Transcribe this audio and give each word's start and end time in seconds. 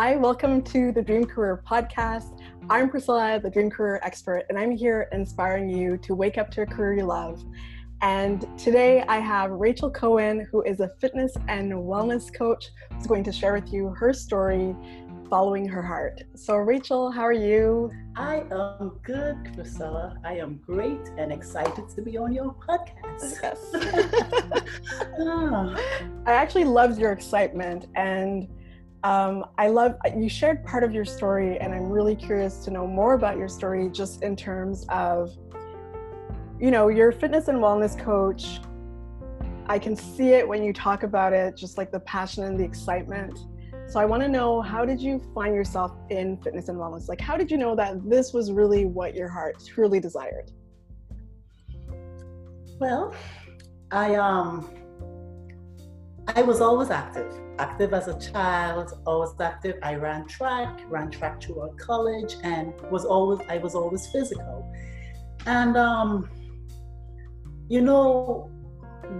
Hi, 0.00 0.14
welcome 0.14 0.62
to 0.62 0.92
the 0.92 1.02
Dream 1.02 1.24
Career 1.24 1.60
Podcast. 1.68 2.40
I'm 2.70 2.88
Priscilla, 2.88 3.40
the 3.42 3.50
Dream 3.50 3.68
Career 3.68 3.98
Expert, 4.04 4.44
and 4.48 4.56
I'm 4.56 4.70
here 4.70 5.08
inspiring 5.10 5.68
you 5.68 5.96
to 5.98 6.14
wake 6.14 6.38
up 6.38 6.52
to 6.52 6.62
a 6.62 6.66
career 6.66 6.98
you 6.98 7.04
love. 7.04 7.44
And 8.00 8.46
today 8.56 9.02
I 9.08 9.18
have 9.18 9.50
Rachel 9.50 9.90
Cohen, 9.90 10.46
who 10.52 10.62
is 10.62 10.78
a 10.78 10.92
fitness 11.00 11.36
and 11.48 11.72
wellness 11.72 12.32
coach, 12.32 12.64
who's 12.92 13.08
going 13.08 13.24
to 13.24 13.32
share 13.32 13.52
with 13.52 13.72
you 13.72 13.88
her 13.88 14.12
story 14.12 14.76
following 15.28 15.66
her 15.66 15.82
heart. 15.82 16.22
So, 16.36 16.54
Rachel, 16.58 17.10
how 17.10 17.22
are 17.22 17.32
you? 17.32 17.90
I 18.14 18.44
am 18.52 19.00
good, 19.02 19.52
Priscilla. 19.52 20.16
I 20.24 20.34
am 20.34 20.60
great 20.64 21.10
and 21.18 21.32
excited 21.32 21.88
to 21.88 22.02
be 22.02 22.16
on 22.16 22.32
your 22.32 22.54
podcast. 22.54 23.42
Yes. 23.42 23.58
oh. 25.18 25.74
I 26.26 26.32
actually 26.34 26.66
loved 26.66 27.00
your 27.00 27.10
excitement 27.10 27.86
and 27.96 28.46
um, 29.04 29.44
I 29.56 29.68
love 29.68 29.94
you 30.16 30.28
shared 30.28 30.64
part 30.64 30.82
of 30.82 30.92
your 30.92 31.04
story, 31.04 31.58
and 31.58 31.72
I'm 31.72 31.88
really 31.88 32.16
curious 32.16 32.64
to 32.64 32.70
know 32.70 32.86
more 32.86 33.14
about 33.14 33.36
your 33.36 33.48
story, 33.48 33.88
just 33.90 34.22
in 34.22 34.34
terms 34.34 34.86
of, 34.88 35.36
you 36.60 36.72
know, 36.72 36.88
your 36.88 37.12
fitness 37.12 37.48
and 37.48 37.58
wellness 37.58 37.98
coach. 37.98 38.60
I 39.66 39.78
can 39.78 39.94
see 39.94 40.30
it 40.30 40.48
when 40.48 40.64
you 40.64 40.72
talk 40.72 41.04
about 41.04 41.32
it, 41.32 41.56
just 41.56 41.78
like 41.78 41.92
the 41.92 42.00
passion 42.00 42.44
and 42.44 42.58
the 42.58 42.64
excitement. 42.64 43.38
So 43.86 44.00
I 44.00 44.04
want 44.04 44.22
to 44.22 44.28
know 44.28 44.60
how 44.60 44.84
did 44.84 45.00
you 45.00 45.20
find 45.34 45.54
yourself 45.54 45.92
in 46.10 46.36
fitness 46.38 46.68
and 46.68 46.76
wellness? 46.76 47.08
Like, 47.08 47.20
how 47.20 47.36
did 47.36 47.50
you 47.50 47.56
know 47.56 47.76
that 47.76 48.08
this 48.08 48.32
was 48.32 48.50
really 48.50 48.84
what 48.84 49.14
your 49.14 49.28
heart 49.28 49.62
truly 49.64 50.00
desired? 50.00 50.50
Well, 52.80 53.14
I 53.92 54.16
um, 54.16 54.74
I 56.34 56.42
was 56.42 56.60
always 56.60 56.90
active 56.90 57.32
active 57.58 57.92
as 57.92 58.08
a 58.08 58.18
child, 58.18 59.00
always 59.06 59.30
active. 59.40 59.76
I 59.82 59.94
ran 59.94 60.26
track, 60.26 60.80
ran 60.88 61.10
track 61.10 61.42
throughout 61.42 61.76
college, 61.78 62.36
and 62.42 62.72
was 62.90 63.04
always 63.04 63.40
I 63.48 63.58
was 63.58 63.74
always 63.74 64.06
physical. 64.06 64.72
And 65.46 65.76
um, 65.76 66.30
you 67.68 67.80
know, 67.80 68.50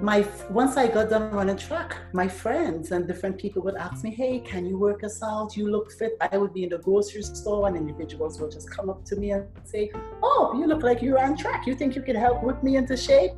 my 0.03 0.27
once 0.50 0.77
I 0.77 0.86
got 0.86 1.11
done 1.11 1.30
running 1.30 1.56
track, 1.56 1.97
my 2.12 2.28
friends 2.28 2.92
and 2.92 3.06
different 3.06 3.39
people 3.39 3.62
would 3.62 3.77
ask 3.77 4.05
me, 4.05 4.11
"Hey, 4.11 4.41
can 4.41 4.67
you 4.67 4.78
work 4.78 5.02
us 5.05 5.23
out? 5.23 5.56
You 5.56 5.70
look 5.70 5.91
fit." 5.92 6.17
I 6.20 6.36
would 6.36 6.52
be 6.52 6.64
in 6.64 6.70
the 6.70 6.78
grocery 6.78 7.23
store, 7.23 7.67
and 7.67 7.77
individuals 7.77 8.41
would 8.41 8.52
just 8.52 8.70
come 8.70 8.91
up 8.91 9.05
to 9.06 9.17
me 9.17 9.33
and 9.33 9.47
say, 9.64 9.91
"Oh, 10.23 10.55
you 10.58 10.67
look 10.67 10.83
like 10.83 11.02
you 11.02 11.14
ran 11.14 11.36
track. 11.36 11.67
You 11.67 11.75
think 11.75 11.97
you 11.97 12.02
can 12.02 12.17
help 12.17 12.42
whip 12.42 12.62
me 12.62 12.77
into 12.77 12.97
shape?" 12.97 13.33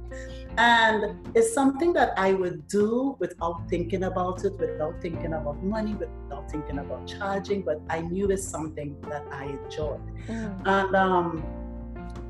And 0.57 1.27
it's 1.35 1.55
something 1.55 1.93
that 1.95 2.13
I 2.17 2.35
would 2.35 2.67
do 2.69 3.17
without 3.19 3.69
thinking 3.69 4.05
about 4.05 4.45
it, 4.45 4.59
without 4.59 5.01
thinking 5.01 5.33
about 5.33 5.63
money, 5.63 5.95
without 5.95 6.51
thinking 6.51 6.79
about 6.79 7.07
charging. 7.07 7.63
But 7.63 7.81
I 7.89 8.01
knew 8.01 8.31
it's 8.31 8.47
something 8.47 8.97
that 9.09 9.25
I 9.31 9.45
enjoyed, 9.45 10.01
mm. 10.27 10.67
and 10.67 10.97
um, 10.97 11.45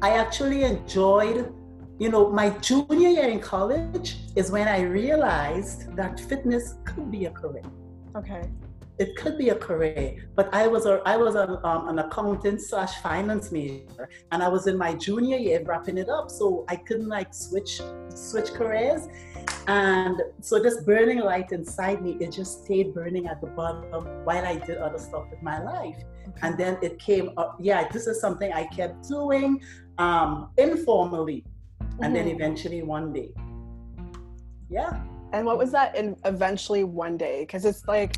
I 0.03 0.11
actually 0.11 0.65
enjoyed 0.65 1.53
you 2.01 2.09
know, 2.09 2.31
my 2.31 2.49
junior 2.61 3.11
year 3.11 3.29
in 3.29 3.41
college 3.41 4.17
is 4.35 4.51
when 4.51 4.67
I 4.67 4.81
realized 4.81 5.95
that 5.97 6.19
fitness 6.19 6.77
could 6.87 7.11
be 7.11 7.27
a 7.27 7.31
career. 7.31 7.63
Okay. 8.17 8.49
It 9.01 9.17
could 9.17 9.37
be 9.39 9.49
a 9.49 9.55
career, 9.55 10.29
but 10.35 10.53
I 10.53 10.67
was 10.67 10.85
a, 10.85 11.01
I 11.07 11.17
was 11.17 11.35
a, 11.35 11.47
um, 11.67 11.89
an 11.89 11.99
accountant 11.99 12.61
slash 12.61 12.93
finance 13.07 13.51
major, 13.51 14.11
and 14.31 14.43
I 14.43 14.49
was 14.49 14.67
in 14.67 14.77
my 14.77 14.93
junior 14.95 15.39
year 15.39 15.63
wrapping 15.65 15.97
it 15.97 16.11
up, 16.11 16.31
so 16.31 16.67
I 16.69 16.77
couldn't 16.77 17.09
like 17.09 17.33
switch 17.33 17.81
switch 18.15 18.51
careers, 18.53 19.09
and 19.67 20.21
so 20.43 20.63
this 20.67 20.83
burning 20.83 21.21
light 21.21 21.51
inside 21.51 22.03
me, 22.03 22.19
it 22.21 22.31
just 22.31 22.65
stayed 22.65 22.93
burning 22.93 23.27
at 23.27 23.41
the 23.41 23.47
bottom 23.47 24.05
while 24.27 24.45
I 24.45 24.57
did 24.57 24.77
other 24.77 24.99
stuff 24.99 25.25
with 25.31 25.43
my 25.43 25.59
life, 25.63 25.97
and 26.43 26.59
then 26.59 26.77
it 26.83 26.99
came 26.99 27.31
up. 27.39 27.57
Yeah, 27.59 27.89
this 27.89 28.07
is 28.07 28.21
something 28.21 28.53
I 28.53 28.65
kept 28.65 29.09
doing 29.09 29.63
um, 29.97 30.51
informally 30.59 31.45
and 32.03 32.15
then 32.15 32.27
mm-hmm. 32.27 32.37
eventually 32.37 32.83
one 32.83 33.13
day. 33.13 33.31
Yeah. 34.69 35.03
And 35.33 35.47
what 35.47 35.59
was 35.59 35.71
that 35.73 35.97
in 35.97 36.17
eventually 36.25 36.85
one 36.85 37.17
day? 37.17 37.41
Because 37.41 37.65
it's 37.65 37.87
like, 37.87 38.17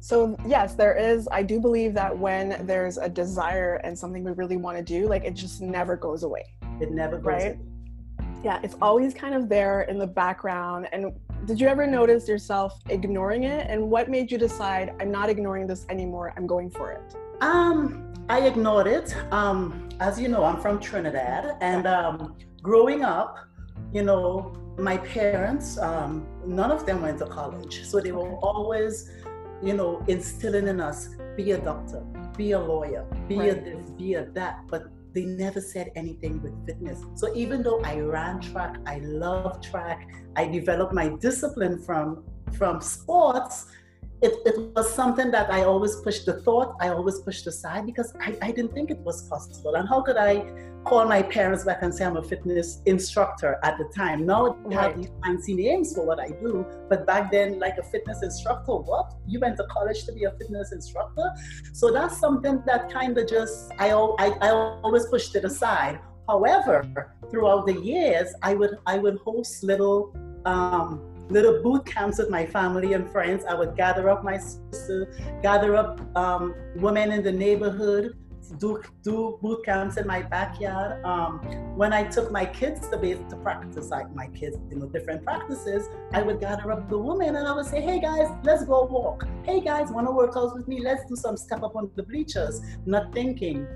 so 0.00 0.36
yes, 0.46 0.74
there 0.74 0.96
is. 0.96 1.28
I 1.30 1.42
do 1.42 1.60
believe 1.60 1.94
that 1.94 2.16
when 2.16 2.66
there's 2.66 2.96
a 2.96 3.08
desire 3.08 3.80
and 3.84 3.96
something 3.98 4.24
we 4.24 4.32
really 4.32 4.56
want 4.56 4.76
to 4.78 4.82
do, 4.82 5.06
like 5.06 5.24
it 5.24 5.34
just 5.34 5.60
never 5.60 5.96
goes 5.96 6.22
away. 6.22 6.44
It 6.80 6.90
never 6.90 7.16
goes 7.16 7.26
right? 7.26 7.54
Away. 7.54 7.60
Yeah, 8.42 8.58
it's 8.62 8.76
always 8.80 9.12
kind 9.12 9.34
of 9.34 9.50
there 9.50 9.82
in 9.82 9.98
the 9.98 10.06
background. 10.06 10.88
And 10.92 11.12
did 11.44 11.60
you 11.60 11.68
ever 11.68 11.86
notice 11.86 12.26
yourself 12.26 12.80
ignoring 12.88 13.44
it? 13.44 13.66
And 13.68 13.90
what 13.90 14.08
made 14.08 14.32
you 14.32 14.38
decide 14.38 14.94
I'm 14.98 15.10
not 15.10 15.28
ignoring 15.28 15.66
this 15.66 15.84
anymore? 15.90 16.32
I'm 16.36 16.46
going 16.46 16.70
for 16.70 16.92
it. 16.92 17.16
Um, 17.42 18.14
I 18.30 18.46
ignored 18.46 18.86
it. 18.86 19.14
Um, 19.30 19.88
as 20.00 20.18
you 20.18 20.28
know, 20.28 20.44
I'm 20.44 20.60
from 20.60 20.80
Trinidad, 20.80 21.56
and 21.60 21.86
um, 21.86 22.36
growing 22.62 23.04
up, 23.04 23.38
you 23.92 24.02
know, 24.02 24.54
my 24.78 24.96
parents, 24.96 25.78
um, 25.78 26.26
none 26.46 26.70
of 26.70 26.86
them 26.86 27.02
went 27.02 27.18
to 27.18 27.26
college. 27.26 27.84
So 27.84 28.00
they 28.00 28.12
were 28.12 28.36
always, 28.36 29.10
you 29.62 29.74
know, 29.74 30.02
instilling 30.08 30.68
in 30.68 30.80
us 30.80 31.10
be 31.36 31.52
a 31.52 31.58
doctor, 31.58 32.00
be 32.36 32.52
a 32.52 32.58
lawyer, 32.58 33.06
be 33.28 33.38
right. 33.38 33.58
a 33.58 33.60
this, 33.60 33.90
be 33.90 34.14
a 34.14 34.24
that. 34.32 34.60
But 34.68 34.84
they 35.12 35.24
never 35.24 35.60
said 35.60 35.90
anything 35.96 36.42
with 36.42 36.54
fitness. 36.66 37.00
So 37.14 37.34
even 37.34 37.62
though 37.62 37.80
I 37.80 37.98
ran 38.00 38.40
track, 38.40 38.76
I 38.86 38.98
love 38.98 39.60
track, 39.60 40.08
I 40.36 40.46
developed 40.46 40.94
my 40.94 41.08
discipline 41.20 41.78
from 41.82 42.24
from 42.52 42.80
sports 42.80 43.66
it, 44.22 44.34
it 44.44 44.58
was 44.76 44.92
something 44.92 45.30
that 45.30 45.50
I 45.50 45.64
always 45.64 45.96
pushed 45.96 46.26
the 46.26 46.40
thought, 46.42 46.76
I 46.80 46.88
always 46.88 47.20
pushed 47.20 47.46
aside 47.46 47.86
because 47.86 48.14
I, 48.20 48.36
I 48.42 48.50
didn't 48.50 48.72
think 48.72 48.90
it 48.90 48.98
was 48.98 49.22
possible. 49.28 49.74
And 49.76 49.88
how 49.88 50.02
could 50.02 50.16
I 50.16 50.44
call 50.84 51.06
my 51.06 51.22
parents 51.22 51.64
back 51.64 51.82
and 51.82 51.94
say 51.94 52.04
I'm 52.04 52.16
a 52.16 52.22
fitness 52.22 52.82
instructor 52.84 53.58
at 53.62 53.78
the 53.78 53.84
time? 53.96 54.26
Now 54.26 54.58
I 54.70 54.74
have 54.74 54.96
these 54.96 55.10
fancy 55.24 55.54
names 55.54 55.94
for 55.94 56.04
what 56.04 56.20
I 56.20 56.28
do, 56.28 56.66
but 56.90 57.06
back 57.06 57.30
then, 57.30 57.58
like 57.58 57.78
a 57.78 57.82
fitness 57.82 58.22
instructor, 58.22 58.72
what? 58.72 59.12
You 59.26 59.40
went 59.40 59.56
to 59.56 59.64
college 59.70 60.04
to 60.04 60.12
be 60.12 60.24
a 60.24 60.32
fitness 60.32 60.72
instructor? 60.72 61.30
So 61.72 61.90
that's 61.90 62.18
something 62.18 62.62
that 62.66 62.92
kind 62.92 63.16
of 63.16 63.26
just, 63.26 63.72
I, 63.78 63.90
I, 63.90 64.26
I 64.42 64.50
always 64.50 65.06
pushed 65.06 65.34
it 65.34 65.44
aside. 65.44 65.98
However, 66.28 66.84
throughout 67.30 67.66
the 67.66 67.74
years, 67.80 68.32
I 68.42 68.54
would 68.54 68.78
I 68.86 68.98
would 68.98 69.18
host 69.24 69.64
little 69.64 70.14
um, 70.44 71.09
little 71.30 71.62
boot 71.62 71.86
camps 71.86 72.18
with 72.18 72.28
my 72.30 72.44
family 72.44 72.92
and 72.92 73.10
friends. 73.10 73.44
I 73.48 73.54
would 73.54 73.76
gather 73.76 74.10
up 74.10 74.24
my 74.24 74.38
sister, 74.38 75.12
gather 75.42 75.76
up 75.76 76.00
um, 76.16 76.54
women 76.76 77.12
in 77.12 77.22
the 77.22 77.32
neighborhood, 77.32 78.16
do 78.58 78.82
do 79.02 79.38
boot 79.40 79.64
camps 79.64 79.96
in 79.96 80.06
my 80.06 80.22
backyard. 80.22 81.04
Um, 81.04 81.38
when 81.76 81.92
I 81.92 82.04
took 82.04 82.30
my 82.30 82.44
kids 82.44 82.88
to 82.88 82.98
to 83.00 83.36
practice, 83.36 83.90
like 83.90 84.12
my 84.14 84.26
kids, 84.28 84.56
you 84.70 84.78
know, 84.78 84.86
different 84.86 85.24
practices, 85.24 85.88
I 86.12 86.22
would 86.22 86.40
gather 86.40 86.70
up 86.72 86.88
the 86.88 86.98
women 86.98 87.36
and 87.36 87.46
I 87.46 87.52
would 87.54 87.66
say, 87.66 87.80
"Hey 87.80 88.00
guys, 88.00 88.28
let's 88.42 88.64
go 88.64 88.84
walk. 88.84 89.26
Hey 89.44 89.60
guys, 89.60 89.90
want 89.90 90.06
to 90.06 90.12
work 90.12 90.36
out 90.36 90.54
with 90.54 90.66
me? 90.68 90.80
Let's 90.80 91.04
do 91.08 91.16
some 91.16 91.36
step 91.36 91.62
up 91.62 91.76
on 91.76 91.90
the 91.94 92.02
bleachers." 92.02 92.60
Not 92.86 93.12
thinking 93.12 93.66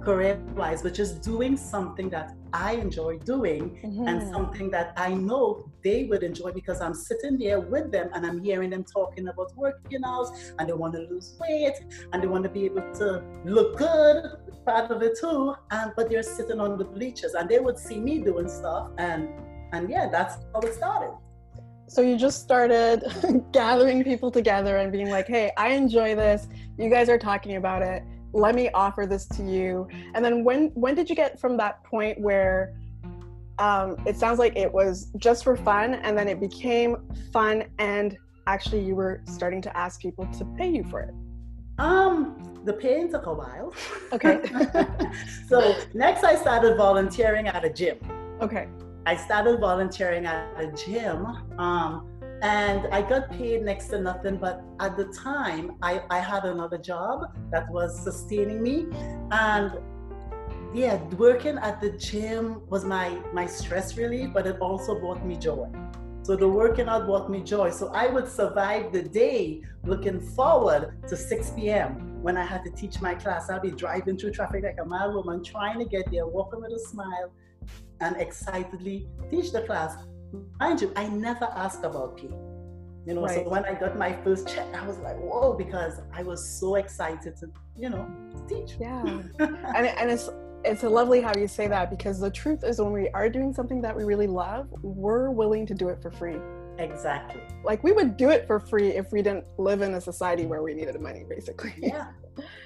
career 0.00 0.40
wise, 0.56 0.82
but 0.82 0.94
just 0.94 1.22
doing 1.22 1.56
something 1.56 2.08
that 2.10 2.34
I 2.52 2.72
enjoy 2.72 3.18
doing 3.18 3.78
mm-hmm. 3.84 4.08
and 4.08 4.32
something 4.32 4.70
that 4.70 4.92
I 4.96 5.14
know 5.14 5.70
they 5.84 6.04
would 6.04 6.22
enjoy 6.22 6.52
because 6.52 6.80
I'm 6.80 6.94
sitting 6.94 7.38
there 7.38 7.60
with 7.60 7.92
them 7.92 8.10
and 8.14 8.26
I'm 8.26 8.42
hearing 8.42 8.70
them 8.70 8.84
talking 8.84 9.28
about 9.28 9.56
working 9.56 10.00
out 10.04 10.28
and 10.58 10.68
they 10.68 10.72
want 10.72 10.94
to 10.94 11.00
lose 11.00 11.36
weight 11.40 11.74
and 12.12 12.22
they 12.22 12.26
want 12.26 12.44
to 12.44 12.50
be 12.50 12.64
able 12.64 12.92
to 12.94 13.22
look 13.44 13.78
good, 13.78 14.24
part 14.66 14.90
of 14.90 15.02
it 15.02 15.18
too. 15.20 15.54
And 15.70 15.92
but 15.96 16.08
they're 16.08 16.22
sitting 16.22 16.60
on 16.60 16.78
the 16.78 16.84
bleachers 16.84 17.34
and 17.34 17.48
they 17.48 17.58
would 17.58 17.78
see 17.78 17.98
me 17.98 18.18
doing 18.18 18.48
stuff 18.48 18.90
and 18.98 19.28
and 19.72 19.88
yeah, 19.88 20.08
that's 20.08 20.36
how 20.52 20.60
it 20.60 20.74
started. 20.74 21.16
So 21.86 22.02
you 22.02 22.16
just 22.16 22.40
started 22.40 23.02
gathering 23.52 24.04
people 24.04 24.30
together 24.30 24.76
and 24.76 24.92
being 24.92 25.10
like, 25.10 25.26
"Hey, 25.26 25.50
I 25.56 25.70
enjoy 25.70 26.14
this. 26.14 26.48
You 26.78 26.88
guys 26.88 27.08
are 27.08 27.18
talking 27.18 27.56
about 27.56 27.82
it 27.82 28.02
let 28.32 28.54
me 28.54 28.70
offer 28.70 29.06
this 29.06 29.26
to 29.26 29.42
you. 29.42 29.88
And 30.14 30.24
then 30.24 30.44
when 30.44 30.68
when 30.74 30.94
did 30.94 31.08
you 31.08 31.16
get 31.16 31.40
from 31.40 31.56
that 31.58 31.82
point 31.84 32.20
where 32.20 32.74
um, 33.58 33.96
it 34.06 34.16
sounds 34.16 34.38
like 34.38 34.56
it 34.56 34.72
was 34.72 35.10
just 35.18 35.44
for 35.44 35.56
fun 35.56 35.94
and 35.94 36.16
then 36.16 36.28
it 36.28 36.40
became 36.40 36.96
fun 37.32 37.64
and 37.78 38.16
actually 38.46 38.82
you 38.82 38.94
were 38.94 39.20
starting 39.26 39.60
to 39.62 39.76
ask 39.76 40.00
people 40.00 40.26
to 40.38 40.44
pay 40.56 40.70
you 40.70 40.84
for 40.84 41.00
it? 41.00 41.14
Um 41.78 42.36
the 42.64 42.72
paying 42.72 43.10
took 43.10 43.26
a 43.26 43.32
while. 43.32 43.72
Okay. 44.12 44.40
So 45.48 45.76
next 45.94 46.22
i 46.24 46.36
started 46.36 46.76
volunteering 46.76 47.48
at 47.48 47.64
a 47.64 47.70
gym. 47.70 47.98
Okay. 48.40 48.68
I 49.06 49.16
started 49.16 49.60
volunteering 49.60 50.26
at 50.26 50.52
a 50.56 50.70
gym 50.72 51.26
um, 51.58 52.09
and 52.42 52.86
I 52.92 53.02
got 53.02 53.30
paid 53.30 53.62
next 53.62 53.88
to 53.88 54.00
nothing. 54.00 54.36
But 54.36 54.62
at 54.80 54.96
the 54.96 55.06
time, 55.06 55.76
I, 55.82 56.02
I 56.10 56.18
had 56.18 56.44
another 56.44 56.78
job 56.78 57.36
that 57.50 57.70
was 57.70 57.98
sustaining 58.02 58.62
me. 58.62 58.86
And 59.30 59.72
yeah, 60.72 61.02
working 61.16 61.58
at 61.58 61.80
the 61.80 61.90
gym 61.90 62.62
was 62.68 62.84
my, 62.84 63.18
my 63.32 63.46
stress 63.46 63.96
relief, 63.96 64.30
but 64.32 64.46
it 64.46 64.58
also 64.60 64.98
brought 64.98 65.24
me 65.26 65.36
joy. 65.36 65.68
So 66.22 66.36
the 66.36 66.48
working 66.48 66.88
out 66.88 67.06
brought 67.06 67.30
me 67.30 67.42
joy. 67.42 67.70
So 67.70 67.88
I 67.88 68.06
would 68.06 68.28
survive 68.28 68.92
the 68.92 69.02
day 69.02 69.62
looking 69.84 70.20
forward 70.20 70.96
to 71.08 71.16
6 71.16 71.50
p.m. 71.50 72.22
when 72.22 72.36
I 72.36 72.44
had 72.44 72.62
to 72.64 72.70
teach 72.70 73.00
my 73.00 73.14
class. 73.14 73.50
I'd 73.50 73.62
be 73.62 73.70
driving 73.70 74.16
through 74.16 74.32
traffic 74.32 74.62
like 74.62 74.78
a 74.80 74.86
mad 74.86 75.12
woman, 75.12 75.42
trying 75.42 75.78
to 75.78 75.84
get 75.84 76.10
there, 76.10 76.26
walking 76.26 76.60
with 76.60 76.72
a 76.72 76.78
smile, 76.78 77.32
and 78.00 78.16
excitedly 78.16 79.08
teach 79.30 79.50
the 79.52 79.62
class. 79.62 79.96
Mind 80.58 80.80
you, 80.80 80.92
I 80.96 81.08
never 81.08 81.44
asked 81.44 81.84
about 81.84 82.16
pay. 82.16 82.30
You 83.06 83.14
know, 83.14 83.22
right. 83.22 83.44
so 83.44 83.48
when 83.48 83.64
I 83.64 83.74
got 83.74 83.96
my 83.96 84.12
first 84.22 84.46
check, 84.46 84.66
I 84.74 84.86
was 84.86 84.98
like, 84.98 85.16
whoa, 85.16 85.54
because 85.54 86.00
I 86.12 86.22
was 86.22 86.46
so 86.46 86.74
excited 86.74 87.36
to, 87.38 87.46
you 87.76 87.88
know, 87.88 88.06
teach. 88.46 88.76
Yeah. 88.78 89.02
and, 89.38 89.86
and 89.86 90.10
it's 90.10 90.28
it's 90.64 90.82
lovely 90.82 91.22
how 91.22 91.32
you 91.34 91.48
say 91.48 91.66
that 91.68 91.90
because 91.90 92.20
the 92.20 92.30
truth 92.30 92.64
is 92.64 92.80
when 92.80 92.92
we 92.92 93.08
are 93.10 93.30
doing 93.30 93.54
something 93.54 93.80
that 93.80 93.96
we 93.96 94.04
really 94.04 94.26
love, 94.26 94.68
we're 94.82 95.30
willing 95.30 95.66
to 95.66 95.74
do 95.74 95.88
it 95.88 96.02
for 96.02 96.10
free. 96.10 96.36
Exactly. 96.78 97.40
Like 97.64 97.82
we 97.82 97.92
would 97.92 98.16
do 98.16 98.30
it 98.30 98.46
for 98.46 98.60
free 98.60 98.88
if 98.88 99.12
we 99.12 99.22
didn't 99.22 99.46
live 99.58 99.80
in 99.82 99.94
a 99.94 100.00
society 100.00 100.46
where 100.46 100.62
we 100.62 100.74
needed 100.74 101.00
money, 101.00 101.24
basically. 101.28 101.74
Yeah. 101.78 102.08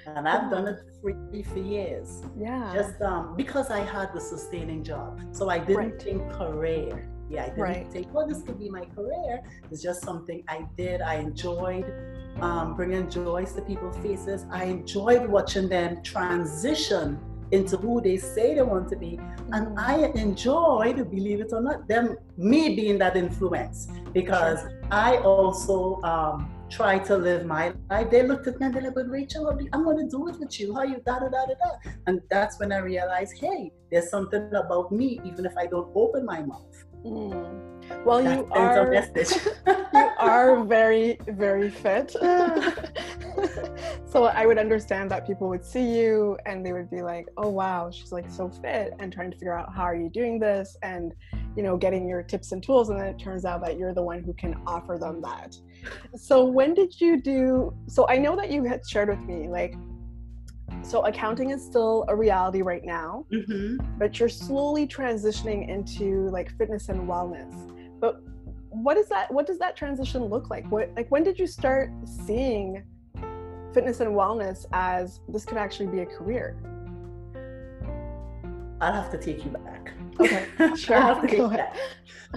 And 0.06 0.28
I've 0.28 0.50
done 0.50 0.68
it 0.68 0.80
free 1.00 1.42
for 1.42 1.58
years. 1.58 2.22
Yeah. 2.36 2.72
Just 2.74 3.00
um, 3.00 3.34
because 3.36 3.70
I 3.70 3.80
had 3.80 4.12
the 4.12 4.20
sustaining 4.20 4.84
job. 4.84 5.20
So 5.32 5.48
I 5.48 5.58
didn't 5.58 5.76
right. 5.76 6.02
think 6.02 6.30
career. 6.32 7.08
Yeah, 7.30 7.44
I 7.44 7.46
didn't 7.46 7.62
right. 7.62 7.92
think, 7.92 8.12
well, 8.12 8.26
this 8.26 8.42
could 8.42 8.58
be 8.58 8.68
my 8.68 8.84
career. 8.94 9.42
It's 9.70 9.82
just 9.82 10.02
something 10.02 10.44
I 10.48 10.66
did. 10.76 11.00
I 11.00 11.16
enjoyed 11.16 11.92
um, 12.40 12.76
bringing 12.76 13.08
joy 13.10 13.44
to 13.44 13.62
people's 13.62 13.96
faces. 13.98 14.46
I 14.50 14.64
enjoyed 14.64 15.26
watching 15.26 15.68
them 15.68 16.02
transition 16.02 17.18
into 17.50 17.76
who 17.76 18.00
they 18.00 18.16
say 18.16 18.54
they 18.54 18.62
want 18.62 18.88
to 18.88 18.96
be. 18.96 19.18
And 19.52 19.68
mm-hmm. 19.68 19.78
I 19.78 20.12
enjoyed, 20.20 20.96
believe 21.10 21.40
it 21.40 21.52
or 21.52 21.60
not, 21.60 21.88
them 21.88 22.16
me 22.36 22.74
being 22.74 22.98
that 22.98 23.16
influence 23.16 23.88
because 24.12 24.60
I 24.90 25.18
also 25.18 26.00
um, 26.02 26.50
try 26.70 26.98
to 26.98 27.16
live 27.16 27.46
my 27.46 27.72
life. 27.90 28.10
They 28.10 28.26
looked 28.26 28.46
at 28.46 28.58
me 28.58 28.66
and 28.66 28.74
they're 28.74 28.82
like, 28.82 28.94
but 28.94 29.08
Rachel, 29.08 29.48
I'm 29.72 29.84
going 29.84 29.98
to 29.98 30.08
do 30.08 30.28
it 30.28 30.38
with 30.38 30.58
you. 30.58 30.74
How 30.74 30.82
you 30.82 31.00
da 31.06 31.18
da 31.20 31.28
da 31.28 31.46
da 31.46 31.54
da. 31.54 31.90
And 32.06 32.20
that's 32.30 32.58
when 32.58 32.72
I 32.72 32.78
realized, 32.78 33.38
hey, 33.38 33.70
there's 33.90 34.10
something 34.10 34.50
about 34.54 34.90
me, 34.90 35.20
even 35.24 35.46
if 35.46 35.56
I 35.56 35.66
don't 35.66 35.90
open 35.94 36.24
my 36.24 36.42
mouth. 36.42 36.73
Mm. 37.04 38.04
Well, 38.04 38.22
you 38.22 38.48
are 38.52 38.92
you 39.66 40.10
are 40.18 40.64
very 40.64 41.18
very 41.28 41.70
fit. 41.70 42.10
so 44.06 44.24
I 44.24 44.46
would 44.46 44.58
understand 44.58 45.10
that 45.10 45.26
people 45.26 45.48
would 45.48 45.64
see 45.64 45.98
you 45.98 46.38
and 46.46 46.64
they 46.64 46.72
would 46.72 46.90
be 46.90 47.02
like, 47.02 47.26
"Oh 47.36 47.50
wow, 47.50 47.90
she's 47.90 48.10
like 48.10 48.30
so 48.30 48.48
fit," 48.48 48.94
and 48.98 49.12
trying 49.12 49.30
to 49.30 49.36
figure 49.36 49.56
out 49.56 49.74
how 49.74 49.82
are 49.82 49.94
you 49.94 50.08
doing 50.08 50.38
this, 50.38 50.76
and 50.82 51.12
you 51.56 51.62
know, 51.62 51.76
getting 51.76 52.08
your 52.08 52.22
tips 52.22 52.52
and 52.52 52.62
tools. 52.62 52.88
And 52.88 52.98
then 52.98 53.06
it 53.06 53.18
turns 53.18 53.44
out 53.44 53.62
that 53.64 53.78
you're 53.78 53.94
the 53.94 54.02
one 54.02 54.22
who 54.22 54.32
can 54.32 54.54
offer 54.66 54.96
them 54.98 55.20
that. 55.22 55.56
So 56.16 56.44
when 56.44 56.72
did 56.74 57.00
you 57.00 57.20
do? 57.20 57.74
So 57.86 58.06
I 58.08 58.16
know 58.16 58.34
that 58.36 58.50
you 58.50 58.64
had 58.64 58.80
shared 58.86 59.10
with 59.10 59.20
me 59.20 59.48
like 59.48 59.74
so 60.84 61.04
accounting 61.06 61.50
is 61.50 61.64
still 61.64 62.04
a 62.08 62.16
reality 62.16 62.62
right 62.62 62.84
now 62.84 63.24
mm-hmm. 63.32 63.76
but 63.98 64.18
you're 64.18 64.28
slowly 64.28 64.86
transitioning 64.86 65.68
into 65.68 66.28
like 66.30 66.56
fitness 66.56 66.88
and 66.88 67.08
wellness. 67.08 67.52
But 68.00 68.22
what 68.70 68.96
is 68.96 69.08
that 69.08 69.32
what 69.32 69.46
does 69.46 69.58
that 69.58 69.76
transition 69.76 70.24
look 70.24 70.50
like? 70.50 70.70
What 70.70 70.90
like 70.96 71.10
when 71.10 71.22
did 71.22 71.38
you 71.38 71.46
start 71.46 71.90
seeing 72.26 72.82
fitness 73.72 74.00
and 74.00 74.10
wellness 74.10 74.66
as 74.72 75.20
this 75.28 75.44
could 75.44 75.58
actually 75.58 75.86
be 75.86 76.00
a 76.00 76.06
career? 76.06 76.56
I'll 78.80 78.92
have 78.92 79.10
to 79.12 79.18
take 79.18 79.44
you 79.44 79.50
back. 79.50 79.92
Okay 80.20 80.46
sure 80.76 80.96
i 80.96 81.00
have 81.00 81.22
to 81.22 81.28
take 81.28 81.38
you 81.38 81.48
back. 81.48 81.76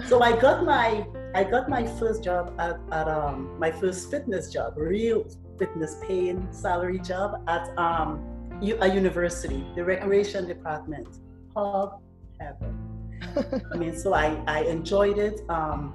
So 0.06 0.22
i 0.22 0.38
got 0.38 0.64
my 0.64 1.06
i 1.34 1.44
got 1.44 1.68
my 1.68 1.86
first 1.98 2.24
job 2.24 2.54
at, 2.58 2.78
at 2.92 3.08
um 3.08 3.58
my 3.58 3.70
first 3.70 4.10
fitness 4.10 4.52
job 4.52 4.74
real 4.76 5.26
fitness 5.58 5.96
paying 6.06 6.46
salary 6.52 7.00
job 7.00 7.42
at 7.48 7.76
um 7.76 8.37
a 8.60 8.86
university, 8.92 9.64
the 9.74 9.84
recreation 9.84 10.46
department. 10.46 11.08
Hog 11.54 12.00
heaven. 12.40 12.74
I 13.72 13.76
mean, 13.76 13.96
so 13.96 14.14
I, 14.14 14.42
I 14.46 14.62
enjoyed 14.62 15.18
it. 15.18 15.40
Um, 15.48 15.94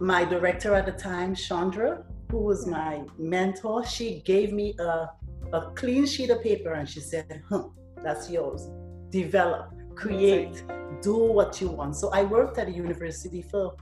my 0.00 0.24
director 0.24 0.74
at 0.74 0.86
the 0.86 0.92
time, 0.92 1.34
Chandra, 1.34 2.04
who 2.30 2.38
was 2.38 2.66
my 2.66 3.02
mentor, 3.18 3.86
she 3.86 4.22
gave 4.24 4.52
me 4.52 4.74
a, 4.78 5.10
a 5.52 5.70
clean 5.74 6.06
sheet 6.06 6.30
of 6.30 6.42
paper 6.42 6.72
and 6.72 6.88
she 6.88 7.00
said, 7.00 7.42
huh, 7.48 7.64
that's 8.02 8.30
yours. 8.30 8.68
Develop, 9.10 9.72
create, 9.94 10.64
do 11.00 11.16
what 11.16 11.60
you 11.60 11.68
want. 11.68 11.96
So 11.96 12.10
I 12.10 12.22
worked 12.22 12.58
at 12.58 12.68
a 12.68 12.72
university 12.72 13.42
for 13.42 13.76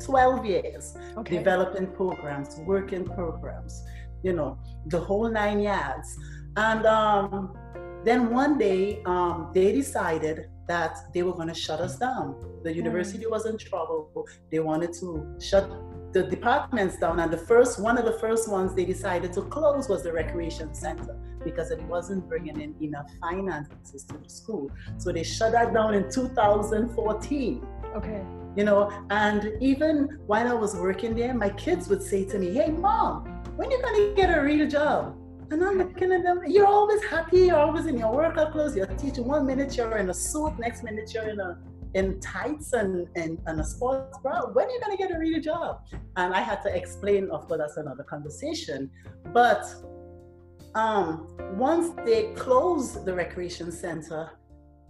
12 0.00 0.44
years, 0.46 0.96
okay. 1.16 1.36
developing 1.36 1.86
programs, 1.88 2.56
working 2.66 3.04
programs, 3.04 3.82
you 4.22 4.32
know, 4.32 4.58
the 4.86 4.98
whole 4.98 5.28
nine 5.30 5.60
yards. 5.60 6.16
And 6.56 6.86
um, 6.86 7.56
then 8.04 8.30
one 8.30 8.58
day, 8.58 9.02
um, 9.06 9.50
they 9.54 9.72
decided 9.72 10.48
that 10.68 11.12
they 11.12 11.22
were 11.22 11.32
going 11.32 11.48
to 11.48 11.54
shut 11.54 11.80
us 11.80 11.98
down. 11.98 12.36
The 12.62 12.70
hmm. 12.70 12.76
university 12.76 13.26
was 13.26 13.46
in 13.46 13.58
trouble. 13.58 14.26
They 14.50 14.60
wanted 14.60 14.92
to 15.00 15.36
shut 15.40 15.70
the 16.12 16.22
departments 16.24 16.98
down. 16.98 17.20
And 17.20 17.32
the 17.32 17.38
first, 17.38 17.80
one 17.80 17.96
of 17.98 18.04
the 18.04 18.18
first 18.18 18.48
ones 18.48 18.74
they 18.74 18.84
decided 18.84 19.32
to 19.34 19.42
close 19.42 19.88
was 19.88 20.02
the 20.02 20.12
recreation 20.12 20.74
center 20.74 21.18
because 21.44 21.70
it 21.70 21.82
wasn't 21.82 22.28
bringing 22.28 22.60
in 22.60 22.74
enough 22.80 23.08
finances 23.20 24.04
to 24.04 24.18
the 24.18 24.28
school. 24.28 24.70
So 24.98 25.10
they 25.10 25.22
shut 25.22 25.52
that 25.52 25.72
down 25.72 25.94
in 25.94 26.10
2014. 26.10 27.66
Okay. 27.96 28.22
You 28.54 28.64
know, 28.64 28.90
and 29.10 29.52
even 29.60 30.18
while 30.26 30.46
I 30.46 30.52
was 30.52 30.76
working 30.76 31.14
there, 31.16 31.32
my 31.32 31.48
kids 31.48 31.88
would 31.88 32.02
say 32.02 32.24
to 32.26 32.38
me, 32.38 32.52
Hey, 32.52 32.70
mom, 32.70 33.24
when 33.56 33.68
are 33.68 33.72
you 33.72 33.82
going 33.82 33.94
to 33.94 34.14
get 34.14 34.36
a 34.36 34.42
real 34.42 34.68
job? 34.68 35.16
And 35.52 35.62
I'm 35.62 35.76
looking 35.76 36.12
at 36.12 36.22
them, 36.22 36.40
you're 36.46 36.66
always 36.66 37.04
happy, 37.04 37.40
you're 37.48 37.58
always 37.58 37.84
in 37.84 37.98
your 37.98 38.10
workout 38.10 38.52
clothes, 38.52 38.74
you're 38.74 38.86
teaching 38.86 39.28
one 39.28 39.44
minute 39.46 39.76
you're 39.76 39.98
in 39.98 40.08
a 40.08 40.14
suit, 40.14 40.58
next 40.58 40.82
minute 40.82 41.12
you're 41.12 41.28
in 41.28 41.40
a 41.40 41.58
in 41.92 42.18
tights 42.20 42.72
and, 42.72 43.06
and, 43.16 43.38
and 43.44 43.60
a 43.60 43.64
sports 43.64 44.16
bra. 44.22 44.46
When 44.46 44.66
are 44.66 44.70
you 44.70 44.80
gonna 44.80 44.96
get 44.96 45.14
a 45.14 45.18
real 45.18 45.42
job? 45.42 45.82
And 46.16 46.32
I 46.34 46.40
had 46.40 46.62
to 46.62 46.74
explain, 46.74 47.30
of 47.30 47.46
course, 47.46 47.58
that's 47.58 47.76
another 47.76 48.02
conversation. 48.02 48.90
But 49.34 49.66
um, 50.74 51.28
once 51.54 51.94
they 52.06 52.32
closed 52.32 53.04
the 53.04 53.12
recreation 53.12 53.70
center, 53.70 54.30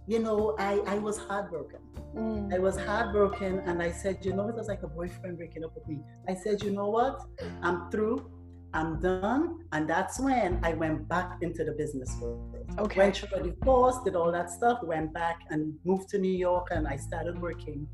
you 0.07 0.19
know, 0.19 0.55
I, 0.57 0.79
I 0.87 0.97
was 0.97 1.17
heartbroken. 1.17 1.81
Mm. 2.15 2.53
I 2.53 2.59
was 2.59 2.77
heartbroken 2.77 3.59
and 3.65 3.83
I 3.83 3.91
said, 3.91 4.23
you 4.23 4.33
know, 4.33 4.47
it 4.47 4.55
was 4.55 4.69
like 4.69 4.83
a 4.83 4.87
boyfriend 4.87 5.37
breaking 5.39 5.65
up 5.65 5.75
with 5.75 5.85
me. 5.89 5.99
I 6.29 6.35
said, 6.35 6.63
you 6.63 6.71
know 6.71 6.87
what? 6.87 7.19
I'm 7.61 7.91
through. 7.91 8.31
I'm 8.73 8.99
done. 8.99 9.59
And 9.71 9.87
that's 9.87 10.19
when 10.19 10.59
I 10.63 10.73
went 10.73 11.07
back 11.07 11.37
into 11.41 11.63
the 11.63 11.73
business 11.73 12.15
world. 12.19 12.55
Okay. 12.79 12.99
Went 12.99 13.17
through 13.17 13.37
a 13.37 13.43
divorce, 13.43 13.97
did 14.03 14.15
all 14.15 14.31
that 14.31 14.49
stuff, 14.49 14.81
went 14.83 15.13
back 15.13 15.41
and 15.49 15.73
moved 15.83 16.09
to 16.09 16.17
New 16.17 16.31
York 16.31 16.69
and 16.71 16.87
I 16.87 16.95
started 16.95 17.39
working 17.39 17.87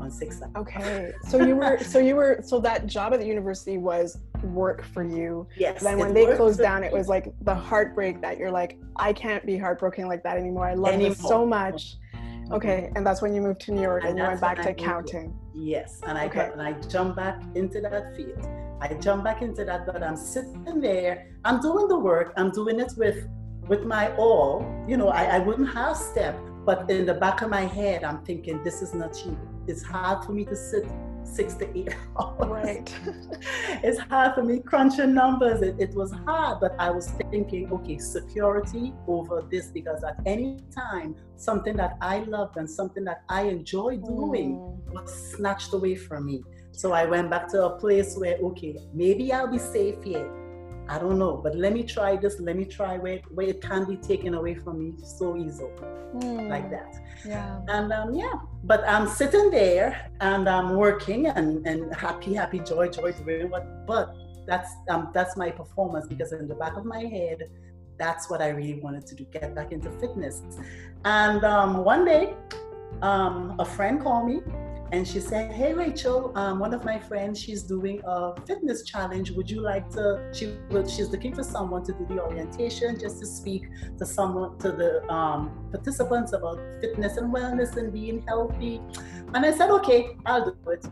on 0.00 0.10
six 0.10 0.40
Okay. 0.56 1.12
So 1.28 1.44
you 1.44 1.56
were 1.56 1.78
so 1.78 1.98
you 1.98 2.16
were 2.16 2.40
so 2.42 2.58
that 2.60 2.86
job 2.86 3.12
at 3.12 3.20
the 3.20 3.26
university 3.26 3.78
was 3.78 4.18
work 4.42 4.82
for 4.82 5.04
you. 5.04 5.46
Yes. 5.56 5.82
Then 5.82 5.98
when 5.98 6.14
they 6.14 6.34
closed 6.36 6.58
down, 6.58 6.82
it 6.82 6.92
was 6.92 7.08
like 7.08 7.32
the 7.42 7.54
heartbreak 7.54 8.20
that 8.22 8.38
you're 8.38 8.50
like, 8.50 8.78
I 8.96 9.12
can't 9.12 9.44
be 9.44 9.58
heartbroken 9.58 10.08
like 10.08 10.22
that 10.24 10.36
anymore. 10.38 10.66
I 10.66 10.74
love 10.74 10.94
anymore. 10.94 11.10
this 11.10 11.28
so 11.28 11.46
much. 11.46 11.96
Okay, 12.50 12.90
and 12.96 13.06
that's 13.06 13.22
when 13.22 13.32
you 13.32 13.40
moved 13.40 13.60
to 13.60 13.72
New 13.72 13.82
York 13.82 14.02
and, 14.02 14.10
and 14.10 14.18
you 14.18 14.24
went 14.24 14.40
back 14.40 14.60
to 14.62 14.70
accounting. 14.70 15.38
Yes, 15.54 16.00
and 16.04 16.18
I 16.18 16.26
okay. 16.26 16.48
got, 16.48 16.52
and 16.54 16.62
I 16.62 16.72
jumped 16.88 17.16
back 17.16 17.40
into 17.54 17.80
that 17.82 18.16
field. 18.16 18.44
I 18.80 18.94
jump 18.94 19.24
back 19.24 19.42
into 19.42 19.64
that, 19.64 19.86
but 19.86 20.02
I'm 20.02 20.16
sitting 20.16 20.80
there. 20.80 21.30
I'm 21.44 21.60
doing 21.60 21.88
the 21.88 21.98
work. 21.98 22.32
I'm 22.36 22.50
doing 22.50 22.80
it 22.80 22.92
with 22.96 23.28
with 23.68 23.84
my 23.84 24.14
all. 24.16 24.64
You 24.88 24.96
know, 24.96 25.08
I, 25.08 25.36
I 25.36 25.38
wouldn't 25.38 25.68
half 25.72 25.96
step, 25.96 26.36
but 26.64 26.90
in 26.90 27.06
the 27.06 27.14
back 27.14 27.42
of 27.42 27.50
my 27.50 27.62
head, 27.62 28.04
I'm 28.04 28.24
thinking, 28.24 28.62
this 28.64 28.82
is 28.82 28.94
not 28.94 29.14
you. 29.24 29.38
It's 29.66 29.82
hard 29.82 30.24
for 30.24 30.32
me 30.32 30.44
to 30.46 30.56
sit 30.56 30.84
six 31.22 31.54
to 31.54 31.78
eight 31.78 31.94
hours. 32.20 32.48
Right. 32.48 32.94
it's 33.84 33.98
hard 33.98 34.34
for 34.34 34.42
me 34.42 34.60
crunching 34.60 35.14
numbers. 35.14 35.62
It, 35.62 35.76
it 35.78 35.94
was 35.94 36.12
hard, 36.26 36.60
but 36.60 36.74
I 36.78 36.90
was 36.90 37.10
thinking, 37.30 37.70
okay, 37.72 37.98
security 37.98 38.92
over 39.06 39.46
this 39.50 39.68
because 39.68 40.02
at 40.02 40.18
any 40.26 40.58
time, 40.74 41.14
something 41.36 41.76
that 41.76 41.96
I 42.00 42.20
loved 42.20 42.56
and 42.56 42.68
something 42.68 43.04
that 43.04 43.22
I 43.28 43.42
enjoy 43.42 43.98
doing 43.98 44.56
mm. 44.56 44.92
was 44.92 45.32
snatched 45.32 45.72
away 45.72 45.94
from 45.94 46.26
me. 46.26 46.42
So 46.80 46.92
I 46.92 47.04
went 47.04 47.28
back 47.28 47.46
to 47.48 47.66
a 47.66 47.78
place 47.78 48.16
where, 48.16 48.38
okay, 48.38 48.74
maybe 48.94 49.30
I'll 49.34 49.52
be 49.52 49.58
safe 49.58 50.02
here. 50.02 50.26
I 50.88 50.98
don't 50.98 51.18
know, 51.18 51.36
but 51.36 51.54
let 51.54 51.74
me 51.74 51.82
try 51.82 52.16
this. 52.16 52.40
Let 52.40 52.56
me 52.56 52.64
try 52.64 52.96
where, 52.96 53.18
where 53.34 53.48
it 53.48 53.60
can 53.60 53.84
be 53.84 53.96
taken 53.96 54.32
away 54.32 54.54
from 54.54 54.78
me 54.82 54.94
so 55.04 55.36
easily, 55.36 55.70
mm. 56.14 56.48
like 56.48 56.70
that. 56.70 56.94
Yeah. 57.22 57.60
And 57.68 57.92
um, 57.92 58.14
yeah, 58.14 58.32
but 58.64 58.82
I'm 58.88 59.06
sitting 59.06 59.50
there 59.50 60.10
and 60.22 60.48
I'm 60.48 60.76
working 60.76 61.26
and, 61.26 61.66
and 61.66 61.94
happy, 61.94 62.32
happy, 62.32 62.60
joy, 62.60 62.88
joy, 62.88 63.12
doing 63.12 63.50
what. 63.50 63.86
But 63.86 64.14
that's 64.46 64.70
um, 64.88 65.10
that's 65.12 65.36
my 65.36 65.50
performance 65.50 66.06
because 66.06 66.32
in 66.32 66.48
the 66.48 66.54
back 66.54 66.78
of 66.78 66.86
my 66.86 67.00
head, 67.00 67.42
that's 67.98 68.30
what 68.30 68.40
I 68.40 68.48
really 68.48 68.80
wanted 68.80 69.06
to 69.08 69.14
do, 69.14 69.24
get 69.24 69.54
back 69.54 69.70
into 69.70 69.90
fitness. 70.00 70.42
And 71.04 71.44
um, 71.44 71.84
one 71.84 72.06
day, 72.06 72.32
um, 73.02 73.56
a 73.58 73.66
friend 73.66 74.00
called 74.00 74.26
me 74.26 74.40
and 74.92 75.06
she 75.06 75.20
said, 75.20 75.52
"Hey 75.52 75.72
Rachel, 75.72 76.32
um, 76.34 76.58
one 76.58 76.74
of 76.74 76.84
my 76.84 76.98
friends, 76.98 77.40
she's 77.40 77.62
doing 77.62 78.00
a 78.04 78.34
fitness 78.46 78.82
challenge. 78.82 79.30
Would 79.30 79.48
you 79.50 79.60
like 79.60 79.88
to? 79.90 80.28
She 80.32 80.56
she's 80.88 81.10
looking 81.10 81.34
for 81.34 81.44
someone 81.44 81.84
to 81.84 81.92
do 81.92 82.06
the 82.06 82.20
orientation, 82.20 82.98
just 82.98 83.20
to 83.20 83.26
speak 83.26 83.68
to 83.98 84.06
someone 84.06 84.58
to 84.58 84.72
the 84.72 85.08
um, 85.12 85.68
participants 85.70 86.32
about 86.32 86.58
fitness 86.80 87.16
and 87.18 87.32
wellness 87.32 87.76
and 87.76 87.92
being 87.92 88.22
healthy." 88.26 88.80
And 89.34 89.46
I 89.46 89.52
said, 89.52 89.70
"Okay, 89.70 90.16
I'll 90.26 90.44
do 90.44 90.70
it." 90.70 90.84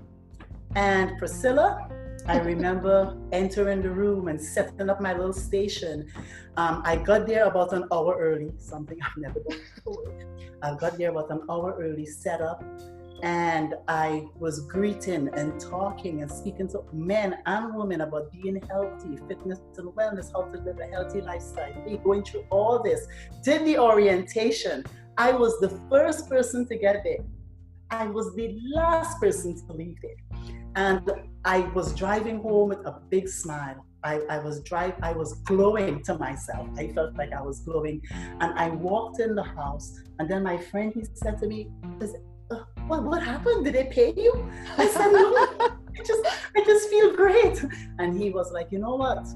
And 0.76 1.18
Priscilla, 1.18 1.88
I 2.26 2.38
remember 2.52 3.16
entering 3.32 3.82
the 3.82 3.90
room 3.90 4.28
and 4.28 4.40
setting 4.40 4.90
up 4.90 5.00
my 5.00 5.12
little 5.12 5.32
station. 5.32 6.06
Um, 6.56 6.82
I 6.84 6.96
got 6.96 7.26
there 7.26 7.46
about 7.46 7.72
an 7.72 7.84
hour 7.90 8.16
early, 8.18 8.52
something 8.58 8.98
I've 9.02 9.16
never 9.16 9.40
done 9.40 9.60
before. 9.74 10.12
I 10.62 10.74
got 10.74 10.98
there 10.98 11.10
about 11.10 11.30
an 11.30 11.42
hour 11.48 11.76
early, 11.80 12.06
set 12.06 12.40
up 12.40 12.62
and 13.22 13.74
I 13.88 14.26
was 14.38 14.60
greeting 14.60 15.28
and 15.34 15.60
talking 15.60 16.22
and 16.22 16.30
speaking 16.30 16.68
to 16.68 16.84
men 16.92 17.38
and 17.46 17.74
women 17.74 18.02
about 18.02 18.30
being 18.32 18.62
healthy, 18.68 19.16
fitness 19.28 19.60
and 19.76 19.88
wellness, 19.94 20.32
how 20.32 20.42
to 20.42 20.58
live 20.60 20.78
a 20.78 20.86
healthy 20.86 21.20
lifestyle, 21.20 21.72
going 22.04 22.22
through 22.22 22.44
all 22.50 22.82
this. 22.82 23.06
Did 23.42 23.64
the 23.64 23.78
orientation. 23.78 24.84
I 25.16 25.32
was 25.32 25.58
the 25.58 25.80
first 25.90 26.28
person 26.28 26.66
to 26.68 26.76
get 26.76 27.02
there. 27.02 27.24
I 27.90 28.06
was 28.06 28.34
the 28.36 28.56
last 28.74 29.20
person 29.20 29.56
to 29.66 29.72
leave 29.72 29.96
there. 30.00 30.44
And 30.76 31.10
I 31.44 31.60
was 31.74 31.92
driving 31.94 32.40
home 32.40 32.68
with 32.68 32.86
a 32.86 33.00
big 33.10 33.28
smile. 33.28 33.84
I, 34.04 34.20
I 34.30 34.38
was 34.38 34.62
drive 34.62 34.94
I 35.02 35.12
was 35.12 35.34
glowing 35.44 36.04
to 36.04 36.16
myself. 36.18 36.68
I 36.76 36.88
felt 36.92 37.16
like 37.16 37.32
I 37.32 37.42
was 37.42 37.60
glowing. 37.60 38.00
And 38.12 38.56
I 38.56 38.68
walked 38.70 39.18
in 39.18 39.34
the 39.34 39.42
house 39.42 39.98
and 40.20 40.30
then 40.30 40.44
my 40.44 40.56
friend 40.56 40.92
he 40.94 41.04
said 41.14 41.38
to 41.40 41.48
me, 41.48 41.70
what, 42.88 43.04
what 43.04 43.22
happened? 43.22 43.64
Did 43.64 43.74
they 43.74 43.84
pay 43.84 44.12
you? 44.16 44.50
I 44.76 44.86
said, 44.86 45.12
no, 45.12 45.34
I 45.34 46.02
just, 46.04 46.22
I 46.56 46.64
just 46.64 46.88
feel 46.88 47.14
great. 47.14 47.64
And 47.98 48.18
he 48.18 48.30
was 48.30 48.50
like, 48.52 48.68
you 48.72 48.78
know 48.78 48.96
what? 48.96 49.26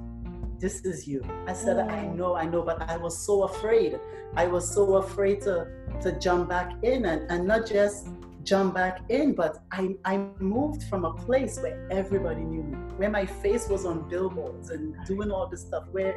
This 0.59 0.85
is 0.85 1.07
you. 1.07 1.23
I 1.47 1.53
said, 1.53 1.79
oh. 1.79 1.89
I 1.89 2.07
know, 2.07 2.35
I 2.37 2.47
know, 2.47 2.63
but 2.63 2.83
I 2.89 2.97
was 2.97 3.19
so 3.19 3.43
afraid. 3.45 3.99
I 4.37 4.47
was 4.47 4.73
so 4.73 4.97
afraid 4.97 5.43
to, 5.43 5.67
to 6.03 6.19
jump 6.19 6.49
back 6.49 6.73
in 6.83 7.05
and, 7.05 7.31
and 7.31 7.47
not 7.47 7.67
just 7.67 8.09
jump 8.45 8.75
back 8.75 9.01
in, 9.09 9.35
but 9.35 9.59
I, 9.71 9.97
I 10.05 10.17
moved 10.39 10.85
from 10.85 11.05
a 11.05 11.13
place 11.13 11.59
where 11.61 11.87
everybody 11.91 12.43
knew 12.43 12.63
me, 12.63 12.77
where 12.97 13.11
my 13.11 13.27
face 13.27 13.69
was 13.69 13.85
on 13.85 14.09
billboards 14.09 14.71
and 14.71 14.97
doing 15.07 15.31
all 15.31 15.47
this 15.47 15.61
stuff, 15.61 15.85
where 15.93 16.15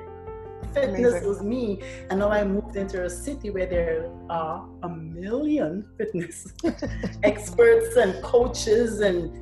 fitness 0.73 1.11
Amazing. 1.11 1.27
was 1.27 1.41
me. 1.41 1.81
And 2.09 2.19
now 2.19 2.29
I 2.29 2.43
moved 2.43 2.75
into 2.75 3.03
a 3.03 3.09
city 3.09 3.49
where 3.49 3.65
there 3.65 4.11
are 4.29 4.67
a 4.83 4.89
million 4.89 5.87
fitness 5.97 6.53
experts 7.23 7.95
and 7.95 8.21
coaches 8.23 9.01
and 9.01 9.41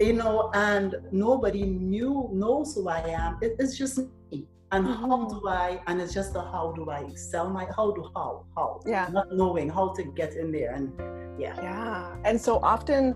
you 0.00 0.12
know, 0.12 0.50
and 0.54 0.96
nobody 1.12 1.64
knew 1.64 2.28
knows 2.32 2.74
who 2.74 2.88
I 2.88 3.00
am. 3.10 3.38
It, 3.40 3.56
it's 3.58 3.78
just 3.78 3.98
me. 4.32 4.48
And 4.72 4.86
mm-hmm. 4.86 5.08
how 5.08 5.28
do 5.28 5.48
I? 5.48 5.80
And 5.86 6.00
it's 6.00 6.12
just 6.12 6.34
a 6.34 6.40
how 6.40 6.72
do 6.74 6.90
I 6.90 7.14
sell 7.14 7.48
my 7.48 7.66
how 7.76 7.92
do 7.92 8.10
how 8.14 8.44
how 8.56 8.80
yeah 8.86 9.08
not 9.12 9.32
knowing 9.32 9.70
how 9.70 9.92
to 9.94 10.02
get 10.02 10.34
in 10.34 10.50
there 10.50 10.72
and 10.72 10.92
yeah 11.38 11.54
yeah 11.62 12.16
and 12.24 12.40
so 12.40 12.58
often 12.58 13.14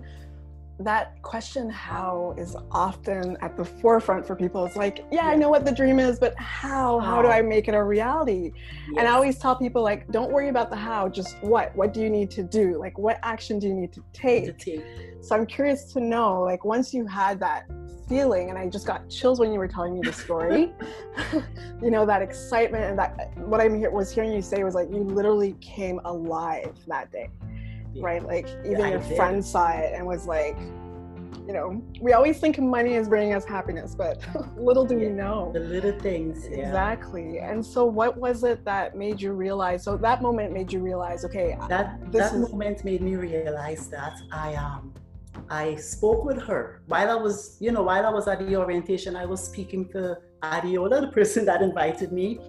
that 0.81 1.21
question 1.23 1.69
how 1.69 2.35
is 2.39 2.57
often 2.71 3.37
at 3.41 3.57
the 3.57 3.65
forefront 3.65 4.25
for 4.27 4.37
people. 4.37 4.65
It's 4.65 4.77
like 4.77 5.05
yeah, 5.11 5.27
i 5.27 5.35
know 5.35 5.49
what 5.49 5.65
the 5.65 5.73
dream 5.73 5.99
is 5.99 6.19
but 6.19 6.37
how? 6.39 7.01
How, 7.01 7.17
how? 7.17 7.23
Do 7.23 7.29
i 7.29 7.43
make 7.43 7.69
it 7.69 7.75
a 7.75 7.83
reality? 7.83 8.53
Yes. 8.55 8.95
and 8.99 9.09
i 9.09 9.13
always 9.13 9.39
tell 9.39 9.57
people 9.57 9.83
like 9.83 10.11
don't 10.13 10.31
worry 10.31 10.49
about 10.49 10.71
the 10.71 10.77
how 10.77 11.09
just 11.09 11.37
what. 11.43 11.75
What 11.75 11.93
do 11.93 12.01
you 12.01 12.11
need 12.11 12.31
to 12.33 12.43
do? 12.43 12.79
Like 12.79 12.97
what 12.99 13.19
action 13.23 13.59
do 13.59 13.67
you 13.67 13.75
need 13.75 13.93
to 13.93 14.03
take, 14.13 14.45
to 14.45 14.53
take. 14.53 14.85
so 15.21 15.35
i'm 15.35 15.47
curious 15.47 15.93
to 15.93 16.01
know 16.01 16.43
like 16.43 16.65
once 16.65 16.95
you 16.95 17.07
had 17.07 17.41
that 17.41 17.67
feeling 18.09 18.49
and 18.49 18.59
i 18.59 18.67
just 18.67 18.87
got 18.87 19.09
chills 19.11 19.39
when 19.39 19.53
you 19.53 19.59
were 19.59 19.69
telling 19.69 19.95
me 19.95 20.01
the 20.03 20.13
story 20.13 20.73
you 21.83 21.91
know 21.91 22.07
that 22.07 22.23
excitement 22.23 22.85
and 22.85 22.99
that 22.99 23.37
what 23.39 23.61
i 23.61 23.69
was 23.69 24.11
hearing 24.11 24.33
you 24.33 24.41
say 24.41 24.65
was 24.65 24.75
like 24.75 24.89
you 24.89 25.01
literally 25.01 25.55
came 25.61 26.01
alive 26.05 26.75
that 26.87 27.11
day 27.13 27.29
right? 28.01 28.23
Like 28.23 28.49
even 28.65 28.81
yeah, 28.81 28.89
your 28.91 29.01
friend 29.01 29.45
saw 29.45 29.71
it 29.71 29.93
and 29.95 30.07
was 30.07 30.27
like, 30.27 30.57
you 31.49 31.55
know, 31.55 31.83
we 32.03 32.13
always 32.13 32.39
think 32.39 32.59
money 32.59 32.93
is 32.93 33.09
bringing 33.09 33.33
us 33.33 33.47
happiness, 33.47 33.95
but 33.95 34.23
little 34.59 34.85
do 34.85 34.99
yeah, 34.99 35.09
we 35.09 35.13
know 35.15 35.51
the 35.55 35.61
little 35.61 35.99
things. 35.99 36.45
Exactly. 36.45 37.39
And 37.39 37.65
so, 37.65 37.87
what 37.87 38.19
was 38.19 38.45
it 38.45 38.67
that 38.67 38.97
made 38.97 39.19
you 39.19 39.33
realize? 39.33 39.83
So 39.83 39.97
that 39.97 40.21
moment 40.21 40.53
made 40.53 40.71
you 40.71 40.81
realize, 40.81 41.25
okay, 41.25 41.57
that 41.69 42.13
that 42.13 42.35
is... 42.35 42.51
moment 42.51 42.85
made 42.85 43.01
me 43.01 43.17
realize 43.17 43.89
that 43.89 44.21
I 44.31 44.55
um 44.57 44.93
I 45.49 45.77
spoke 45.77 46.23
with 46.25 46.43
her 46.43 46.83
while 46.87 47.11
I 47.11 47.15
was, 47.15 47.57
you 47.61 47.73
know, 47.73 47.83
while 47.83 48.05
I 48.05 48.11
was 48.11 48.29
at 48.29 48.41
the 48.41 48.55
orientation. 48.57 49.17
I 49.17 49.25
was 49.25 49.43
speaking 49.43 49.89
to 49.93 50.19
Adeola, 50.43 51.01
the 51.01 51.13
person 51.13 51.47
that 51.47 51.63
invited 51.63 52.13
me, 52.13 52.41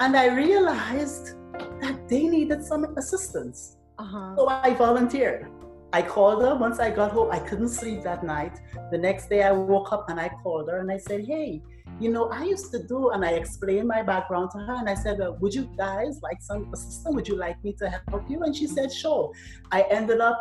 and 0.00 0.16
I 0.16 0.26
realized 0.34 1.36
that 1.82 2.08
they 2.08 2.24
needed 2.26 2.64
some 2.64 2.84
assistance. 2.96 3.76
Uh-huh. 4.00 4.36
So 4.36 4.48
I 4.48 4.74
volunteered. 4.74 5.46
I 5.92 6.02
called 6.02 6.42
her 6.42 6.54
once 6.54 6.78
I 6.78 6.90
got 6.90 7.10
home. 7.10 7.30
I 7.32 7.40
couldn't 7.40 7.68
sleep 7.68 8.02
that 8.02 8.22
night. 8.24 8.60
The 8.92 8.98
next 8.98 9.28
day 9.28 9.42
I 9.42 9.52
woke 9.52 9.92
up 9.92 10.08
and 10.08 10.20
I 10.20 10.28
called 10.42 10.68
her 10.70 10.78
and 10.78 10.90
I 10.90 10.98
said, 10.98 11.24
Hey, 11.26 11.62
you 11.98 12.10
know, 12.10 12.30
I 12.30 12.44
used 12.44 12.70
to 12.72 12.82
do, 12.82 13.10
and 13.10 13.24
I 13.24 13.32
explained 13.32 13.88
my 13.88 14.02
background 14.02 14.52
to 14.52 14.58
her. 14.58 14.76
And 14.76 14.88
I 14.88 14.94
said, 14.94 15.18
well, 15.18 15.36
Would 15.40 15.54
you 15.54 15.68
guys 15.76 16.20
like 16.22 16.40
some 16.40 16.72
assistance? 16.72 17.14
Would 17.14 17.28
you 17.28 17.36
like 17.36 17.62
me 17.64 17.72
to 17.74 17.90
help 17.90 18.30
you? 18.30 18.42
And 18.42 18.54
she 18.54 18.66
said, 18.66 18.92
Sure. 18.92 19.32
I 19.72 19.82
ended 19.90 20.20
up 20.20 20.40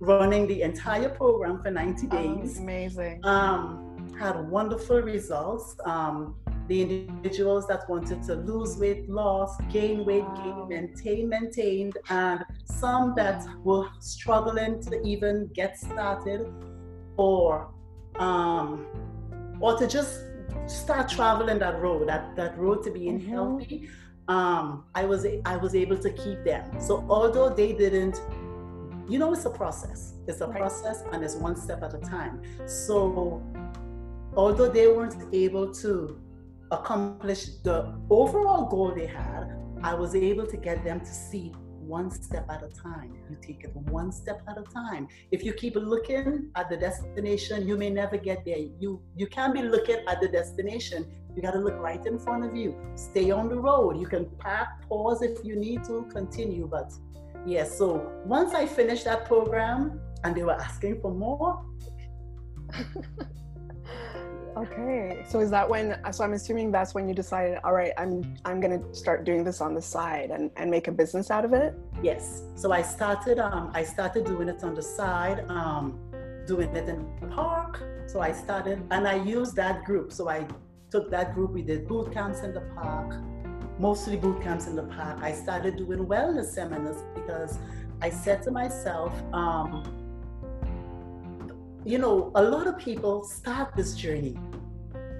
running 0.00 0.46
the 0.46 0.62
entire 0.62 1.08
program 1.08 1.62
for 1.62 1.70
90 1.70 2.06
days. 2.06 2.56
Oh, 2.58 2.62
amazing. 2.62 3.20
Um, 3.24 4.14
had 4.18 4.48
wonderful 4.48 5.00
results. 5.02 5.76
Um, 5.84 6.36
the 6.68 6.82
individuals 6.82 7.66
that 7.66 7.88
wanted 7.88 8.22
to 8.24 8.34
lose 8.34 8.76
weight, 8.78 9.08
lost, 9.08 9.60
gain 9.70 10.04
weight, 10.04 10.24
gain, 10.36 10.68
maintain, 10.68 11.28
maintained, 11.28 11.98
and 12.08 12.44
some 12.64 13.14
that 13.16 13.44
were 13.62 13.86
struggling 14.00 14.82
to 14.82 15.00
even 15.02 15.48
get 15.54 15.78
started 15.78 16.46
or 17.16 17.70
um, 18.16 18.86
or 19.60 19.78
to 19.78 19.86
just 19.86 20.20
start 20.66 21.08
traveling 21.08 21.58
that 21.58 21.80
road, 21.80 22.08
that, 22.08 22.34
that 22.36 22.56
road 22.58 22.82
to 22.84 22.90
being 22.90 23.20
mm-hmm. 23.20 23.30
healthy. 23.30 23.88
Um, 24.28 24.84
I 24.94 25.04
was 25.04 25.26
I 25.44 25.56
was 25.56 25.74
able 25.74 25.98
to 25.98 26.10
keep 26.10 26.44
them. 26.44 26.80
So 26.80 27.04
although 27.10 27.50
they 27.50 27.74
didn't, 27.74 28.22
you 29.06 29.18
know, 29.18 29.32
it's 29.34 29.44
a 29.44 29.50
process. 29.50 30.14
It's 30.26 30.40
a 30.40 30.46
right. 30.46 30.56
process, 30.56 31.04
and 31.12 31.22
it's 31.22 31.34
one 31.34 31.56
step 31.56 31.82
at 31.82 31.92
a 31.92 31.98
time. 31.98 32.40
So 32.66 33.42
although 34.34 34.70
they 34.70 34.88
weren't 34.88 35.22
able 35.34 35.72
to 35.74 36.18
accomplish 36.70 37.46
the 37.62 37.94
overall 38.10 38.66
goal 38.68 38.94
they 38.94 39.06
had, 39.06 39.56
I 39.82 39.94
was 39.94 40.14
able 40.14 40.46
to 40.46 40.56
get 40.56 40.84
them 40.84 41.00
to 41.00 41.06
see 41.06 41.52
one 41.86 42.10
step 42.10 42.46
at 42.50 42.62
a 42.62 42.68
time. 42.68 43.14
You 43.28 43.36
take 43.40 43.64
it 43.64 43.76
one 43.76 44.10
step 44.12 44.42
at 44.48 44.58
a 44.58 44.62
time. 44.62 45.08
If 45.30 45.44
you 45.44 45.52
keep 45.52 45.76
looking 45.76 46.50
at 46.56 46.70
the 46.70 46.76
destination, 46.76 47.68
you 47.68 47.76
may 47.76 47.90
never 47.90 48.16
get 48.16 48.44
there. 48.44 48.58
You 48.78 49.02
you 49.16 49.26
can't 49.26 49.52
be 49.52 49.62
looking 49.62 49.98
at 50.08 50.20
the 50.20 50.28
destination. 50.28 51.06
You 51.34 51.42
got 51.42 51.52
to 51.52 51.58
look 51.58 51.78
right 51.78 52.04
in 52.06 52.18
front 52.18 52.44
of 52.44 52.56
you. 52.56 52.76
Stay 52.94 53.30
on 53.30 53.48
the 53.48 53.56
road. 53.56 54.00
You 54.00 54.06
can 54.06 54.26
park, 54.38 54.68
pause 54.88 55.22
if 55.22 55.44
you 55.44 55.56
need 55.56 55.84
to, 55.84 56.08
continue. 56.12 56.66
But 56.66 56.92
yes, 57.44 57.46
yeah, 57.46 57.64
so 57.64 58.12
once 58.24 58.54
I 58.54 58.66
finished 58.66 59.04
that 59.04 59.26
program 59.26 60.00
and 60.22 60.34
they 60.34 60.44
were 60.44 60.60
asking 60.60 61.00
for 61.00 61.12
more. 61.12 61.64
Okay, 64.56 65.24
so 65.28 65.40
is 65.40 65.50
that 65.50 65.68
when? 65.68 65.98
So 66.12 66.22
I'm 66.22 66.32
assuming 66.32 66.70
that's 66.70 66.94
when 66.94 67.08
you 67.08 67.14
decided, 67.14 67.58
all 67.64 67.72
right, 67.72 67.92
I'm 67.98 68.36
I'm 68.44 68.60
gonna 68.60 68.82
start 68.94 69.24
doing 69.24 69.42
this 69.42 69.60
on 69.60 69.74
the 69.74 69.82
side 69.82 70.30
and 70.30 70.50
and 70.56 70.70
make 70.70 70.86
a 70.86 70.92
business 70.92 71.30
out 71.30 71.44
of 71.44 71.52
it. 71.52 71.74
Yes. 72.02 72.42
So 72.54 72.70
I 72.70 72.82
started 72.82 73.40
um 73.40 73.72
I 73.74 73.82
started 73.82 74.24
doing 74.26 74.48
it 74.48 74.62
on 74.62 74.74
the 74.74 74.82
side, 74.82 75.44
um 75.50 75.98
doing 76.46 76.74
it 76.76 76.88
in 76.88 77.04
the 77.20 77.26
park. 77.28 77.82
So 78.06 78.20
I 78.20 78.30
started 78.30 78.80
and 78.92 79.08
I 79.08 79.16
used 79.16 79.56
that 79.56 79.84
group. 79.84 80.12
So 80.12 80.28
I 80.28 80.46
took 80.88 81.10
that 81.10 81.34
group. 81.34 81.50
We 81.50 81.62
did 81.62 81.88
boot 81.88 82.12
camps 82.12 82.40
in 82.42 82.54
the 82.54 82.60
park, 82.76 83.16
mostly 83.80 84.16
boot 84.16 84.40
camps 84.40 84.68
in 84.68 84.76
the 84.76 84.84
park. 84.84 85.18
I 85.20 85.32
started 85.32 85.76
doing 85.76 86.06
wellness 86.06 86.46
seminars 86.54 87.02
because 87.16 87.58
I 88.00 88.10
said 88.10 88.42
to 88.44 88.52
myself. 88.52 89.12
um 89.32 90.03
you 91.84 91.98
know, 91.98 92.32
a 92.34 92.42
lot 92.42 92.66
of 92.66 92.78
people 92.78 93.24
start 93.24 93.76
this 93.76 93.94
journey 93.94 94.38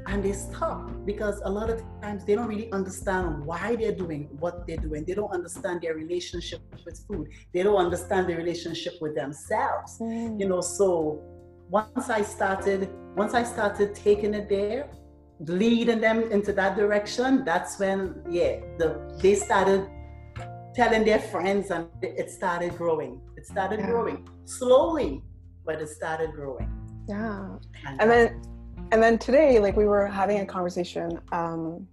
and 0.06 0.23
they 0.23 0.33
stop 0.33 0.90
because 1.04 1.40
a 1.44 1.50
lot 1.50 1.68
of 1.68 1.83
times 2.00 2.25
they 2.25 2.35
don't 2.35 2.49
really 2.49 2.71
understand 2.73 3.44
why 3.44 3.76
they're 3.76 3.94
doing 3.94 4.28
what 4.38 4.66
they're 4.66 4.78
doing. 4.78 5.04
They 5.04 5.14
don't 5.14 5.33
understand 5.33 5.83
their 5.83 5.94
relationship 5.94 6.61
with 6.85 7.04
food. 7.06 7.28
They 7.52 7.62
don't 7.62 7.76
understand 7.76 8.28
their 8.28 8.38
relationship 8.38 8.94
with 9.00 9.14
themselves. 9.14 9.99
Mm. 10.00 10.40
You 10.40 10.49
know, 10.49 10.61
so 10.61 11.23
once 11.68 12.09
I 12.09 12.23
started, 12.23 12.88
once 13.14 13.35
I 13.35 13.44
started 13.44 13.94
taking 13.94 14.33
it 14.35 14.49
there, 14.49 14.90
leading 15.40 16.00
them 16.00 16.30
into 16.30 16.52
that 16.54 16.76
direction, 16.76 17.44
that's 17.44 17.78
when, 17.78 18.23
yeah, 18.30 18.61
the, 18.78 19.18
they 19.23 19.35
started 19.35 19.87
telling 20.75 21.04
their 21.04 21.18
friends 21.18 21.71
and 21.71 21.88
it 22.02 22.30
started 22.30 22.76
growing. 22.76 23.21
It 23.37 23.47
started 23.47 23.80
yeah. 23.80 23.87
growing 23.87 24.28
slowly 24.44 25.23
but 25.64 25.80
it 25.80 25.88
started 25.88 26.33
growing. 26.33 26.71
Yeah. 27.09 27.56
And, 27.87 28.00
and 28.00 28.11
then 28.11 28.42
and 28.92 29.02
then 29.02 29.18
today, 29.18 29.59
like 29.59 29.76
we 29.76 29.87
were 29.87 30.06
having 30.06 30.40
a 30.40 30.47
conversation, 30.47 31.18
um, 31.33 31.87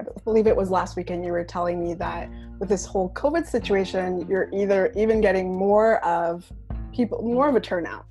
I 0.00 0.04
believe 0.24 0.46
it 0.46 0.56
was 0.56 0.70
last 0.70 0.96
weekend, 0.96 1.24
you 1.24 1.32
were 1.32 1.44
telling 1.44 1.80
me 1.80 1.94
that 1.94 2.30
with 2.58 2.68
this 2.68 2.84
whole 2.86 3.10
COVID 3.10 3.46
situation, 3.46 4.26
you're 4.28 4.48
either 4.52 4.92
even 4.96 5.20
getting 5.20 5.54
more 5.54 6.04
of 6.04 6.50
people, 6.92 7.22
more 7.22 7.48
of 7.48 7.54
a 7.54 7.60
turnout. 7.60 8.06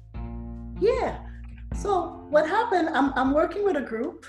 Yeah. 0.79 1.19
So 1.75 2.25
what 2.29 2.47
happened, 2.47 2.89
I'm, 2.89 3.11
I'm 3.15 3.33
working 3.33 3.63
with 3.63 3.77
a 3.77 3.81
group 3.81 4.25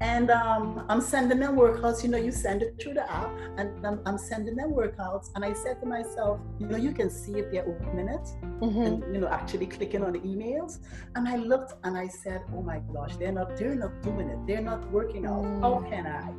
and 0.00 0.30
um, 0.30 0.84
I'm 0.88 1.00
sending 1.00 1.40
them 1.40 1.56
workouts. 1.56 2.02
You 2.02 2.10
know, 2.10 2.18
you 2.18 2.30
send 2.30 2.62
it 2.62 2.76
through 2.80 2.94
the 2.94 3.10
app, 3.10 3.30
and 3.56 3.86
I'm, 3.86 4.00
I'm, 4.04 4.18
sending 4.18 4.54
them 4.54 4.72
workouts. 4.72 5.30
And 5.34 5.44
I 5.44 5.54
said 5.54 5.80
to 5.80 5.86
myself, 5.86 6.38
you 6.58 6.66
know, 6.66 6.76
you 6.76 6.92
can 6.92 7.08
see 7.08 7.32
if 7.38 7.50
they're 7.50 7.66
opening 7.66 8.08
it, 8.08 8.28
mm-hmm. 8.60 8.82
and 8.82 9.14
you 9.14 9.20
know, 9.20 9.28
actually 9.28 9.66
clicking 9.66 10.04
on 10.04 10.12
the 10.12 10.20
emails. 10.20 10.80
And 11.14 11.26
I 11.26 11.36
looked 11.36 11.74
and 11.84 11.96
I 11.96 12.08
said, 12.08 12.42
oh 12.54 12.62
my 12.62 12.80
gosh, 12.92 13.16
they're 13.16 13.32
not, 13.32 13.56
they're 13.56 13.74
not 13.74 14.02
doing 14.02 14.28
it. 14.28 14.38
They're 14.46 14.60
not 14.60 14.90
working 14.90 15.26
out. 15.26 15.44
Mm. 15.44 15.60
How 15.62 15.88
can 15.88 16.06
I? 16.06 16.30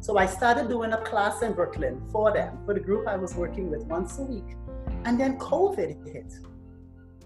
So 0.00 0.18
I 0.18 0.26
started 0.26 0.68
doing 0.68 0.92
a 0.92 0.98
class 0.98 1.42
in 1.42 1.52
Brooklyn 1.52 2.02
for 2.10 2.32
them, 2.32 2.58
for 2.64 2.74
the 2.74 2.80
group 2.80 3.06
I 3.06 3.16
was 3.16 3.34
working 3.34 3.70
with 3.70 3.82
once 3.84 4.18
a 4.18 4.22
week. 4.22 4.56
And 5.04 5.18
then 5.18 5.38
COVID 5.38 6.06
hit. 6.06 6.32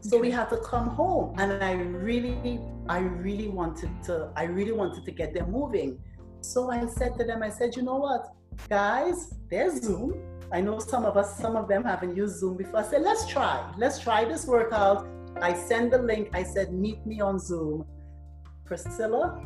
So 0.07 0.19
we 0.19 0.31
had 0.31 0.51
to 0.51 0.59
come 0.59 0.89
home. 0.91 1.35
And 1.39 1.65
I 1.65 1.73
really, 1.73 2.61
I 2.89 2.99
really 2.99 3.49
wanted 3.49 3.91
to, 4.05 4.31
I 4.37 4.45
really 4.45 4.73
wanted 4.73 5.03
to 5.07 5.11
get 5.11 5.33
them 5.33 5.51
moving. 5.51 5.99
So 6.43 6.71
I 6.71 6.85
said 6.87 7.17
to 7.19 7.25
them, 7.25 7.43
I 7.43 7.49
said, 7.49 7.75
you 7.75 7.83
know 7.83 7.97
what, 7.97 8.35
guys, 8.69 9.33
there's 9.49 9.81
Zoom. 9.81 10.15
I 10.53 10.61
know 10.61 10.79
some 10.79 11.07
of 11.07 11.17
us, 11.17 11.39
some 11.39 11.57
of 11.57 11.69
them 11.69 11.85
haven't 11.85 12.15
used 12.15 12.37
Zoom 12.37 12.59
before. 12.59 12.81
I 12.81 12.83
said, 12.83 13.01
let's 13.01 13.27
try. 13.27 13.73
Let's 13.79 13.99
try 13.99 14.27
this 14.27 14.47
workout. 14.47 15.07
I 15.41 15.55
send 15.55 15.91
the 15.91 15.99
link. 15.99 16.29
I 16.35 16.43
said, 16.43 16.75
meet 16.75 17.05
me 17.07 17.23
on 17.23 17.39
Zoom. 17.39 17.87
Priscilla, 18.67 19.43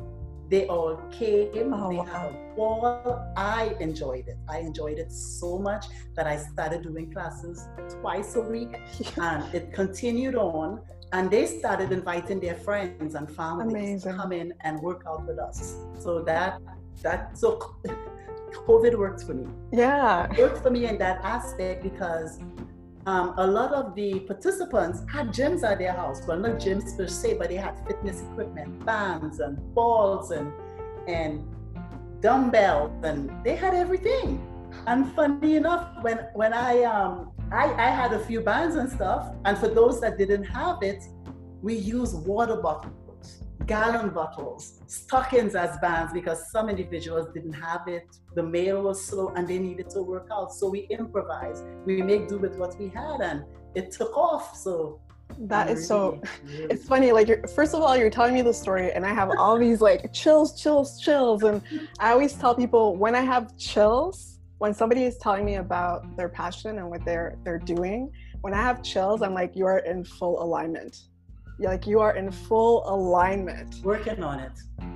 they 0.49 0.67
all 0.67 0.97
came. 1.11 1.75
Oh, 1.75 1.91
they 1.91 1.97
wow. 1.97 2.05
had 2.05 2.27
a 2.31 2.57
ball. 2.57 3.33
I 3.37 3.77
enjoyed 3.81 4.29
it. 4.29 4.39
I 4.49 4.59
enjoyed 4.59 4.99
it 4.99 5.13
so 5.13 5.59
much 5.59 5.87
that 6.17 6.27
I 6.27 6.37
started 6.37 6.83
doing 6.83 7.13
classes 7.13 7.69
twice 8.01 8.37
a 8.37 8.41
week, 8.41 8.75
and 9.17 9.55
it 9.55 9.73
continued 9.73 10.35
on. 10.35 10.81
And 11.13 11.31
they 11.31 11.47
started 11.47 11.91
inviting 11.91 12.39
their 12.39 12.55
friends 12.55 13.15
and 13.15 13.31
families 13.31 14.05
Amazing. 14.05 14.13
to 14.13 14.19
come 14.19 14.33
in 14.33 14.53
and 14.61 14.79
work 14.81 15.05
out 15.09 15.27
with 15.27 15.39
us. 15.39 15.77
So 15.99 16.23
that 16.23 16.61
that 17.03 17.39
so 17.39 17.59
COVID 18.67 18.99
worked 18.99 19.23
for 19.25 19.35
me. 19.35 19.47
Yeah, 19.73 20.31
it 20.31 20.39
worked 20.39 20.63
for 20.63 20.71
me 20.71 20.87
in 20.87 20.99
that 20.99 21.25
aspect 21.25 21.83
because 21.83 22.41
um, 23.09 23.33
a 23.39 23.47
lot 23.47 23.73
of 23.73 23.95
the 23.95 24.21
participants 24.21 25.03
had 25.11 25.29
gyms 25.29 25.63
at 25.63 25.79
their 25.79 25.93
house. 25.93 26.21
Well, 26.27 26.39
not 26.39 26.57
gyms 26.65 26.95
per 26.95 27.07
se, 27.07 27.39
but 27.39 27.49
they 27.49 27.57
had 27.57 27.75
fitness 27.87 28.21
equipment, 28.21 28.85
bands 28.85 29.41
and 29.41 29.57
balls 29.75 30.31
and 30.31 30.53
and 31.07 31.33
dumbbells, 32.21 32.93
and 33.03 33.19
they 33.45 33.57
had 33.57 33.73
everything. 33.73 34.29
And 34.87 35.11
funny 35.15 35.57
enough, 35.57 35.85
when 36.03 36.19
when 36.35 36.53
I 36.53 36.83
um 36.83 37.33
I, 37.51 37.65
I 37.87 37.91
had 38.01 38.13
a 38.13 38.23
few 38.29 38.43
bands 38.43 38.77
and 38.77 38.91
stuff, 38.91 39.33
and 39.47 39.57
for 39.57 39.69
those 39.69 40.03
that 40.03 40.19
didn't 40.19 40.45
have 40.45 40.83
it, 40.83 41.03
we 41.63 41.75
use 41.77 42.15
water 42.15 42.57
bottles 42.57 42.98
gallon 43.69 44.09
bottles, 44.09 44.81
stockings 44.87 45.55
as 45.55 45.79
bands 45.79 46.13
because 46.13 46.51
some 46.51 46.69
individuals 46.71 47.29
didn't 47.35 47.53
have 47.53 47.87
it. 47.87 48.07
The 48.35 48.43
mail 48.43 48.83
was 48.83 49.05
slow 49.05 49.29
and 49.37 49.47
they 49.47 49.59
needed 49.59 49.91
to 49.91 50.03
work 50.03 50.29
out. 50.33 50.53
So 50.55 50.71
we 50.71 50.81
improvised. 50.99 51.65
We 51.85 52.03
make 52.03 52.29
do 52.29 52.39
with 52.39 52.57
what 52.57 52.79
we 52.79 52.89
had 52.89 53.21
and 53.21 53.45
it 53.75 53.93
took 53.93 54.17
off. 54.17 54.57
So 54.57 55.01
that 55.41 55.69
is 55.69 55.87
so 55.87 56.21
it's 56.49 56.87
funny 56.87 57.13
like 57.13 57.29
you're, 57.29 57.47
first 57.49 57.75
of 57.75 57.83
all 57.83 57.95
you're 57.95 58.11
telling 58.11 58.33
me 58.33 58.41
the 58.41 58.53
story 58.53 58.91
and 58.93 59.05
i 59.05 59.13
have 59.13 59.31
all 59.39 59.59
these 59.59 59.81
like 59.83 60.11
chills 60.11 60.61
chills 60.61 60.99
chills 60.99 61.43
and 61.43 61.63
i 62.01 62.11
always 62.11 62.33
tell 62.33 62.55
people 62.55 62.97
when 62.97 63.15
i 63.15 63.21
have 63.21 63.57
chills 63.59 64.41
when 64.57 64.73
somebody 64.73 65.05
is 65.05 65.19
telling 65.19 65.45
me 65.45 65.57
about 65.57 66.17
their 66.17 66.31
passion 66.31 66.79
and 66.79 66.89
what 66.89 67.05
they're 67.05 67.37
they're 67.45 67.59
doing 67.59 68.11
when 68.41 68.55
i 68.55 68.57
have 68.57 68.83
chills 68.83 69.21
i'm 69.21 69.35
like 69.35 69.53
you're 69.55 69.79
in 69.79 70.03
full 70.03 70.43
alignment 70.43 70.97
like 71.59 71.87
you 71.87 72.01
are 72.01 72.17
in 72.17 72.31
full 72.31 72.89
alignment. 72.89 73.77
Working 73.83 74.23
on 74.23 74.41
it. 74.41 74.53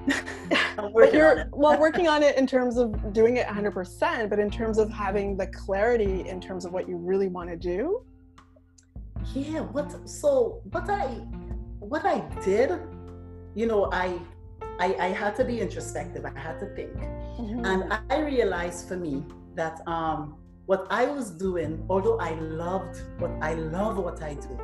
but 0.76 1.12
you're 1.12 1.48
well 1.52 1.78
working 1.86 2.08
on 2.08 2.22
it 2.22 2.36
in 2.36 2.46
terms 2.46 2.76
of 2.76 3.12
doing 3.12 3.36
it 3.36 3.46
100%, 3.46 4.30
but 4.30 4.38
in 4.38 4.50
terms 4.50 4.78
of 4.78 4.90
having 4.90 5.36
the 5.36 5.46
clarity 5.48 6.28
in 6.28 6.40
terms 6.40 6.64
of 6.64 6.72
what 6.72 6.88
you 6.88 6.96
really 6.96 7.28
want 7.28 7.50
to 7.50 7.56
do. 7.56 8.04
Yeah. 9.34 9.60
What? 9.60 10.08
So 10.08 10.60
what 10.70 10.88
I 10.88 11.06
what 11.78 12.04
I 12.04 12.20
did, 12.44 12.78
you 13.54 13.66
know, 13.66 13.88
I 13.92 14.18
I, 14.78 14.94
I 14.98 15.08
had 15.08 15.36
to 15.36 15.44
be 15.44 15.60
introspective. 15.60 16.24
I 16.24 16.38
had 16.38 16.58
to 16.60 16.66
think, 16.74 16.96
mm-hmm. 16.96 17.64
and 17.64 17.92
I 18.10 18.20
realized 18.20 18.88
for 18.88 18.96
me 18.96 19.24
that 19.54 19.86
um, 19.86 20.36
what 20.66 20.86
I 20.90 21.04
was 21.06 21.30
doing, 21.30 21.84
although 21.88 22.18
I 22.18 22.32
loved 22.34 23.00
what 23.18 23.30
I 23.40 23.54
love 23.54 23.98
what 23.98 24.22
I 24.22 24.34
do, 24.34 24.58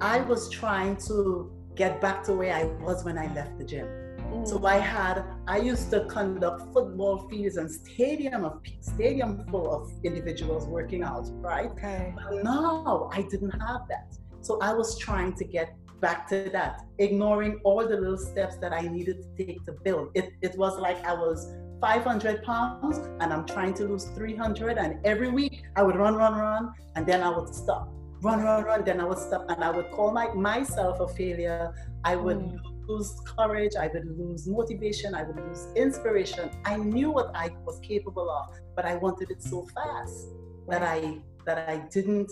I 0.00 0.20
was 0.20 0.48
trying 0.48 0.96
to 1.08 1.50
get 1.74 2.00
back 2.00 2.22
to 2.24 2.32
where 2.32 2.54
I 2.54 2.64
was 2.84 3.04
when 3.04 3.18
I 3.18 3.32
left 3.34 3.58
the 3.58 3.64
gym. 3.64 3.86
Mm. 3.86 4.46
So 4.46 4.64
I 4.64 4.78
had, 4.78 5.24
I 5.48 5.58
used 5.58 5.90
to 5.90 6.04
conduct 6.04 6.72
football 6.72 7.28
fields 7.28 7.56
and 7.56 7.68
stadium 7.68 8.44
of 8.44 8.60
stadium 8.80 9.44
full 9.50 9.74
of 9.74 9.90
individuals 10.04 10.66
working 10.66 11.02
out, 11.02 11.26
right? 11.40 11.70
Okay. 11.72 12.14
But 12.14 12.44
now 12.44 13.10
I 13.12 13.22
didn't 13.22 13.50
have 13.50 13.88
that. 13.88 14.16
So 14.40 14.60
I 14.60 14.72
was 14.72 14.96
trying 14.98 15.32
to 15.34 15.44
get 15.44 15.74
back 16.00 16.28
to 16.28 16.48
that, 16.52 16.82
ignoring 16.98 17.60
all 17.64 17.82
the 17.86 17.96
little 17.96 18.18
steps 18.18 18.56
that 18.58 18.72
I 18.72 18.82
needed 18.82 19.16
to 19.22 19.44
take 19.44 19.64
to 19.64 19.72
build. 19.72 20.10
It, 20.14 20.30
it 20.42 20.56
was 20.56 20.78
like 20.78 21.04
I 21.04 21.12
was 21.12 21.56
500 21.80 22.44
pounds 22.44 22.98
and 22.98 23.32
I'm 23.32 23.46
trying 23.46 23.74
to 23.74 23.84
lose 23.84 24.04
300. 24.10 24.78
And 24.78 25.04
every 25.04 25.30
week 25.30 25.64
I 25.74 25.82
would 25.82 25.96
run, 25.96 26.14
run, 26.14 26.34
run, 26.34 26.72
and 26.94 27.04
then 27.04 27.20
I 27.20 27.30
would 27.36 27.52
stop 27.52 27.97
run, 28.22 28.42
run, 28.42 28.64
run. 28.64 28.84
Then 28.84 29.00
I 29.00 29.04
would 29.04 29.18
stop 29.18 29.46
and 29.48 29.62
I 29.62 29.70
would 29.70 29.90
call 29.90 30.12
my, 30.12 30.32
myself 30.34 31.00
a 31.00 31.08
failure. 31.08 31.72
I 32.04 32.16
would 32.16 32.38
mm. 32.38 32.58
lose 32.86 33.14
courage. 33.36 33.72
I 33.78 33.88
would 33.88 34.06
lose 34.18 34.46
motivation. 34.46 35.14
I 35.14 35.22
would 35.24 35.36
lose 35.36 35.68
inspiration. 35.76 36.50
I 36.64 36.76
knew 36.76 37.10
what 37.10 37.30
I 37.34 37.50
was 37.64 37.78
capable 37.80 38.30
of, 38.30 38.56
but 38.76 38.84
I 38.84 38.96
wanted 38.96 39.30
it 39.30 39.42
so 39.42 39.66
fast 39.74 40.28
that 40.68 40.82
I 40.82 41.18
that 41.46 41.68
I 41.68 41.78
didn't 41.90 42.30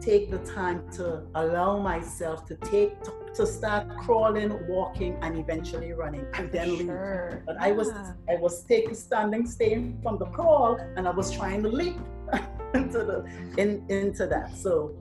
take 0.00 0.30
the 0.30 0.38
time 0.38 0.88
to 0.92 1.22
allow 1.34 1.78
myself 1.78 2.46
to 2.46 2.54
take 2.56 3.02
to, 3.02 3.12
to 3.34 3.46
start 3.46 3.88
crawling, 3.98 4.66
walking, 4.68 5.18
and 5.22 5.38
eventually 5.38 5.92
running, 5.92 6.26
and 6.34 6.50
then 6.50 6.68
sure. 6.76 7.30
leave. 7.32 7.42
But 7.46 7.56
yeah. 7.56 7.66
I 7.66 7.72
was 7.72 7.90
I 8.28 8.36
was 8.36 8.64
taking 8.64 8.94
standing, 8.94 9.46
staying 9.46 10.00
from 10.02 10.18
the 10.18 10.26
crawl, 10.26 10.78
and 10.96 11.06
I 11.06 11.10
was 11.10 11.30
trying 11.30 11.62
to 11.62 11.68
leap 11.68 11.96
into 12.74 12.98
the 13.04 13.24
in 13.58 13.84
into 13.88 14.26
that. 14.26 14.56
So 14.56 14.94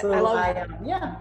so 0.00 0.12
I 0.12 0.20
love, 0.20 0.36
I, 0.36 0.60
um, 0.60 0.76
yeah. 0.84 1.16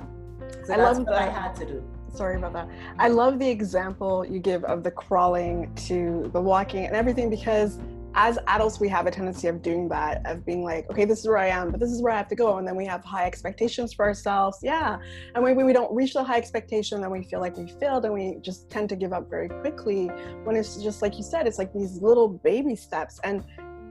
So 0.66 0.74
I 0.74 0.78
love 0.78 0.98
what 0.98 1.08
that. 1.08 1.30
I 1.30 1.32
had 1.32 1.56
to 1.56 1.66
do. 1.66 1.84
Sorry 2.14 2.38
about 2.38 2.54
that. 2.54 2.70
I 3.00 3.10
love 3.10 3.40
the 3.40 3.50
example 3.50 4.26
you 4.26 4.40
give 4.40 4.64
of 4.64 4.84
the 4.84 4.92
crawling 4.92 5.74
to 5.88 6.30
the 6.34 6.42
walking 6.42 6.86
and 6.86 6.96
everything 6.96 7.30
because 7.30 7.80
as 8.18 8.40
adults 8.48 8.80
we 8.80 8.90
have 8.90 9.06
a 9.06 9.12
tendency 9.12 9.48
of 9.48 9.62
doing 9.62 9.88
that 9.88 10.26
of 10.26 10.44
being 10.44 10.64
like 10.64 10.90
okay 10.90 11.06
this 11.06 11.20
is 11.20 11.28
where 11.28 11.38
i 11.38 11.46
am 11.46 11.70
but 11.70 11.80
this 11.80 11.92
is 11.92 12.02
where 12.02 12.12
i 12.12 12.18
have 12.18 12.28
to 12.28 12.36
go 12.36 12.58
and 12.58 12.68
then 12.68 12.76
we 12.76 12.84
have 12.84 13.04
high 13.04 13.26
expectations 13.26 13.94
for 13.94 14.06
ourselves 14.06 14.58
yeah 14.64 14.98
and 15.36 15.44
when 15.44 15.56
we 15.56 15.72
don't 15.72 15.94
reach 15.94 16.14
the 16.14 16.24
high 16.24 16.38
expectation 16.38 17.00
then 17.00 17.12
we 17.12 17.24
feel 17.24 17.40
like 17.40 17.56
we 17.56 17.68
failed 17.80 18.06
and 18.06 18.14
we 18.14 18.38
just 18.42 18.72
tend 18.72 18.90
to 18.90 18.96
give 18.96 19.14
up 19.14 19.30
very 19.30 19.48
quickly 19.48 20.08
when 20.46 20.56
it's 20.56 20.82
just 20.82 21.04
like 21.04 21.16
you 21.16 21.24
said 21.24 21.46
it's 21.46 21.60
like 21.60 21.72
these 21.74 22.02
little 22.02 22.28
baby 22.28 22.76
steps 22.76 23.20
and 23.24 23.44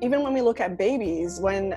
even 0.03 0.23
when 0.23 0.35
we 0.35 0.41
look 0.41 0.61
at 0.61 0.77
babies 0.77 1.39
when 1.41 1.77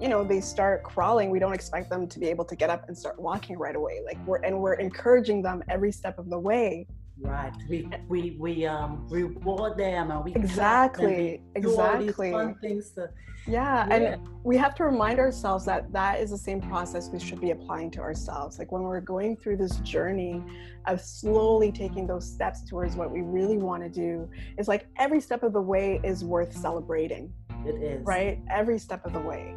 you 0.00 0.08
know 0.08 0.24
they 0.24 0.40
start 0.40 0.82
crawling 0.82 1.30
we 1.30 1.38
don't 1.38 1.52
expect 1.52 1.90
them 1.90 2.06
to 2.08 2.18
be 2.18 2.26
able 2.26 2.44
to 2.44 2.56
get 2.56 2.70
up 2.70 2.88
and 2.88 2.96
start 2.96 3.20
walking 3.20 3.58
right 3.58 3.76
away. 3.76 4.00
Like 4.04 4.18
we're 4.26 4.38
and 4.38 4.58
we're 4.60 4.74
encouraging 4.74 5.42
them 5.42 5.62
every 5.68 5.92
step 5.92 6.18
of 6.18 6.30
the 6.30 6.38
way. 6.38 6.86
Right. 7.20 7.52
We 7.68 7.88
we 8.08 8.36
we 8.38 8.66
um 8.66 9.06
reward 9.10 9.76
them 9.76 10.10
and 10.10 10.24
we 10.24 10.34
exactly. 10.34 11.42
Exactly. 11.54 12.32
fun 12.32 12.54
things 12.60 12.90
to, 12.92 13.10
yeah, 13.46 13.86
yeah, 13.88 13.94
and 13.94 14.28
we 14.44 14.56
have 14.58 14.74
to 14.76 14.84
remind 14.84 15.18
ourselves 15.18 15.64
that 15.64 15.92
that 15.92 16.20
is 16.20 16.30
the 16.30 16.38
same 16.38 16.60
process 16.60 17.08
we 17.08 17.18
should 17.18 17.40
be 17.40 17.50
applying 17.50 17.90
to 17.92 18.00
ourselves. 18.00 18.58
Like 18.58 18.70
when 18.70 18.82
we're 18.82 19.00
going 19.00 19.36
through 19.36 19.56
this 19.56 19.76
journey 19.78 20.42
of 20.86 21.00
slowly 21.00 21.72
taking 21.72 22.06
those 22.06 22.26
steps 22.30 22.64
towards 22.64 22.96
what 22.96 23.10
we 23.10 23.20
really 23.20 23.58
want 23.58 23.82
to 23.82 23.90
do 23.90 24.28
it's 24.56 24.66
like 24.66 24.86
every 24.98 25.20
step 25.20 25.42
of 25.42 25.52
the 25.52 25.60
way 25.60 26.00
is 26.02 26.24
worth 26.24 26.56
celebrating. 26.56 27.32
It 27.66 27.82
is. 27.82 28.06
Right? 28.06 28.40
Every 28.50 28.78
step 28.78 29.04
of 29.04 29.12
the 29.12 29.20
way 29.20 29.54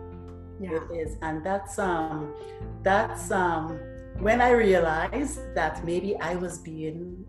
yeah. 0.64 0.80
it 0.92 1.08
is 1.08 1.18
and 1.22 1.46
that's 1.46 1.78
um 1.80 2.34
that's 2.82 3.32
um 3.32 3.80
when 4.20 4.42
i 4.42 4.52
realized 4.52 5.40
that 5.56 5.84
maybe 5.86 6.16
i 6.18 6.36
was 6.36 6.60
being 6.60 7.26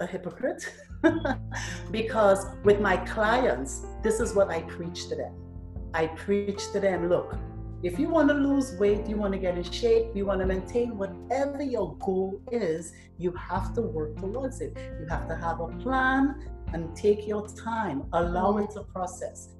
a 0.00 0.06
hypocrite 0.06 0.72
because 1.90 2.46
with 2.64 2.80
my 2.80 2.96
clients 2.98 3.86
this 4.02 4.20
is 4.20 4.34
what 4.34 4.48
i 4.50 4.60
preach 4.62 5.08
to 5.08 5.14
them 5.16 5.34
i 5.94 6.06
preach 6.06 6.70
to 6.72 6.80
them 6.80 7.08
look 7.08 7.38
if 7.80 7.96
you 7.96 8.08
want 8.08 8.28
to 8.28 8.34
lose 8.34 8.74
weight, 8.74 9.06
you 9.06 9.16
want 9.16 9.32
to 9.34 9.38
get 9.38 9.56
in 9.56 9.62
shape, 9.62 10.06
you 10.12 10.26
want 10.26 10.40
to 10.40 10.46
maintain 10.46 10.98
whatever 10.98 11.62
your 11.62 11.96
goal 11.98 12.40
is, 12.50 12.92
you 13.18 13.30
have 13.32 13.72
to 13.74 13.82
work 13.82 14.16
towards 14.16 14.60
it. 14.60 14.76
You 14.98 15.06
have 15.08 15.28
to 15.28 15.36
have 15.36 15.60
a 15.60 15.68
plan 15.68 16.44
and 16.72 16.96
take 16.96 17.28
your 17.28 17.46
time. 17.46 18.02
Allow 18.14 18.58
it 18.58 18.70
to 18.70 18.82
process. 18.82 19.50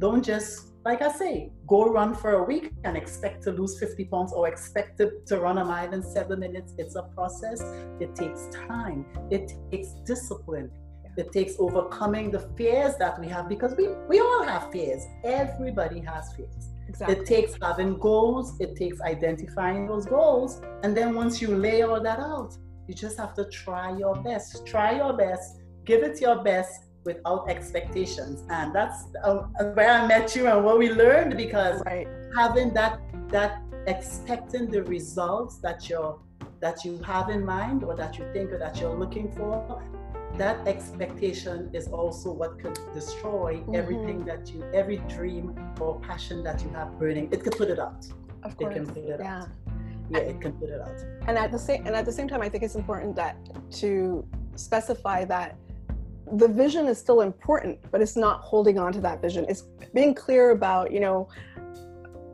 Don't 0.00 0.24
just, 0.24 0.72
like 0.88 1.02
I 1.02 1.12
say, 1.12 1.52
go 1.66 1.92
run 1.92 2.14
for 2.14 2.32
a 2.36 2.42
week 2.42 2.72
and 2.84 2.96
expect 2.96 3.42
to 3.42 3.52
lose 3.52 3.78
50 3.78 4.06
pounds 4.06 4.32
or 4.32 4.48
expect 4.48 4.96
to, 4.96 5.20
to 5.26 5.38
run 5.38 5.58
a 5.58 5.64
mile 5.64 5.92
in 5.92 6.02
seven 6.02 6.40
minutes. 6.40 6.72
It's 6.78 6.96
a 6.96 7.02
process. 7.02 7.60
It 8.00 8.14
takes 8.14 8.48
time, 8.68 9.04
it 9.30 9.52
takes 9.70 9.88
discipline. 10.06 10.70
It 11.18 11.30
takes 11.30 11.52
overcoming 11.58 12.30
the 12.30 12.40
fears 12.56 12.94
that 13.00 13.20
we 13.20 13.28
have 13.28 13.50
because 13.50 13.74
we, 13.76 13.88
we 14.08 14.20
all 14.20 14.44
have 14.44 14.72
fears. 14.72 15.04
Everybody 15.24 16.00
has 16.00 16.32
fears. 16.32 16.70
Exactly. 16.88 17.16
It 17.16 17.26
takes 17.26 17.52
having 17.60 17.98
goals, 17.98 18.58
it 18.58 18.74
takes 18.74 18.98
identifying 19.02 19.86
those 19.86 20.06
goals. 20.06 20.62
And 20.84 20.96
then 20.96 21.14
once 21.14 21.42
you 21.42 21.54
lay 21.54 21.82
all 21.82 22.00
that 22.00 22.18
out, 22.18 22.56
you 22.86 22.94
just 22.94 23.18
have 23.18 23.34
to 23.34 23.44
try 23.50 23.94
your 23.94 24.16
best. 24.22 24.64
Try 24.64 24.96
your 24.96 25.12
best, 25.12 25.60
give 25.84 26.02
it 26.02 26.18
your 26.18 26.42
best 26.42 26.87
without 27.10 27.42
expectations. 27.54 28.36
And 28.58 28.74
that's 28.78 28.98
uh, 29.24 29.38
where 29.76 29.90
I 29.98 30.06
met 30.14 30.36
you 30.36 30.46
and 30.46 30.64
what 30.66 30.76
we 30.78 30.88
learned 31.04 31.36
because 31.36 31.82
right. 31.86 32.08
having 32.36 32.68
that, 32.74 33.00
that 33.28 33.62
expecting 33.86 34.64
the 34.70 34.82
results 34.84 35.54
that 35.66 35.88
you're 35.88 36.18
that 36.60 36.84
you 36.84 36.92
have 37.12 37.28
in 37.36 37.42
mind 37.44 37.84
or 37.84 37.94
that 37.94 38.18
you 38.18 38.24
think 38.32 38.50
or 38.50 38.58
that 38.58 38.74
you're 38.80 38.98
looking 39.02 39.30
for 39.30 39.80
that 40.38 40.56
expectation 40.68 41.68
is 41.72 41.88
also 41.88 42.30
what 42.32 42.58
could 42.60 42.78
destroy 42.94 43.56
mm-hmm. 43.56 43.74
everything 43.74 44.24
that 44.24 44.50
you, 44.50 44.62
every 44.72 44.98
dream 45.16 45.44
or 45.80 45.98
passion 46.00 46.42
that 46.44 46.62
you 46.62 46.70
have 46.70 46.98
burning. 46.98 47.28
It 47.32 47.42
could 47.42 47.56
put 47.56 47.68
it 47.70 47.78
out. 47.78 48.06
Of 48.44 48.56
course. 48.56 48.74
It 48.74 48.76
can 48.76 48.86
put 48.86 49.04
it 49.04 49.20
yeah. 49.20 49.40
out. 49.40 49.48
Yeah, 50.10 50.18
it 50.18 50.40
can 50.40 50.52
put 50.52 50.70
it 50.70 50.80
out. 50.80 50.98
And 51.26 51.36
at 51.36 51.50
the 51.52 51.58
same 51.58 51.86
and 51.86 51.94
at 51.94 52.04
the 52.04 52.12
same 52.12 52.28
time, 52.28 52.40
I 52.40 52.48
think 52.48 52.62
it's 52.62 52.76
important 52.76 53.16
that 53.16 53.36
to 53.80 54.24
specify 54.56 55.24
that 55.26 55.56
the 56.32 56.48
vision 56.48 56.86
is 56.86 56.98
still 56.98 57.20
important, 57.20 57.78
but 57.90 58.00
it's 58.00 58.16
not 58.16 58.40
holding 58.40 58.78
on 58.78 58.92
to 58.92 59.00
that 59.00 59.22
vision. 59.22 59.46
It's 59.48 59.62
being 59.94 60.14
clear 60.14 60.50
about, 60.50 60.92
you 60.92 61.00
know, 61.00 61.28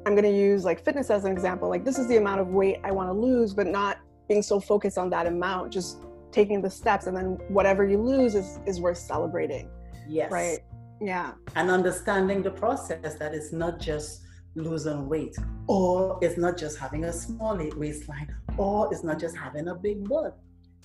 I'm 0.07 0.15
going 0.15 0.25
to 0.25 0.37
use 0.37 0.65
like 0.65 0.85
fitness 0.85 1.11
as 1.11 1.25
an 1.25 1.33
example. 1.33 1.69
Like 1.69 1.85
this 1.85 1.99
is 1.99 2.09
the 2.09 2.17
amount 2.17 2.41
of 2.41 2.49
weight 2.49 2.79
I 2.85 2.91
want 2.93 3.09
to 3.09 3.13
lose, 3.13 3.55
but 3.55 3.67
not 3.67 3.99
being 4.29 4.43
so 4.43 4.61
focused 4.61 4.99
on 4.99 5.11
that 5.11 5.27
amount. 5.27 5.73
Just 5.73 6.05
taking 6.35 6.61
the 6.61 6.69
steps 6.69 7.07
and 7.07 7.17
then 7.17 7.39
whatever 7.49 7.87
you 7.87 7.97
lose 7.97 8.35
is 8.35 8.59
is 8.67 8.81
worth 8.81 8.99
celebrating 8.99 9.71
yes 10.09 10.31
right 10.33 10.59
yeah 11.01 11.33
and 11.55 11.71
understanding 11.71 12.43
the 12.43 12.51
process 12.51 13.15
that 13.15 13.33
it's 13.33 13.53
not 13.53 13.79
just 13.79 14.23
losing 14.57 15.09
weight 15.09 15.37
or 15.69 16.19
it's 16.23 16.37
not 16.37 16.59
just 16.59 16.77
having 16.77 17.05
a 17.05 17.13
small 17.13 17.57
waistline 17.77 18.29
or 18.59 18.93
it's 18.93 19.05
not 19.05 19.19
just 19.19 19.37
having 19.37 19.69
a 19.69 19.75
big 19.75 20.09
butt 20.09 20.37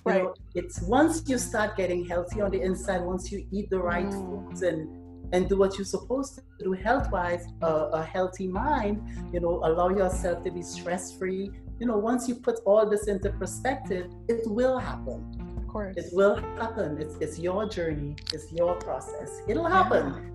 you 0.06 0.12
right. 0.12 0.22
know 0.22 0.34
it's 0.54 0.80
once 0.82 1.22
you 1.28 1.38
start 1.38 1.76
getting 1.76 2.04
healthy 2.06 2.40
on 2.40 2.50
the 2.50 2.60
inside 2.60 3.00
once 3.02 3.30
you 3.30 3.46
eat 3.52 3.68
the 3.70 3.78
right 3.78 4.06
mm. 4.06 4.46
foods 4.46 4.62
and 4.62 4.88
and 5.32 5.48
do 5.48 5.56
what 5.56 5.76
you're 5.78 5.84
supposed 5.84 6.34
to 6.34 6.42
do 6.64 6.72
health 6.72 7.10
wise 7.12 7.46
uh, 7.62 7.90
a 7.92 8.02
healthy 8.02 8.48
mind 8.48 9.00
you 9.32 9.40
know 9.40 9.60
allow 9.64 9.88
yourself 9.88 10.42
to 10.42 10.50
be 10.50 10.62
stress 10.62 11.16
free 11.16 11.50
you 11.78 11.86
know 11.86 11.96
once 11.96 12.28
you 12.28 12.34
put 12.34 12.58
all 12.66 12.88
this 12.88 13.06
into 13.06 13.30
perspective 13.30 14.10
it 14.28 14.40
will 14.46 14.78
happen 14.78 15.20
Of 15.58 15.68
course. 15.68 15.96
It 15.96 16.08
will 16.12 16.34
happen. 16.58 16.98
It's, 16.98 17.14
it's 17.20 17.38
your 17.38 17.68
journey, 17.68 18.16
it's 18.32 18.50
your 18.52 18.74
process. 18.74 19.30
It'll 19.46 19.68
happen. 19.68 20.04
Yeah. 20.08 20.30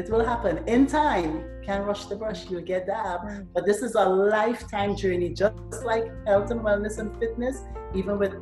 It 0.00 0.08
will 0.08 0.24
happen 0.24 0.66
in 0.68 0.86
time. 0.86 1.44
Can't 1.66 1.84
rush 1.84 2.06
the 2.06 2.16
brush, 2.16 2.48
you'll 2.48 2.62
get 2.62 2.86
that. 2.86 3.18
Right. 3.22 3.42
But 3.52 3.66
this 3.66 3.82
is 3.82 3.94
a 3.94 4.04
lifetime 4.04 4.96
journey, 4.96 5.34
just 5.34 5.84
like 5.84 6.06
health 6.26 6.50
and 6.50 6.60
wellness 6.60 6.98
and 6.98 7.14
fitness, 7.18 7.56
even 7.94 8.18
with 8.18 8.32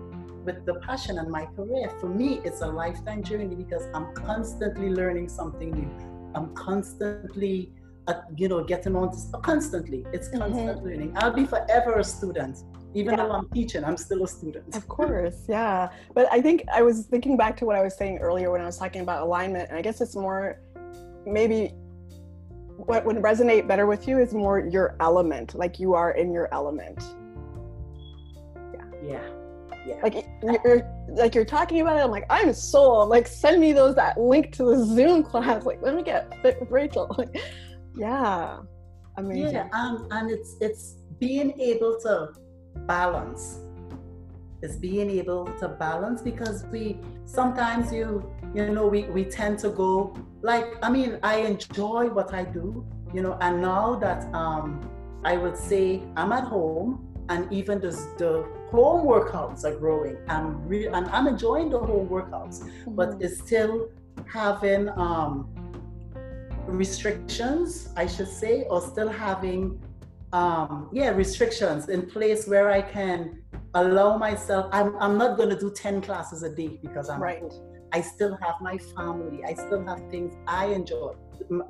with 0.48 0.64
the 0.64 0.76
passion 0.86 1.18
and 1.18 1.28
my 1.38 1.44
career. 1.56 1.86
For 2.00 2.08
me, 2.20 2.40
it's 2.46 2.60
a 2.68 2.70
lifetime 2.82 3.22
journey 3.22 3.54
because 3.54 3.84
I'm 3.96 4.06
constantly 4.14 4.88
learning 5.00 5.28
something 5.28 5.70
new. 5.80 5.90
I'm 6.36 6.54
constantly, 6.54 7.72
uh, 8.06 8.20
you 8.40 8.48
know, 8.48 8.64
getting 8.72 8.96
on 8.96 9.08
to 9.12 9.38
constantly. 9.50 10.00
It's 10.16 10.28
constant 10.28 10.78
mm-hmm. 10.78 10.86
learning. 10.86 11.10
I'll 11.18 11.36
be 11.42 11.46
forever 11.54 11.92
a 11.98 12.04
student 12.04 12.56
even 12.94 13.12
yeah. 13.12 13.26
though 13.26 13.32
I'm 13.32 13.48
teaching, 13.50 13.84
I'm 13.84 13.98
still 13.98 14.24
a 14.24 14.28
student. 14.28 14.74
Of 14.74 14.88
course, 14.88 15.44
yeah. 15.46 15.90
But 16.14 16.26
I 16.32 16.40
think 16.40 16.64
I 16.72 16.80
was 16.82 17.06
thinking 17.12 17.36
back 17.36 17.54
to 17.58 17.66
what 17.66 17.76
I 17.76 17.82
was 17.82 17.94
saying 17.94 18.18
earlier 18.18 18.50
when 18.50 18.62
I 18.62 18.64
was 18.64 18.78
talking 18.78 19.02
about 19.02 19.22
alignment, 19.22 19.68
and 19.68 19.76
I 19.78 19.82
guess 19.82 20.00
it's 20.00 20.16
more 20.16 20.58
maybe 21.26 21.74
what 22.90 23.04
would 23.04 23.16
resonate 23.16 23.68
better 23.68 23.86
with 23.86 24.08
you 24.08 24.18
is 24.18 24.32
more 24.32 24.58
your 24.60 24.96
element, 25.00 25.54
like 25.54 25.78
you 25.78 25.94
are 25.94 26.12
in 26.12 26.32
your 26.32 26.48
element. 26.52 26.98
Yeah. 28.72 29.10
Yeah. 29.12 29.37
Yeah. 29.88 30.00
Like 30.02 30.26
you're 30.64 30.82
like 31.08 31.34
you're 31.34 31.46
talking 31.46 31.80
about 31.80 31.96
it. 31.96 32.00
I'm 32.00 32.10
like, 32.10 32.26
I'm 32.28 32.52
sold. 32.52 33.08
Like, 33.08 33.26
send 33.26 33.60
me 33.60 33.72
those 33.72 33.94
that 33.94 34.20
link 34.20 34.52
to 34.56 34.64
the 34.64 34.84
Zoom 34.84 35.22
class. 35.30 35.64
Like, 35.64 35.80
let 35.80 35.94
me 35.94 36.02
get 36.02 36.30
fit 36.42 36.60
with 36.60 36.70
Rachel. 36.70 37.14
Like, 37.16 37.34
yeah, 37.96 38.58
amazing. 39.16 39.54
Yeah, 39.54 39.68
um, 39.72 40.06
and 40.10 40.30
it's 40.30 40.56
it's 40.60 40.96
being 41.18 41.58
able 41.58 41.98
to 42.00 42.28
balance 42.86 43.60
is 44.62 44.76
being 44.76 45.10
able 45.10 45.46
to 45.58 45.68
balance 45.68 46.20
because 46.20 46.64
we 46.72 46.98
sometimes 47.24 47.92
you 47.92 48.28
you 48.54 48.68
know 48.70 48.86
we, 48.86 49.04
we 49.04 49.24
tend 49.24 49.58
to 49.58 49.70
go 49.70 50.14
like 50.42 50.66
i 50.82 50.90
mean 50.90 51.18
i 51.22 51.36
enjoy 51.36 52.08
what 52.08 52.34
i 52.34 52.42
do 52.42 52.84
you 53.14 53.22
know 53.22 53.38
and 53.40 53.62
now 53.62 53.94
that 53.94 54.32
um 54.34 54.80
i 55.24 55.36
would 55.36 55.56
say 55.56 56.02
i'm 56.16 56.32
at 56.32 56.44
home 56.44 57.07
and 57.28 57.52
even 57.52 57.80
the, 57.80 57.90
the 58.18 58.46
home 58.70 59.06
workouts 59.06 59.64
are 59.64 59.76
growing 59.76 60.16
i'm 60.28 60.66
re- 60.66 60.86
and 60.86 61.06
i'm 61.08 61.26
enjoying 61.26 61.70
the 61.70 61.78
home 61.78 62.08
workouts 62.08 62.60
mm-hmm. 62.60 62.94
but 62.94 63.16
it's 63.20 63.38
still 63.38 63.90
having 64.26 64.88
um 64.90 65.48
restrictions 66.66 67.88
i 67.96 68.06
should 68.06 68.28
say 68.28 68.64
or 68.64 68.80
still 68.80 69.08
having 69.08 69.80
um, 70.32 70.88
yeah, 70.92 71.10
restrictions 71.10 71.88
in 71.88 72.02
place 72.02 72.46
where 72.46 72.70
I 72.70 72.82
can 72.82 73.42
allow 73.74 74.16
myself. 74.16 74.68
I'm, 74.72 74.96
I'm 74.96 75.16
not 75.16 75.36
going 75.36 75.48
to 75.50 75.58
do 75.58 75.72
10 75.72 76.02
classes 76.02 76.42
a 76.42 76.54
day 76.54 76.78
because 76.82 77.08
I'm 77.08 77.22
right. 77.22 77.52
I 77.92 78.02
still 78.02 78.36
have 78.42 78.56
my 78.60 78.76
family. 78.78 79.42
I 79.44 79.54
still 79.54 79.84
have 79.86 80.10
things 80.10 80.34
I 80.46 80.66
enjoy. 80.66 81.14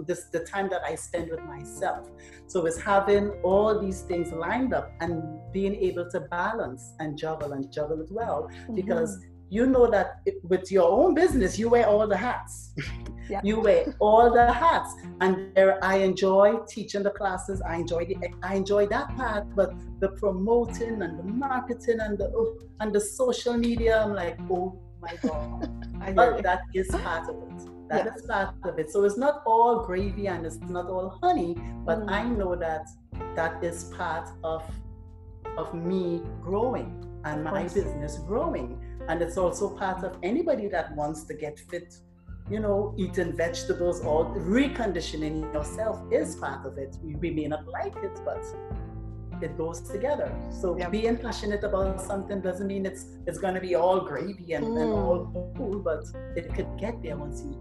This 0.00 0.24
the 0.32 0.40
time 0.40 0.68
that 0.70 0.82
I 0.84 0.94
spend 0.94 1.30
with 1.30 1.42
myself. 1.44 2.08
So 2.46 2.66
it's 2.66 2.80
having 2.80 3.30
all 3.42 3.78
these 3.78 4.02
things 4.02 4.32
lined 4.32 4.74
up 4.74 4.92
and 5.00 5.40
being 5.52 5.74
able 5.74 6.10
to 6.10 6.20
balance 6.20 6.94
and 6.98 7.16
juggle 7.16 7.52
and 7.52 7.70
juggle 7.72 8.00
it 8.00 8.10
well 8.10 8.48
mm-hmm. 8.50 8.74
because 8.74 9.18
you 9.50 9.66
know 9.66 9.90
that 9.90 10.20
with 10.42 10.70
your 10.70 10.90
own 10.90 11.14
business, 11.14 11.58
you 11.58 11.68
wear 11.68 11.86
all 11.86 12.06
the 12.06 12.16
hats. 12.16 12.74
Yep. 13.28 13.44
You 13.44 13.60
wear 13.60 13.94
all 13.98 14.32
the 14.32 14.50
hats, 14.50 14.94
and 15.20 15.54
there 15.54 15.78
I 15.84 15.96
enjoy 15.96 16.60
teaching 16.66 17.02
the 17.02 17.10
classes. 17.10 17.60
I 17.60 17.76
enjoy 17.76 18.06
the 18.06 18.16
I 18.42 18.54
enjoy 18.54 18.86
that 18.86 19.14
part, 19.16 19.54
but 19.54 19.74
the 20.00 20.08
promoting 20.12 21.02
and 21.02 21.18
the 21.18 21.24
marketing 21.24 22.00
and 22.00 22.16
the 22.16 22.32
oh, 22.34 22.56
and 22.80 22.90
the 22.90 23.02
social 23.02 23.58
media, 23.58 24.02
I'm 24.02 24.14
like, 24.14 24.38
oh 24.50 24.80
my 25.02 25.14
god! 25.22 26.14
but 26.16 26.42
that 26.42 26.62
is 26.72 26.88
part 26.88 27.28
of 27.28 27.36
it. 27.36 27.77
That 27.88 28.04
yes. 28.04 28.16
is 28.16 28.26
part 28.26 28.54
of 28.64 28.78
it. 28.78 28.90
So 28.90 29.04
it's 29.04 29.16
not 29.16 29.42
all 29.46 29.84
gravy 29.86 30.28
and 30.28 30.44
it's 30.44 30.58
not 30.58 30.86
all 30.86 31.18
honey, 31.22 31.56
but 31.84 32.00
mm. 32.00 32.10
I 32.10 32.24
know 32.24 32.54
that 32.56 32.86
that 33.34 33.62
is 33.64 33.84
part 33.96 34.28
of 34.44 34.62
of 35.56 35.74
me 35.74 36.22
growing 36.42 37.04
and 37.24 37.42
my 37.42 37.62
business 37.64 38.18
growing 38.18 38.78
and 39.08 39.20
it's 39.22 39.36
also 39.36 39.68
part 39.76 40.04
of 40.04 40.16
anybody 40.22 40.68
that 40.68 40.94
wants 40.94 41.24
to 41.24 41.34
get 41.34 41.58
fit 41.58 41.96
you 42.50 42.60
know 42.60 42.94
eating 42.96 43.36
vegetables 43.36 44.00
or 44.00 44.26
reconditioning 44.36 45.52
yourself 45.52 46.00
is 46.12 46.36
part 46.36 46.64
of 46.64 46.78
it 46.78 46.96
we 47.02 47.30
may 47.30 47.46
not 47.46 47.66
like 47.68 47.96
it 47.96 48.20
but 48.24 48.44
it 49.42 49.56
goes 49.56 49.80
together 49.80 50.32
so 50.50 50.76
yep. 50.76 50.90
being 50.90 51.16
passionate 51.16 51.62
about 51.62 52.00
something 52.00 52.40
doesn't 52.40 52.66
mean 52.66 52.86
it's 52.86 53.06
it's 53.26 53.38
going 53.38 53.54
to 53.54 53.60
be 53.60 53.74
all 53.74 54.00
gravy 54.00 54.52
and, 54.54 54.64
mm. 54.64 54.82
and 54.82 54.92
all 54.92 55.52
cool 55.56 55.78
but 55.78 56.04
it 56.36 56.52
could 56.54 56.68
get 56.78 57.00
there 57.02 57.16
once 57.16 57.42
you 57.42 57.56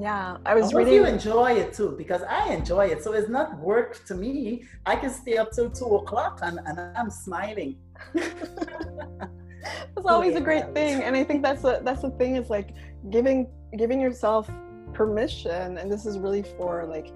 yeah 0.00 0.36
i 0.46 0.54
was 0.54 0.72
I 0.72 0.78
reading 0.78 0.94
you 0.94 1.04
enjoy 1.06 1.52
it 1.52 1.72
too 1.72 1.94
because 1.96 2.22
i 2.22 2.52
enjoy 2.52 2.86
it. 2.86 3.02
So 3.04 3.12
it's 3.12 3.28
not 3.28 3.58
work 3.58 4.04
to 4.06 4.14
me. 4.14 4.64
I 4.86 4.96
can 4.96 5.10
stay 5.10 5.36
up 5.36 5.52
till 5.52 5.70
two 5.70 5.96
o'clock 5.96 6.40
and, 6.42 6.58
and 6.66 6.80
i'm 6.96 7.10
smiling. 7.10 7.76
That's 8.14 10.06
always 10.06 10.36
a 10.36 10.40
great 10.40 10.72
thing 10.74 11.02
and 11.02 11.14
i 11.14 11.22
think 11.22 11.42
that's 11.42 11.64
a 11.64 11.82
that's 11.84 12.02
the 12.02 12.10
thing 12.12 12.36
is 12.36 12.48
like 12.48 12.70
giving 13.10 13.46
giving 13.76 14.00
yourself 14.00 14.50
permission 14.94 15.76
and 15.78 15.92
this 15.92 16.06
is 16.06 16.18
really 16.18 16.42
for 16.42 16.86
like 16.86 17.12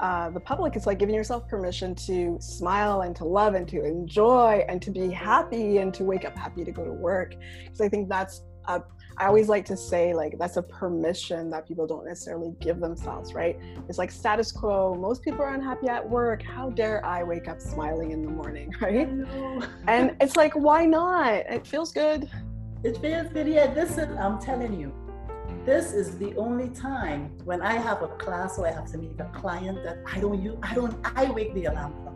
uh, 0.00 0.28
the 0.30 0.40
public. 0.40 0.74
It's 0.76 0.86
like 0.86 0.98
giving 0.98 1.14
yourself 1.14 1.48
permission 1.48 1.94
to 2.06 2.36
smile 2.40 3.02
and 3.02 3.14
to 3.16 3.24
love 3.24 3.54
and 3.54 3.66
to 3.68 3.84
enjoy 3.84 4.64
and 4.68 4.82
to 4.82 4.90
be 4.90 5.08
happy 5.08 5.78
and 5.78 5.94
to 5.94 6.04
wake 6.04 6.24
up 6.24 6.36
happy 6.36 6.64
to 6.64 6.72
go 6.72 6.84
to 6.84 6.92
work 6.92 7.36
because 7.62 7.80
i 7.80 7.88
think 7.88 8.08
that's 8.08 8.42
a 8.68 8.82
I 9.16 9.26
always 9.26 9.48
like 9.48 9.64
to 9.66 9.76
say 9.76 10.12
like 10.14 10.38
that's 10.38 10.56
a 10.56 10.62
permission 10.62 11.50
that 11.50 11.68
people 11.68 11.86
don't 11.86 12.04
necessarily 12.04 12.54
give 12.60 12.80
themselves, 12.80 13.32
right? 13.32 13.58
It's 13.88 13.98
like 13.98 14.10
status 14.10 14.50
quo. 14.50 14.94
Most 14.94 15.22
people 15.22 15.42
are 15.42 15.54
unhappy 15.54 15.88
at 15.88 16.08
work. 16.08 16.42
How 16.42 16.70
dare 16.70 17.04
I 17.04 17.22
wake 17.22 17.48
up 17.48 17.60
smiling 17.60 18.10
in 18.10 18.22
the 18.22 18.30
morning, 18.30 18.74
right? 18.80 19.08
and 19.86 20.16
it's 20.20 20.36
like, 20.36 20.54
why 20.54 20.84
not? 20.84 21.34
It 21.34 21.66
feels 21.66 21.92
good. 21.92 22.28
It 22.82 22.96
feels 22.98 23.28
good. 23.32 23.46
Yeah, 23.46 23.72
this 23.72 23.98
is 23.98 24.08
I'm 24.18 24.40
telling 24.40 24.78
you, 24.78 24.92
this 25.64 25.92
is 25.92 26.18
the 26.18 26.34
only 26.36 26.68
time 26.70 27.30
when 27.44 27.62
I 27.62 27.74
have 27.74 28.02
a 28.02 28.08
class 28.08 28.58
or 28.58 28.66
I 28.66 28.72
have 28.72 28.90
to 28.92 28.98
meet 28.98 29.18
a 29.20 29.30
client 29.32 29.82
that 29.84 29.98
I 30.12 30.18
don't 30.18 30.42
use 30.42 30.56
I 30.62 30.74
don't 30.74 30.94
I 31.16 31.30
wake 31.30 31.54
the 31.54 31.66
alarm 31.66 31.94
clock. 32.02 32.14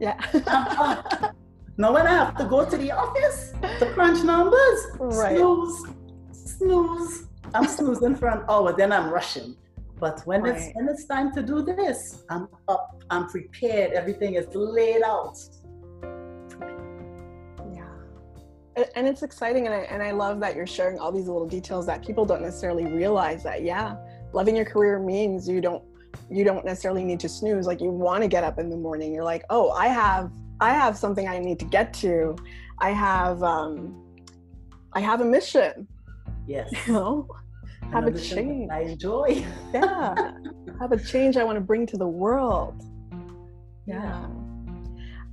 Yeah. 0.00 0.16
Uh-huh. 0.46 1.32
now 1.76 1.92
when 1.92 2.06
I 2.06 2.10
have 2.10 2.36
to 2.38 2.44
go 2.46 2.68
to 2.68 2.76
the 2.76 2.90
office 2.90 3.52
to 3.78 3.90
crunch 3.92 4.24
numbers, 4.24 4.86
right. 4.98 5.36
snooze, 5.36 5.84
snooze. 6.62 7.26
I'm 7.54 7.66
snoozing 7.66 8.16
for 8.16 8.28
an 8.28 8.44
hour, 8.48 8.74
then 8.76 8.92
I'm 8.92 9.10
rushing. 9.10 9.56
But 9.98 10.22
when 10.26 10.42
right. 10.42 10.56
it's 10.56 10.74
when 10.74 10.88
it's 10.88 11.04
time 11.04 11.32
to 11.32 11.42
do 11.42 11.62
this, 11.62 12.24
I'm 12.28 12.48
up, 12.68 13.02
I'm 13.10 13.28
prepared, 13.28 13.92
everything 13.92 14.34
is 14.34 14.46
laid 14.54 15.02
out. 15.02 15.38
Yeah. 17.72 17.84
And 18.96 19.06
it's 19.06 19.22
exciting 19.22 19.66
and 19.66 19.74
I 19.74 19.80
and 19.80 20.02
I 20.02 20.10
love 20.10 20.40
that 20.40 20.56
you're 20.56 20.66
sharing 20.66 20.98
all 20.98 21.12
these 21.12 21.26
little 21.26 21.46
details 21.46 21.86
that 21.86 22.04
people 22.04 22.24
don't 22.24 22.42
necessarily 22.42 22.86
realize 22.86 23.44
that 23.44 23.62
yeah, 23.62 23.96
loving 24.32 24.56
your 24.56 24.64
career 24.64 24.98
means 24.98 25.48
you 25.48 25.60
don't 25.60 25.84
you 26.30 26.44
don't 26.44 26.64
necessarily 26.64 27.04
need 27.04 27.20
to 27.20 27.28
snooze 27.28 27.66
like 27.66 27.80
you 27.80 27.90
want 27.90 28.22
to 28.22 28.28
get 28.28 28.44
up 28.44 28.58
in 28.58 28.68
the 28.68 28.76
morning 28.76 29.14
you're 29.14 29.24
like 29.24 29.44
oh 29.48 29.70
i 29.70 29.88
have 29.88 30.30
i 30.60 30.70
have 30.70 30.94
something 30.94 31.26
i 31.26 31.38
need 31.38 31.58
to 31.58 31.64
get 31.64 31.94
to 31.94 32.36
i 32.80 32.90
have 32.90 33.42
um 33.42 34.04
i 34.92 35.00
have 35.00 35.22
a 35.22 35.24
mission 35.24 35.88
Yes. 36.46 36.72
You 36.86 36.92
know, 36.92 37.28
have 37.92 38.06
a 38.06 38.18
change. 38.18 38.70
I 38.70 38.80
enjoy. 38.82 39.44
yeah. 39.74 40.32
Have 40.80 40.92
a 40.92 40.98
change 40.98 41.36
I 41.36 41.44
want 41.44 41.56
to 41.56 41.60
bring 41.60 41.86
to 41.86 41.96
the 41.96 42.06
world. 42.06 42.82
Yeah. 43.86 44.26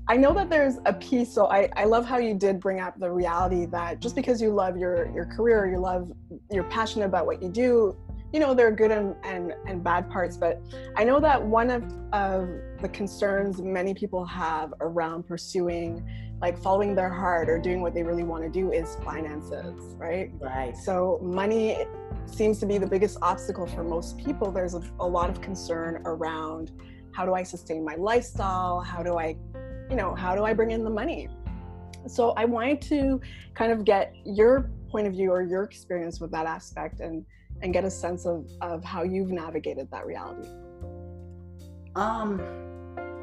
I 0.08 0.18
know 0.18 0.34
that 0.34 0.50
there's 0.50 0.78
a 0.86 0.94
piece, 0.94 1.32
so 1.32 1.46
I, 1.48 1.70
I 1.76 1.86
love 1.86 2.04
how 2.04 2.18
you 2.18 2.34
did 2.34 2.60
bring 2.60 2.80
up 2.80 3.00
the 3.00 3.12
reality 3.12 3.66
that 3.68 4.00
just 4.00 4.16
because 4.16 4.42
you 4.42 4.52
love 4.52 4.76
your, 4.76 5.12
your 5.14 5.26
career, 5.26 5.70
you 5.70 5.78
love, 5.78 6.12
you're 6.50 6.64
passionate 6.64 7.06
about 7.06 7.28
what 7.28 7.44
you 7.44 7.50
do, 7.50 7.96
you 8.32 8.40
know, 8.40 8.54
there 8.54 8.68
are 8.68 8.72
good 8.72 8.92
and, 8.92 9.16
and, 9.24 9.54
and 9.66 9.84
bad 9.84 10.10
parts, 10.10 10.38
but 10.38 10.62
I 10.96 11.04
know 11.04 11.20
that 11.20 11.42
one 11.42 11.72
of, 11.72 11.84
of 12.14 12.50
the 12.82 12.90
concerns 12.90 13.62
many 13.62 13.94
people 13.94 14.26
have 14.26 14.74
around 14.82 15.28
pursuing 15.28 16.08
like 16.42 16.58
following 16.58 16.96
their 16.96 17.10
heart 17.10 17.50
or 17.50 17.60
doing 17.60 17.82
what 17.82 17.94
they 17.94 18.04
really 18.04 18.24
want 18.24 18.44
to 18.44 18.50
do 18.50 18.72
is 18.72 18.96
finances, 19.04 19.96
right? 19.98 20.32
Right. 20.40 20.76
So 20.78 21.20
money 21.22 21.86
seems 22.26 22.60
to 22.60 22.66
be 22.66 22.78
the 22.78 22.88
biggest 22.88 23.18
obstacle 23.22 23.66
for 23.66 23.84
most 23.84 24.18
people. 24.18 24.52
There's 24.52 24.74
a, 24.74 24.82
a 25.00 25.08
lot 25.08 25.30
of 25.30 25.42
concern 25.42 26.02
around 26.06 26.72
how 27.12 27.26
do 27.26 27.34
I 27.34 27.44
sustain 27.44 27.84
my 27.84 27.96
lifestyle? 27.96 28.80
How 28.80 29.04
do 29.04 29.18
I, 29.18 29.36
you 29.90 29.96
know, 29.96 30.16
how 30.16 30.36
do 30.36 30.46
I 30.46 30.54
bring 30.54 30.72
in 30.72 30.84
the 30.84 30.90
money? 30.90 31.28
So 32.08 32.32
I 32.38 32.46
wanted 32.46 32.82
to 32.84 33.20
kind 33.54 33.72
of 33.72 33.84
get 33.84 34.16
your 34.24 34.72
point 34.90 35.08
of 35.08 35.14
view 35.14 35.32
or 35.32 35.42
your 35.42 35.64
experience 35.64 36.22
with 36.22 36.32
that 36.32 36.46
aspect 36.46 37.02
and 37.02 37.26
and 37.62 37.74
get 37.74 37.84
a 37.84 37.92
sense 37.92 38.26
of 38.26 38.50
of 38.62 38.84
how 38.84 39.04
you've 39.04 39.32
navigated 39.32 39.90
that 39.92 40.06
reality. 40.06 40.48
Um 41.96 42.42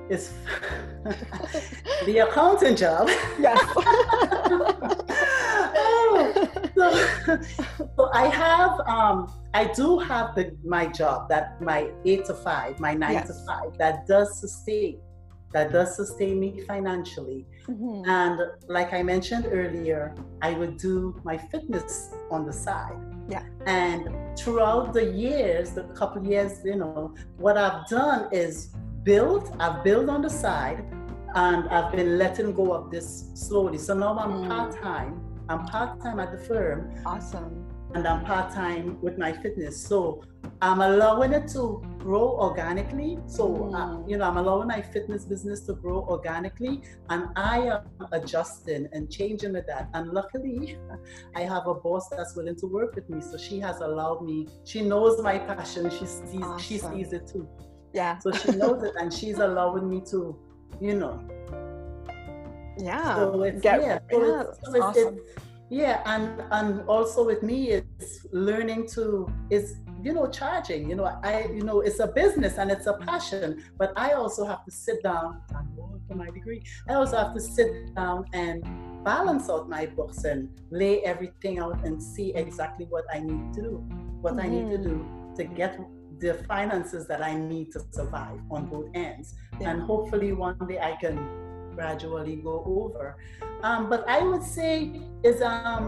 it's 0.09 0.33
the 2.07 2.19
accountant 2.19 2.79
job. 2.79 3.09
Yes. 3.41 3.61
oh, 5.77 6.49
so, 6.77 7.41
so, 7.97 8.11
I 8.13 8.29
have, 8.29 8.79
um, 8.87 9.33
I 9.55 9.65
do 9.65 9.99
have 9.99 10.35
the, 10.37 10.57
my 10.65 10.87
job 10.87 11.29
that 11.29 11.61
my 11.61 11.91
eight 12.05 12.25
to 12.27 12.35
five, 12.35 12.79
my 12.79 12.95
nine 12.95 13.15
yes. 13.15 13.27
to 13.29 13.35
five, 13.47 13.77
that 13.79 14.07
does 14.07 14.39
sustain, 14.39 15.01
that 15.53 15.73
does 15.73 15.97
sustain 15.97 16.39
me 16.39 16.61
financially. 16.61 17.47
Mm-hmm. 17.69 18.09
And 18.09 18.41
like 18.69 18.93
I 18.93 19.03
mentioned 19.03 19.47
earlier, 19.51 20.15
I 20.43 20.53
would 20.53 20.77
do 20.77 21.21
my 21.25 21.37
fitness 21.37 22.15
on 22.31 22.47
the 22.47 22.53
side. 22.53 22.97
Yeah. 23.29 23.43
And 23.67 24.09
throughout 24.39 24.93
the 24.93 25.05
years, 25.05 25.71
the 25.71 25.85
couple 26.01 26.25
years, 26.25 26.61
you 26.65 26.77
know, 26.77 27.15
what 27.39 27.57
I've 27.57 27.89
done 27.89 28.29
is 28.33 28.71
built, 29.03 29.55
I've 29.59 29.83
built 29.83 30.09
on 30.09 30.23
the 30.23 30.31
side, 30.31 30.85
and 31.35 31.69
I've 31.69 31.93
been 31.93 32.19
letting 32.19 32.53
go 32.55 32.73
of 32.73 32.91
this 32.91 33.31
slowly. 33.35 33.79
So 33.79 33.95
now 33.95 34.19
I'm 34.19 34.45
mm. 34.45 34.49
part 34.49 34.81
time. 34.81 35.21
I'm 35.49 35.67
part 35.67 36.01
time 36.01 36.19
at 36.19 36.33
the 36.33 36.39
firm. 36.39 36.95
Awesome. 37.05 37.67
And 37.95 38.07
I'm 38.07 38.25
part 38.25 38.53
time 38.53 38.99
with 39.01 39.17
my 39.19 39.33
fitness. 39.33 39.81
So 39.81 40.23
I'm 40.63 40.81
allowing 40.81 41.33
it 41.33 41.49
to 41.49 41.83
grow 41.99 42.31
organically. 42.39 43.19
So, 43.27 43.49
mm. 43.49 43.75
uh, 43.75 44.07
you 44.09 44.17
know, 44.17 44.25
I'm 44.25 44.37
allowing 44.37 44.69
my 44.69 44.81
fitness 44.81 45.25
business 45.25 45.61
to 45.67 45.75
grow 45.75 46.07
organically. 46.09 46.83
And 47.11 47.29
I 47.37 47.59
am 47.59 48.09
adjusting 48.13 48.89
and 48.93 49.11
changing 49.11 49.53
with 49.53 49.67
that. 49.67 49.91
And 49.95 50.13
luckily, 50.13 50.79
I 51.35 51.43
have 51.43 51.67
a 51.67 51.75
boss 51.75 52.09
that's 52.09 52.35
willing 52.37 52.57
to 52.57 52.67
work 52.67 52.95
with 52.95 53.09
me. 53.11 53.21
So 53.21 53.37
she 53.37 53.61
has 53.61 53.81
allowed 53.81 54.25
me, 54.25 54.49
she 54.65 54.83
knows 54.83 55.21
my 55.21 55.39
passion. 55.39 55.91
She 55.91 56.07
sees, 56.07 56.43
awesome. 56.43 56.59
she 56.59 56.79
sees 56.79 57.13
it 57.13 57.27
too. 57.27 57.49
Yeah. 57.93 58.19
So 58.19 58.33
she 58.33 58.53
knows 58.63 58.83
it 58.83 58.95
and 58.99 59.13
she's 59.13 59.39
allowing 59.39 59.89
me 59.91 60.01
to, 60.11 60.39
you 60.81 60.95
know. 60.95 61.23
Yeah. 62.79 63.17
So 63.17 63.43
it's, 63.43 63.61
Get, 63.61 63.81
yeah. 63.83 63.99
So 64.11 64.27
yeah, 64.27 64.41
it's, 64.43 64.59
so 64.63 64.75
it's, 64.75 64.85
awesome. 64.85 65.19
It's, 65.19 65.43
yeah, 65.69 66.03
and 66.07 66.43
and 66.53 66.89
also 66.89 67.25
with 67.25 67.43
me 67.43 67.71
it's 67.71 68.25
learning 68.31 68.87
to 68.91 69.29
is 69.51 69.79
you 70.07 70.13
know 70.13 70.29
charging. 70.29 70.89
You 70.89 70.95
know, 70.95 71.09
I 71.25 71.47
you 71.59 71.65
know 71.69 71.81
it's 71.81 71.99
a 71.99 72.07
business 72.07 72.59
and 72.59 72.71
it's 72.71 72.87
a 72.87 72.95
passion, 73.09 73.65
but 73.77 73.93
I 73.97 74.13
also 74.13 74.45
have 74.45 74.65
to 74.65 74.71
sit 74.71 75.03
down 75.03 75.43
for 76.07 76.15
my 76.15 76.31
degree. 76.31 76.63
I 76.89 76.95
also 76.95 77.17
have 77.17 77.35
to 77.35 77.41
sit 77.41 77.71
down 77.97 78.25
and 78.33 78.63
balance 79.05 79.51
out 79.51 79.69
my 79.69 79.87
books 79.87 80.23
and 80.23 80.49
lay 80.71 81.03
everything 81.03 81.59
out 81.59 81.85
and 81.85 82.01
see 82.01 82.29
exactly 82.35 82.87
what 82.89 83.05
I 83.13 83.19
need 83.19 83.53
to 83.55 83.63
do, 83.63 83.73
what 84.21 84.35
mm-hmm. 84.35 84.47
I 84.47 84.49
need 84.55 84.71
to 84.77 84.79
do 84.91 84.97
to 85.39 85.45
get 85.45 85.77
the 86.21 86.35
finances 86.53 87.07
that 87.09 87.21
I 87.23 87.35
need 87.35 87.73
to 87.73 87.81
survive 87.91 88.41
on 88.51 88.67
both 88.67 88.89
ends. 88.95 89.35
Yeah. 89.61 89.71
And 89.71 89.83
hopefully 89.83 90.33
one 90.33 90.57
day 90.69 90.79
I 90.79 90.97
can 91.01 91.17
gradually 91.77 92.37
go 92.37 92.57
over. 92.67 93.17
Um, 93.63 93.89
but 93.89 94.03
I 94.09 94.23
would 94.23 94.43
say 94.43 95.01
is 95.23 95.41
um, 95.43 95.85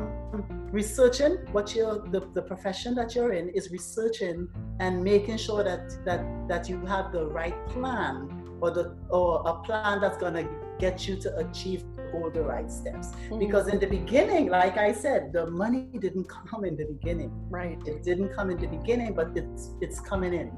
researching 0.71 1.33
what 1.53 1.75
you're 1.75 1.99
the, 2.15 2.21
the 2.35 2.43
profession 2.43 2.95
that 2.95 3.15
you're 3.15 3.33
in 3.33 3.49
is 3.51 3.71
researching 3.71 4.49
and 4.81 5.03
making 5.03 5.39
sure 5.39 5.63
that 5.65 5.85
that 6.05 6.23
that 6.49 6.69
you 6.69 6.79
have 6.87 7.13
the 7.13 7.25
right 7.27 7.59
plan 7.69 8.15
or 8.61 8.71
the 8.71 8.97
or 9.11 9.43
a 9.47 9.55
plan 9.67 10.01
that's 10.01 10.19
gonna 10.19 10.45
get 10.79 11.09
you 11.09 11.17
to 11.25 11.37
achieve 11.39 11.85
all 12.15 12.31
the 12.31 12.43
right 12.43 12.71
steps. 12.71 13.09
Mm-hmm. 13.09 13.39
Because 13.39 13.69
in 13.69 13.79
the 13.79 13.87
beginning, 13.87 14.49
like 14.49 14.77
I 14.77 14.93
said, 14.93 15.33
the 15.33 15.47
money 15.51 15.89
didn't 16.05 16.29
come 16.29 16.65
in 16.65 16.77
the 16.77 16.87
beginning. 16.87 17.31
Right. 17.51 17.79
It 17.87 18.03
didn't 18.03 18.31
come 18.37 18.51
in 18.51 18.59
the 18.59 18.69
beginning, 18.79 19.15
but 19.15 19.37
it's 19.37 19.63
it's 19.81 20.01
coming 20.01 20.35
in. 20.35 20.51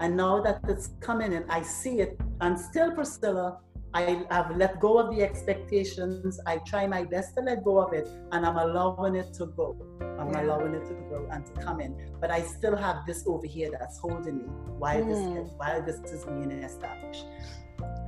And 0.00 0.16
now 0.16 0.40
that 0.42 0.60
it's 0.68 0.86
coming 1.00 1.32
in, 1.32 1.44
I 1.48 1.62
see 1.62 2.00
it. 2.00 2.18
And 2.40 2.58
still, 2.58 2.90
Priscilla, 2.92 3.58
I 3.94 4.24
have 4.30 4.56
let 4.56 4.80
go 4.80 4.98
of 4.98 5.14
the 5.14 5.22
expectations. 5.22 6.40
I 6.46 6.58
try 6.58 6.86
my 6.86 7.04
best 7.04 7.34
to 7.36 7.42
let 7.42 7.62
go 7.62 7.78
of 7.78 7.92
it, 7.92 8.08
and 8.32 8.46
I'm 8.46 8.56
allowing 8.56 9.16
it 9.16 9.34
to 9.34 9.46
go. 9.46 9.76
I'm 10.18 10.30
yeah. 10.30 10.42
allowing 10.42 10.74
it 10.74 10.86
to 10.88 10.94
grow 11.08 11.28
and 11.30 11.44
to 11.44 11.52
come 11.60 11.80
in. 11.80 11.94
But 12.20 12.30
I 12.30 12.40
still 12.40 12.76
have 12.76 13.06
this 13.06 13.24
over 13.26 13.46
here 13.46 13.70
that's 13.70 13.98
holding 13.98 14.38
me 14.38 14.44
while 14.78 15.02
mm. 15.02 15.34
this 15.34 15.52
while 15.56 15.82
this 15.82 15.96
is 16.10 16.24
being 16.24 16.50
established. 16.52 17.26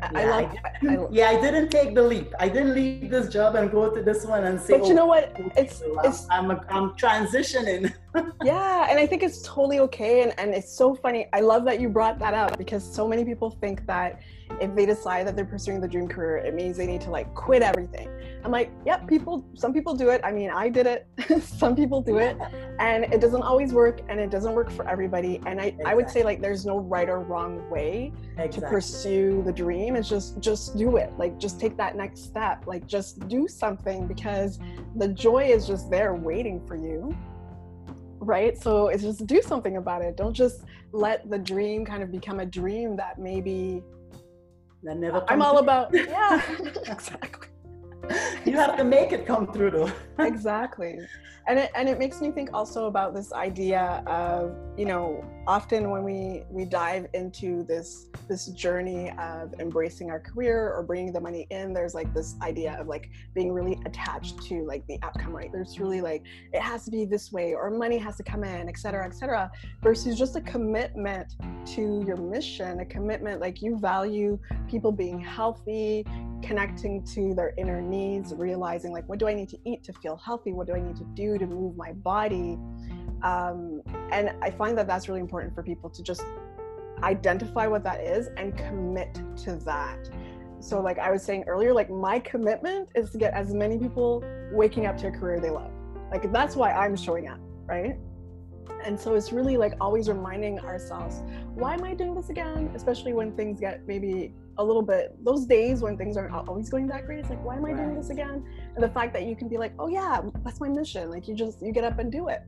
Yeah, 0.00 0.10
I 0.14 0.24
love. 0.26 0.56
I, 0.64 0.86
I, 0.86 1.06
yeah, 1.10 1.28
I 1.30 1.40
didn't 1.40 1.70
take 1.70 1.94
the 1.94 2.02
leap. 2.02 2.34
I 2.38 2.48
didn't 2.48 2.74
leave 2.74 3.10
this 3.10 3.28
job 3.28 3.54
and 3.54 3.70
go 3.70 3.90
to 3.90 4.02
this 4.02 4.24
one 4.24 4.44
and 4.44 4.60
say. 4.60 4.78
But 4.78 4.86
you 4.86 4.92
oh, 4.92 4.96
know 4.96 5.06
what? 5.06 5.32
It's 5.56 5.82
it's. 6.04 6.26
I'm 6.30 6.50
I'm, 6.50 6.60
I'm 6.68 6.90
transitioning. 6.92 7.92
yeah, 8.44 8.86
and 8.90 8.98
I 8.98 9.06
think 9.06 9.22
it's 9.22 9.42
totally 9.42 9.78
okay, 9.80 10.22
and 10.22 10.38
and 10.38 10.54
it's 10.54 10.70
so 10.70 10.94
funny. 10.94 11.28
I 11.32 11.40
love 11.40 11.64
that 11.64 11.80
you 11.80 11.88
brought 11.88 12.18
that 12.18 12.34
up 12.34 12.58
because 12.58 12.84
so 12.84 13.08
many 13.08 13.24
people 13.24 13.50
think 13.50 13.86
that 13.86 14.20
if 14.60 14.74
they 14.74 14.86
decide 14.86 15.26
that 15.26 15.36
they're 15.36 15.44
pursuing 15.44 15.80
the 15.80 15.88
dream 15.88 16.08
career, 16.08 16.36
it 16.36 16.54
means 16.54 16.76
they 16.76 16.86
need 16.86 17.00
to 17.02 17.10
like 17.10 17.32
quit 17.34 17.62
everything. 17.62 18.08
I'm 18.44 18.50
like, 18.50 18.70
yep, 18.84 19.06
people, 19.08 19.42
some 19.54 19.72
people 19.72 19.94
do 19.94 20.10
it. 20.10 20.20
I 20.22 20.30
mean, 20.30 20.50
I 20.50 20.68
did 20.68 20.86
it. 20.86 21.08
some 21.42 21.74
people 21.74 22.02
do 22.02 22.18
it, 22.18 22.36
and 22.78 23.04
it 23.04 23.20
doesn't 23.20 23.40
always 23.40 23.72
work, 23.72 24.02
and 24.10 24.20
it 24.20 24.30
doesn't 24.30 24.52
work 24.52 24.70
for 24.70 24.86
everybody. 24.86 25.40
And 25.46 25.58
I, 25.58 25.66
exactly. 25.66 25.84
I 25.90 25.94
would 25.94 26.10
say 26.10 26.22
like, 26.22 26.42
there's 26.42 26.66
no 26.66 26.78
right 26.78 27.08
or 27.08 27.20
wrong 27.20 27.68
way 27.70 28.12
exactly. 28.32 28.60
to 28.60 28.68
pursue 28.68 29.42
the 29.46 29.52
dream. 29.52 29.96
It's 29.96 30.10
just, 30.10 30.40
just 30.40 30.76
do 30.76 30.98
it. 30.98 31.10
Like, 31.16 31.38
just 31.38 31.58
take 31.58 31.78
that 31.78 31.96
next 31.96 32.24
step. 32.24 32.66
Like, 32.66 32.86
just 32.86 33.26
do 33.28 33.48
something 33.48 34.06
because 34.06 34.58
the 34.96 35.08
joy 35.08 35.44
is 35.44 35.66
just 35.66 35.90
there 35.90 36.14
waiting 36.14 36.64
for 36.66 36.76
you 36.76 37.16
right 38.20 38.56
so 38.56 38.88
it's 38.88 39.02
just 39.02 39.26
do 39.26 39.42
something 39.42 39.76
about 39.76 40.00
it 40.00 40.16
don't 40.16 40.32
just 40.32 40.64
let 40.92 41.28
the 41.28 41.38
dream 41.38 41.84
kind 41.84 42.02
of 42.02 42.10
become 42.10 42.40
a 42.40 42.46
dream 42.46 42.96
that 42.96 43.18
maybe 43.18 43.82
that 44.82 44.96
never 44.96 45.24
I'm 45.28 45.42
all 45.42 45.58
about 45.58 45.90
yeah, 45.92 46.40
exactly. 46.86 47.48
you 48.44 48.52
have 48.52 48.76
to 48.76 48.84
make 48.84 49.12
it 49.12 49.26
come 49.26 49.46
through 49.52 49.70
though. 49.70 49.92
exactly 50.18 50.98
and 51.46 51.58
it 51.58 51.70
and 51.74 51.88
it 51.88 51.98
makes 51.98 52.20
me 52.20 52.30
think 52.30 52.50
also 52.52 52.86
about 52.86 53.14
this 53.14 53.32
idea 53.32 54.02
of 54.06 54.54
you 54.76 54.86
know 54.86 55.24
often 55.46 55.90
when 55.90 56.02
we 56.02 56.42
we 56.50 56.64
dive 56.64 57.06
into 57.12 57.62
this 57.64 58.08
this 58.28 58.46
journey 58.48 59.10
of 59.18 59.52
embracing 59.60 60.10
our 60.10 60.20
career 60.20 60.72
or 60.72 60.82
bringing 60.82 61.12
the 61.12 61.20
money 61.20 61.46
in 61.50 61.72
there's 61.72 61.94
like 61.94 62.12
this 62.14 62.36
idea 62.42 62.76
of 62.80 62.86
like 62.86 63.10
being 63.34 63.52
really 63.52 63.78
attached 63.84 64.40
to 64.42 64.64
like 64.64 64.86
the 64.86 64.98
outcome 65.02 65.34
right 65.34 65.52
there's 65.52 65.78
really 65.78 66.00
like 66.00 66.22
it 66.52 66.60
has 66.60 66.84
to 66.84 66.90
be 66.90 67.04
this 67.04 67.32
way 67.32 67.54
or 67.54 67.70
money 67.70 67.98
has 67.98 68.16
to 68.16 68.22
come 68.22 68.42
in 68.42 68.68
et 68.68 68.78
cetera 68.78 69.04
et 69.04 69.14
cetera 69.14 69.50
versus 69.82 70.18
just 70.18 70.36
a 70.36 70.40
commitment 70.40 71.34
to 71.66 72.02
your 72.06 72.16
mission 72.16 72.80
a 72.80 72.84
commitment 72.84 73.40
like 73.40 73.60
you 73.60 73.78
value 73.78 74.38
people 74.68 74.92
being 74.92 75.20
healthy 75.20 76.06
connecting 76.42 77.02
to 77.04 77.34
their 77.34 77.54
inner 77.58 77.80
needs 77.80 78.34
realizing 78.34 78.92
like 78.92 79.06
what 79.08 79.18
do 79.18 79.28
i 79.28 79.34
need 79.34 79.48
to 79.48 79.58
eat 79.64 79.82
to 79.82 79.92
feel 79.94 80.16
healthy 80.16 80.52
what 80.52 80.66
do 80.66 80.74
i 80.74 80.80
need 80.80 80.96
to 80.96 81.04
do 81.14 81.38
to 81.38 81.46
move 81.46 81.76
my 81.76 81.92
body. 81.92 82.58
Um, 83.24 83.80
and 84.12 84.32
I 84.42 84.50
find 84.50 84.76
that 84.78 84.86
that's 84.86 85.08
really 85.08 85.20
important 85.20 85.54
for 85.54 85.62
people 85.62 85.90
to 85.90 86.02
just 86.02 86.22
identify 87.02 87.66
what 87.66 87.82
that 87.84 88.00
is 88.00 88.28
and 88.36 88.56
commit 88.56 89.18
to 89.38 89.56
that. 89.64 90.10
So, 90.60 90.80
like 90.80 90.98
I 90.98 91.10
was 91.10 91.22
saying 91.22 91.44
earlier, 91.46 91.74
like 91.74 91.90
my 91.90 92.18
commitment 92.18 92.88
is 92.94 93.10
to 93.10 93.18
get 93.18 93.34
as 93.34 93.52
many 93.52 93.78
people 93.78 94.22
waking 94.52 94.86
up 94.86 94.96
to 94.98 95.08
a 95.08 95.10
career 95.10 95.40
they 95.40 95.50
love. 95.50 95.70
Like 96.12 96.30
that's 96.32 96.54
why 96.54 96.72
I'm 96.72 96.96
showing 96.96 97.28
up, 97.28 97.40
right? 97.66 97.96
And 98.84 98.98
so 99.00 99.14
it's 99.14 99.32
really 99.32 99.56
like 99.56 99.74
always 99.80 100.08
reminding 100.08 100.60
ourselves, 100.60 101.22
why 101.54 101.74
am 101.74 101.84
I 101.84 101.94
doing 101.94 102.14
this 102.14 102.28
again? 102.28 102.70
Especially 102.74 103.14
when 103.14 103.34
things 103.34 103.58
get 103.58 103.86
maybe 103.86 104.34
a 104.58 104.64
little 104.64 104.82
bit, 104.82 105.16
those 105.24 105.46
days 105.46 105.80
when 105.80 105.96
things 105.96 106.16
aren't 106.16 106.34
always 106.48 106.68
going 106.68 106.86
that 106.88 107.06
great, 107.06 107.20
it's 107.20 107.30
like, 107.30 107.42
why 107.42 107.56
am 107.56 107.64
I 107.64 107.70
right. 107.70 107.76
doing 107.84 107.94
this 107.96 108.10
again? 108.10 108.44
And 108.74 108.84
the 108.84 108.88
fact 108.90 109.12
that 109.14 109.24
you 109.24 109.34
can 109.36 109.48
be 109.48 109.56
like, 109.56 109.72
oh 109.78 109.88
yeah, 109.88 110.20
that's 110.44 110.60
my 110.60 110.68
mission. 110.68 111.10
Like 111.10 111.26
you 111.26 111.34
just, 111.34 111.62
you 111.62 111.72
get 111.72 111.84
up 111.84 111.98
and 111.98 112.12
do 112.12 112.28
it. 112.28 112.42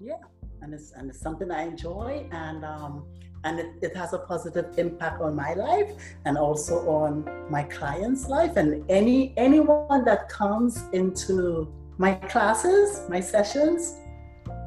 Yeah. 0.00 0.14
And 0.62 0.74
it's, 0.74 0.92
and 0.92 1.08
it's 1.10 1.20
something 1.20 1.50
I 1.50 1.62
enjoy. 1.62 2.28
And, 2.32 2.64
um, 2.64 3.06
and 3.44 3.58
it, 3.58 3.66
it 3.82 3.96
has 3.96 4.12
a 4.12 4.18
positive 4.18 4.78
impact 4.78 5.22
on 5.22 5.34
my 5.34 5.54
life 5.54 5.92
and 6.24 6.36
also 6.36 6.88
on 6.88 7.24
my 7.50 7.62
clients' 7.62 8.28
life 8.28 8.56
and 8.56 8.84
any 8.90 9.32
anyone 9.36 10.04
that 10.04 10.28
comes 10.28 10.84
into 10.92 11.72
my 11.96 12.14
classes, 12.14 13.08
my 13.08 13.20
sessions, 13.20 13.96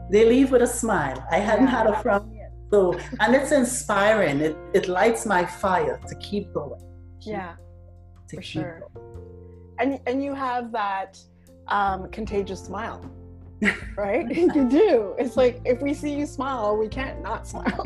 they 0.09 0.25
leave 0.25 0.51
with 0.51 0.61
a 0.61 0.67
smile. 0.67 1.25
I 1.31 1.37
hadn't 1.37 1.67
had 1.67 1.87
a 1.87 2.01
from 2.01 2.31
yet. 2.33 2.51
So, 2.71 2.99
and 3.19 3.35
it's 3.35 3.51
inspiring. 3.51 4.39
It, 4.39 4.57
it 4.73 4.87
lights 4.87 5.25
my 5.25 5.45
fire 5.45 5.99
to 6.07 6.15
keep 6.15 6.53
going. 6.53 6.81
Yeah, 7.21 7.55
to 8.29 8.35
for 8.35 8.41
sure. 8.41 8.89
Going. 8.95 9.73
And, 9.79 9.99
and 10.07 10.23
you 10.23 10.33
have 10.33 10.71
that 10.71 11.19
um, 11.67 12.09
contagious 12.09 12.65
smile, 12.65 13.03
right? 13.97 14.29
you 14.29 14.69
do. 14.69 15.15
It's 15.17 15.37
like 15.37 15.61
if 15.65 15.81
we 15.81 15.93
see 15.93 16.13
you 16.13 16.25
smile, 16.25 16.77
we 16.77 16.87
can't 16.87 17.21
not 17.21 17.47
smile. 17.47 17.83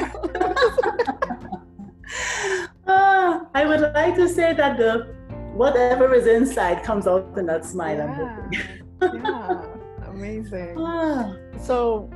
uh, 2.87 3.39
I 3.53 3.65
would 3.65 3.81
like 3.93 4.15
to 4.15 4.27
say 4.27 4.53
that 4.53 4.77
the 4.77 5.15
whatever 5.53 6.13
is 6.13 6.27
inside 6.27 6.83
comes 6.83 7.07
out 7.07 7.37
in 7.37 7.45
that 7.47 7.65
smile. 7.65 7.97
Yeah. 7.97 9.11
yeah. 9.13 9.65
Amazing. 10.07 10.75
Ah. 10.77 11.35
So, 11.59 12.09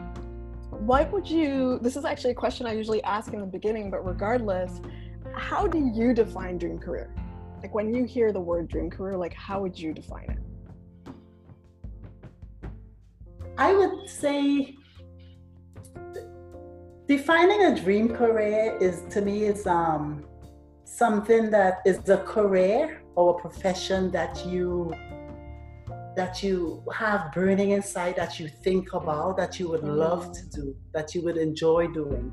what 0.69 1.11
would 1.11 1.29
you? 1.29 1.79
This 1.79 1.95
is 1.95 2.05
actually 2.05 2.31
a 2.31 2.35
question 2.35 2.65
I 2.65 2.73
usually 2.73 3.03
ask 3.03 3.33
in 3.33 3.39
the 3.39 3.45
beginning, 3.45 3.91
but 3.91 4.05
regardless, 4.05 4.81
how 5.35 5.67
do 5.67 5.79
you 5.93 6.13
define 6.13 6.57
dream 6.57 6.79
career? 6.79 7.13
Like 7.61 7.73
when 7.75 7.93
you 7.93 8.05
hear 8.05 8.31
the 8.31 8.39
word 8.39 8.67
dream 8.67 8.89
career, 8.89 9.17
like 9.17 9.33
how 9.33 9.61
would 9.61 9.77
you 9.77 9.93
define 9.93 10.29
it? 10.29 10.39
I 13.57 13.73
would 13.73 14.09
say 14.09 14.75
defining 17.07 17.65
a 17.65 17.75
dream 17.75 18.07
career 18.09 18.77
is 18.79 19.03
to 19.09 19.21
me 19.21 19.43
is 19.43 19.67
um 19.67 20.23
something 20.85 21.49
that 21.51 21.79
is 21.85 22.07
a 22.09 22.17
career 22.17 23.03
or 23.15 23.37
a 23.37 23.41
profession 23.41 24.11
that 24.11 24.45
you 24.45 24.93
that 26.15 26.43
you 26.43 26.83
have 26.93 27.31
burning 27.33 27.71
inside 27.71 28.15
that 28.15 28.39
you 28.39 28.47
think 28.47 28.93
about 28.93 29.37
that 29.37 29.59
you 29.59 29.69
would 29.69 29.83
love 29.83 30.31
to 30.33 30.43
do 30.49 30.75
that 30.93 31.13
you 31.15 31.21
would 31.23 31.37
enjoy 31.37 31.87
doing. 31.87 32.31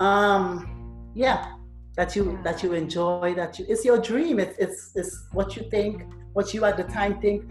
Um 0.00 1.10
yeah 1.14 1.54
that 1.96 2.14
you 2.16 2.38
that 2.42 2.62
you 2.62 2.72
enjoy 2.72 3.34
that 3.34 3.58
you 3.58 3.66
it's 3.68 3.84
your 3.84 3.98
dream. 3.98 4.38
It's 4.40 4.56
it's, 4.58 4.92
it's 4.94 5.26
what 5.32 5.56
you 5.56 5.68
think 5.70 6.02
what 6.32 6.54
you 6.54 6.64
at 6.64 6.76
the 6.76 6.84
time 6.84 7.20
think 7.20 7.48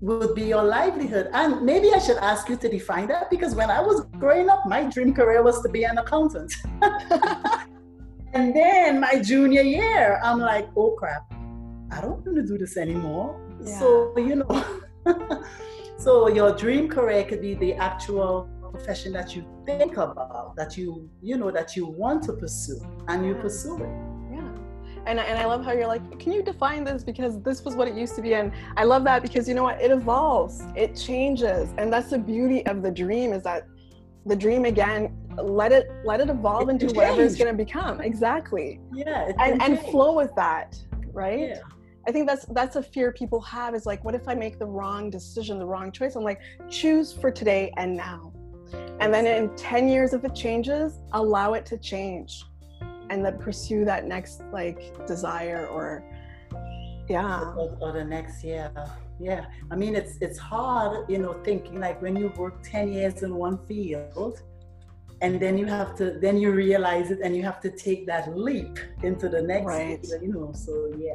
would 0.00 0.34
be 0.34 0.42
your 0.42 0.62
livelihood. 0.62 1.30
And 1.32 1.62
maybe 1.62 1.92
i 1.92 1.98
should 1.98 2.18
ask 2.18 2.48
you 2.48 2.56
to 2.56 2.68
define 2.68 3.08
that 3.08 3.30
because 3.30 3.54
when 3.54 3.70
i 3.70 3.80
was 3.80 4.04
growing 4.18 4.48
up 4.48 4.66
my 4.66 4.84
dream 4.84 5.14
career 5.14 5.42
was 5.42 5.62
to 5.62 5.68
be 5.68 5.84
an 5.84 5.98
accountant. 5.98 6.52
And 8.34 8.54
then 8.54 9.00
my 9.00 9.22
junior 9.22 9.62
year 9.62 10.20
i'm 10.22 10.38
like 10.38 10.68
oh 10.76 10.90
crap. 10.98 11.32
I 11.90 12.00
don't 12.02 12.24
want 12.26 12.36
to 12.36 12.42
do 12.42 12.58
this 12.58 12.76
anymore. 12.76 13.40
Yeah. 13.62 13.78
so 13.78 14.18
you 14.18 14.36
know 14.36 14.64
so 15.98 16.28
your 16.28 16.54
dream 16.54 16.88
career 16.88 17.24
could 17.24 17.40
be 17.40 17.54
the 17.54 17.74
actual 17.74 18.48
profession 18.70 19.12
that 19.12 19.34
you 19.34 19.44
think 19.64 19.96
about, 19.96 20.54
that 20.56 20.76
you 20.76 21.08
you 21.22 21.36
know 21.36 21.50
that 21.50 21.76
you 21.76 21.86
want 21.86 22.22
to 22.24 22.32
pursue, 22.34 22.80
and 23.08 23.26
you 23.26 23.34
pursue 23.34 23.76
it. 23.82 24.15
And 25.06 25.20
and 25.20 25.38
I 25.38 25.46
love 25.46 25.64
how 25.64 25.72
you're 25.72 25.86
like, 25.86 26.18
can 26.18 26.32
you 26.32 26.42
define 26.42 26.84
this? 26.84 27.04
Because 27.04 27.40
this 27.40 27.64
was 27.64 27.76
what 27.76 27.88
it 27.88 27.94
used 27.94 28.16
to 28.16 28.22
be, 28.22 28.34
and 28.34 28.52
I 28.76 28.84
love 28.84 29.04
that 29.04 29.22
because 29.22 29.48
you 29.48 29.54
know 29.54 29.62
what, 29.62 29.80
it 29.80 29.90
evolves, 29.90 30.64
it 30.74 30.96
changes, 30.96 31.72
and 31.78 31.92
that's 31.92 32.10
the 32.10 32.18
beauty 32.18 32.66
of 32.66 32.82
the 32.82 32.90
dream 32.90 33.32
is 33.32 33.42
that 33.44 33.66
the 34.24 34.34
dream 34.34 34.64
again 34.64 35.16
let 35.40 35.70
it 35.70 35.88
let 36.04 36.20
it 36.20 36.28
evolve 36.28 36.68
it 36.68 36.72
into 36.72 36.86
whatever 36.86 37.22
it's 37.22 37.36
going 37.36 37.56
to 37.56 37.64
become. 37.64 38.00
Exactly. 38.00 38.80
Yeah 38.92 39.30
and 39.38 39.62
and 39.62 39.78
flow 39.78 40.16
with 40.16 40.34
that 40.34 40.76
right? 41.16 41.48
Yeah. 41.48 41.60
I 42.06 42.12
think 42.12 42.28
that's 42.28 42.44
that's 42.46 42.76
a 42.76 42.82
fear 42.82 43.10
people 43.10 43.40
have 43.40 43.74
is 43.74 43.84
like, 43.84 44.04
what 44.04 44.14
if 44.14 44.28
I 44.28 44.34
make 44.34 44.60
the 44.60 44.66
wrong 44.66 45.10
decision, 45.10 45.58
the 45.58 45.66
wrong 45.66 45.90
choice? 45.90 46.14
I'm 46.14 46.22
like, 46.22 46.40
choose 46.68 47.12
for 47.12 47.32
today 47.32 47.72
and 47.76 47.96
now. 47.96 48.32
And 49.00 49.12
then 49.12 49.26
in 49.26 49.54
10 49.56 49.88
years, 49.88 50.12
if 50.12 50.24
it 50.24 50.34
changes, 50.34 51.00
allow 51.12 51.54
it 51.54 51.66
to 51.66 51.78
change 51.78 52.44
and 53.10 53.24
then 53.24 53.38
pursue 53.38 53.84
that 53.84 54.06
next 54.06 54.42
like 54.52 55.06
desire 55.06 55.66
or 55.66 56.04
yeah. 57.08 57.52
Or, 57.52 57.76
or 57.80 57.92
the 57.92 58.04
next, 58.04 58.42
yeah. 58.42 58.70
Yeah. 59.20 59.46
I 59.70 59.76
mean 59.76 59.94
it's 59.94 60.18
it's 60.20 60.38
hard, 60.38 61.08
you 61.08 61.18
know, 61.18 61.34
thinking 61.44 61.80
like 61.80 62.02
when 62.02 62.16
you 62.16 62.28
work 62.36 62.62
10 62.62 62.92
years 62.92 63.22
in 63.22 63.34
one 63.34 63.58
field 63.66 64.42
and 65.22 65.40
then 65.40 65.56
you 65.56 65.66
have 65.66 65.94
to 65.96 66.18
then 66.20 66.36
you 66.36 66.52
realize 66.52 67.10
it 67.10 67.20
and 67.22 67.34
you 67.34 67.42
have 67.42 67.60
to 67.60 67.70
take 67.70 68.06
that 68.06 68.36
leap 68.36 68.78
into 69.02 69.28
the 69.28 69.40
next 69.40 69.66
right. 69.66 70.04
you 70.20 70.28
know, 70.32 70.52
so 70.52 70.92
yeah 70.98 71.12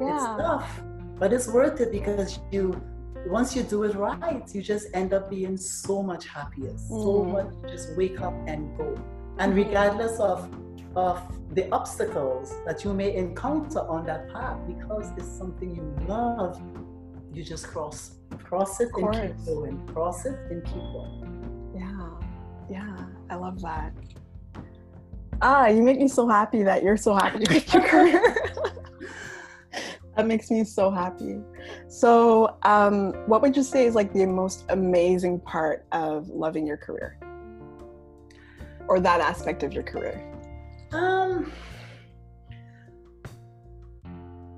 yeah. 0.00 0.14
it's 0.14 0.24
tough 0.42 0.82
but 1.16 1.32
it's 1.32 1.46
worth 1.46 1.80
it 1.80 1.92
because 1.92 2.40
you 2.50 2.80
once 3.28 3.54
you 3.54 3.62
do 3.62 3.84
it 3.84 3.94
right 3.94 4.52
you 4.54 4.62
just 4.62 4.88
end 4.94 5.12
up 5.12 5.30
being 5.30 5.56
so 5.56 6.02
much 6.02 6.26
happier 6.26 6.70
mm. 6.70 6.88
so 6.88 7.24
much 7.24 7.46
just 7.70 7.96
wake 7.96 8.20
up 8.20 8.34
and 8.46 8.76
go 8.76 8.94
and 9.38 9.52
mm-hmm. 9.52 9.68
regardless 9.68 10.18
of 10.18 10.48
of 10.96 11.20
the 11.54 11.70
obstacles 11.70 12.54
that 12.64 12.82
you 12.82 12.92
may 12.94 13.14
encounter 13.14 13.80
on 13.80 14.06
that 14.06 14.32
path 14.32 14.58
because 14.66 15.12
it's 15.16 15.28
something 15.28 15.74
you 15.74 16.06
love. 16.08 16.60
You 17.32 17.44
just 17.44 17.68
cross 17.68 18.12
cross 18.42 18.80
it 18.80 18.88
and 18.96 19.12
keep 19.12 19.46
going 19.46 19.86
cross 19.88 20.24
it 20.24 20.38
and 20.50 20.64
keep 20.64 20.74
going. 20.74 21.72
Yeah 21.74 22.28
yeah 22.70 22.96
i 23.30 23.34
love 23.34 23.60
that. 23.60 23.92
Ah 25.42 25.66
you 25.66 25.82
make 25.82 25.98
me 25.98 26.08
so 26.08 26.26
happy 26.26 26.62
that 26.62 26.82
you're 26.82 26.96
so 26.96 27.14
happy 27.14 27.44
with 27.50 27.72
your 27.74 27.82
career 27.82 28.34
that 30.16 30.26
makes 30.26 30.50
me 30.50 30.64
so 30.64 30.90
happy. 30.90 31.38
So, 31.88 32.56
um, 32.62 33.12
what 33.26 33.42
would 33.42 33.54
you 33.54 33.62
say 33.62 33.84
is 33.84 33.94
like 33.94 34.14
the 34.14 34.24
most 34.24 34.64
amazing 34.70 35.40
part 35.40 35.86
of 35.92 36.28
loving 36.30 36.66
your 36.66 36.78
career, 36.78 37.18
or 38.88 38.98
that 38.98 39.20
aspect 39.20 39.62
of 39.62 39.74
your 39.74 39.82
career? 39.82 40.35
Um, 40.92 41.52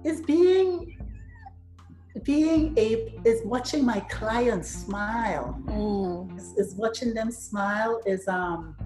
is 0.04 0.20
being 0.22 0.96
being 2.22 2.76
a 2.76 3.14
is 3.24 3.42
watching 3.44 3.84
my 3.84 4.00
clients 4.00 4.68
smile. 4.68 5.60
Mm. 5.66 6.36
Is, 6.36 6.52
is 6.56 6.74
watching 6.74 7.14
them 7.14 7.30
smile 7.30 8.00
is 8.06 8.26
um 8.28 8.76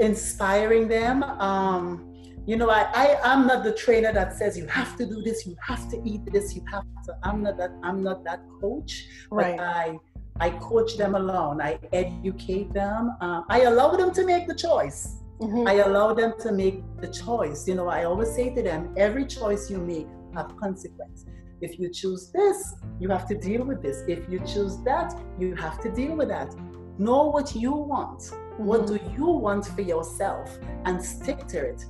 inspiring 0.00 0.88
them. 0.88 1.22
Um, 1.22 2.04
you 2.46 2.56
know, 2.56 2.70
I, 2.70 2.88
I 2.94 3.18
I'm 3.22 3.46
not 3.46 3.62
the 3.62 3.72
trainer 3.72 4.12
that 4.12 4.36
says 4.36 4.56
you 4.56 4.66
have 4.66 4.96
to 4.96 5.06
do 5.06 5.22
this, 5.22 5.46
you 5.46 5.54
have 5.60 5.88
to 5.90 6.00
eat 6.04 6.24
this, 6.32 6.54
you 6.56 6.64
have 6.72 6.84
to. 7.04 7.16
I'm 7.22 7.42
not 7.42 7.58
that. 7.58 7.72
I'm 7.82 8.02
not 8.02 8.24
that 8.24 8.40
coach. 8.60 9.06
Right. 9.30 9.56
But 9.56 9.64
I 9.64 9.98
I 10.40 10.50
coach 10.50 10.96
them 10.96 11.14
alone. 11.14 11.60
I 11.60 11.78
educate 11.92 12.72
them. 12.72 13.16
Um, 13.20 13.44
I 13.48 13.62
allow 13.62 13.96
them 13.96 14.12
to 14.14 14.24
make 14.24 14.46
the 14.46 14.54
choice. 14.54 15.16
Mm-hmm. 15.40 15.68
I 15.68 15.74
allow 15.74 16.14
them 16.14 16.34
to 16.40 16.52
make 16.52 16.82
the 17.00 17.08
choice. 17.08 17.68
You 17.68 17.76
know, 17.76 17.88
I 17.88 18.04
always 18.04 18.34
say 18.34 18.54
to 18.54 18.62
them, 18.62 18.94
every 18.96 19.26
choice 19.26 19.70
you 19.70 19.78
make 19.78 20.06
have 20.34 20.56
consequence. 20.56 21.26
If 21.60 21.78
you 21.78 21.90
choose 21.90 22.30
this, 22.32 22.74
you 23.00 23.08
have 23.08 23.26
to 23.28 23.36
deal 23.36 23.64
with 23.64 23.82
this. 23.82 24.04
If 24.06 24.28
you 24.28 24.40
choose 24.40 24.78
that, 24.84 25.12
you 25.38 25.54
have 25.56 25.80
to 25.80 25.90
deal 25.90 26.16
with 26.16 26.28
that. 26.28 26.54
Know 26.98 27.24
what 27.26 27.54
you 27.54 27.72
want. 27.72 28.20
Mm-hmm. 28.20 28.64
What 28.64 28.86
do 28.86 28.98
you 29.16 29.26
want 29.26 29.66
for 29.66 29.82
yourself 29.82 30.58
and 30.84 31.02
stick 31.02 31.46
to 31.48 31.58
it 31.58 31.84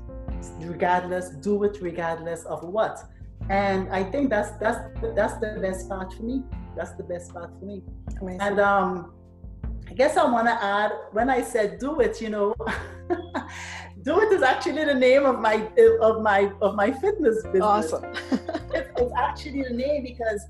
regardless, 0.60 1.30
do 1.30 1.64
it 1.64 1.78
regardless 1.80 2.44
of 2.44 2.62
what. 2.62 3.04
And 3.50 3.88
I 3.90 4.04
think 4.04 4.30
that's 4.30 4.50
that's 4.58 4.78
that's 5.14 5.34
the 5.38 5.58
best 5.60 5.88
part 5.88 6.12
for 6.12 6.22
me. 6.22 6.42
That's 6.76 6.92
the 6.92 7.04
best 7.04 7.32
part 7.32 7.50
for 7.58 7.64
me. 7.64 7.82
Amazing. 8.20 8.40
And 8.40 8.60
um 8.60 9.12
I 9.90 9.94
guess 9.94 10.16
I 10.16 10.24
want 10.30 10.46
to 10.48 10.62
add 10.62 10.92
when 11.12 11.30
I 11.30 11.42
said 11.42 11.78
do 11.78 12.00
it, 12.00 12.20
you 12.20 12.28
know, 12.28 12.54
do 14.02 14.20
it 14.20 14.32
is 14.32 14.42
actually 14.42 14.84
the 14.84 14.94
name 14.94 15.24
of 15.24 15.38
my 15.40 15.66
of 16.00 16.22
my 16.22 16.52
of 16.60 16.74
my 16.74 16.92
fitness 16.92 17.42
business. 17.44 17.62
Awesome. 17.62 18.04
it's 18.74 19.12
actually 19.16 19.62
the 19.62 19.74
name 19.74 20.02
because 20.04 20.46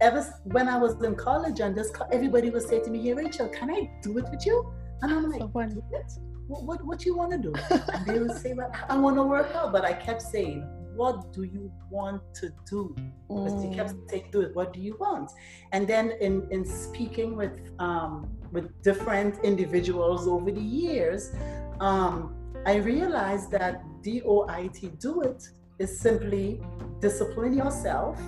ever 0.00 0.24
when 0.44 0.68
I 0.68 0.78
was 0.78 1.02
in 1.02 1.14
college 1.16 1.60
and 1.60 1.74
this 1.74 1.90
everybody 2.12 2.50
would 2.50 2.62
say 2.62 2.80
to 2.80 2.90
me, 2.90 3.02
"Hey 3.02 3.14
Rachel, 3.14 3.48
can 3.48 3.70
I 3.70 3.90
do 4.02 4.18
it 4.18 4.26
with 4.30 4.46
you?" 4.46 4.72
And 5.02 5.12
I'm 5.12 5.30
like, 5.30 5.40
so 5.40 5.48
"Do 5.48 5.82
it? 5.92 6.12
What 6.46 6.64
what, 6.64 6.86
what 6.86 7.04
you 7.04 7.16
want 7.16 7.32
to 7.32 7.38
do?" 7.38 7.52
and 7.92 8.06
they 8.06 8.18
would 8.20 8.36
say, 8.38 8.54
well, 8.54 8.70
"I 8.88 8.96
want 8.96 9.16
to 9.16 9.24
work 9.24 9.52
out," 9.54 9.72
but 9.72 9.84
I 9.84 9.94
kept 9.94 10.22
saying, 10.22 10.64
what 10.96 11.32
do 11.32 11.44
you 11.44 11.70
want 11.90 12.22
to 12.34 12.50
do? 12.68 12.94
Because 13.28 13.52
mm. 13.52 13.70
you 13.70 13.76
kept 13.76 13.94
saying, 14.08 14.28
do 14.32 14.40
it. 14.40 14.54
What 14.54 14.72
do 14.72 14.80
you 14.80 14.96
want? 14.98 15.30
And 15.72 15.86
then 15.86 16.12
in, 16.20 16.46
in 16.50 16.64
speaking 16.64 17.36
with 17.36 17.60
um, 17.78 18.30
with 18.52 18.82
different 18.82 19.44
individuals 19.44 20.26
over 20.26 20.50
the 20.50 20.60
years, 20.60 21.32
um, 21.80 22.34
I 22.64 22.76
realized 22.76 23.50
that 23.50 23.82
D-O-I-T, 24.02 24.92
do 24.98 25.22
it, 25.22 25.48
is 25.78 26.00
simply 26.00 26.60
discipline 27.00 27.54
yourself. 27.54 28.18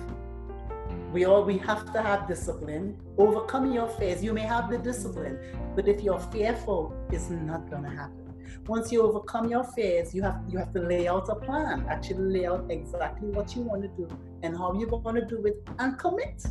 We 1.11 1.25
all 1.25 1.43
we 1.43 1.57
have 1.59 1.91
to 1.93 2.01
have 2.01 2.27
discipline. 2.27 2.97
Overcome 3.17 3.73
your 3.73 3.87
fears. 3.87 4.23
You 4.23 4.33
may 4.33 4.41
have 4.55 4.69
the 4.69 4.77
discipline, 4.77 5.39
but 5.75 5.87
if 5.87 6.01
you're 6.01 6.19
fearful, 6.19 6.93
it's 7.11 7.29
not 7.29 7.69
gonna 7.71 7.89
happen 7.89 8.28
once 8.69 8.91
you 8.91 9.01
overcome 9.01 9.49
your 9.49 9.63
fears, 9.63 10.13
you 10.13 10.21
have 10.21 10.39
you 10.47 10.57
have 10.59 10.71
to 10.73 10.81
lay 10.81 11.07
out 11.07 11.27
a 11.29 11.35
plan. 11.35 11.85
Actually, 11.89 12.39
lay 12.39 12.45
out 12.45 12.65
exactly 12.69 13.29
what 13.29 13.55
you 13.55 13.63
want 13.63 13.81
to 13.81 13.89
do 13.89 14.07
and 14.43 14.55
how 14.55 14.73
you're 14.73 14.89
going 14.89 15.15
to 15.15 15.25
do 15.25 15.43
it, 15.45 15.57
and 15.79 15.97
commit. 15.97 16.45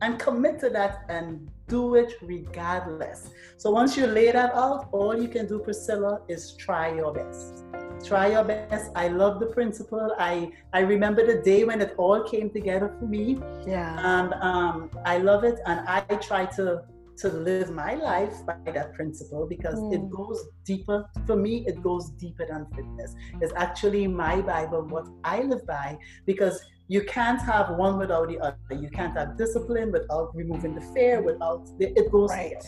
And 0.00 0.16
commit 0.16 0.60
to 0.60 0.70
that 0.70 1.04
and 1.08 1.50
do 1.66 1.96
it 1.96 2.12
regardless. 2.22 3.30
So 3.56 3.72
once 3.72 3.96
you 3.96 4.06
lay 4.06 4.30
that 4.30 4.54
out, 4.54 4.88
all 4.92 5.20
you 5.20 5.26
can 5.26 5.48
do, 5.48 5.58
Priscilla, 5.58 6.20
is 6.28 6.54
try 6.54 6.94
your 6.94 7.12
best. 7.12 7.64
Try 8.04 8.28
your 8.28 8.44
best. 8.44 8.92
I 8.94 9.08
love 9.08 9.40
the 9.40 9.46
principle. 9.46 10.14
I 10.16 10.52
I 10.72 10.80
remember 10.94 11.26
the 11.26 11.42
day 11.42 11.64
when 11.64 11.80
it 11.80 11.94
all 11.98 12.22
came 12.22 12.48
together 12.50 12.94
for 12.96 13.06
me. 13.06 13.40
Yeah. 13.66 13.98
And 14.12 14.34
um, 14.34 14.90
I 15.04 15.18
love 15.18 15.42
it, 15.42 15.58
and 15.66 15.80
I 15.88 16.00
try 16.28 16.46
to 16.58 16.84
to 17.18 17.28
live 17.28 17.70
my 17.70 17.94
life 17.94 18.34
by 18.46 18.56
that 18.72 18.94
principle 18.94 19.46
because 19.46 19.78
mm. 19.78 19.94
it 19.94 20.10
goes 20.10 20.44
deeper. 20.64 21.04
For 21.26 21.36
me, 21.36 21.64
it 21.66 21.82
goes 21.82 22.10
deeper 22.10 22.46
than 22.46 22.66
fitness. 22.74 23.14
It's 23.40 23.52
actually 23.56 24.06
my 24.06 24.40
Bible, 24.40 24.82
what 24.82 25.06
I 25.24 25.42
live 25.42 25.66
by, 25.66 25.98
because 26.26 26.60
you 26.88 27.02
can't 27.02 27.40
have 27.42 27.76
one 27.76 27.98
without 27.98 28.28
the 28.28 28.38
other. 28.40 28.56
You 28.70 28.90
can't 28.90 29.16
have 29.16 29.36
discipline 29.36 29.92
without 29.92 30.34
removing 30.34 30.74
the 30.74 30.80
fear, 30.94 31.20
without 31.20 31.66
the, 31.78 31.92
it 31.98 32.10
goes 32.10 32.30
right. 32.30 32.64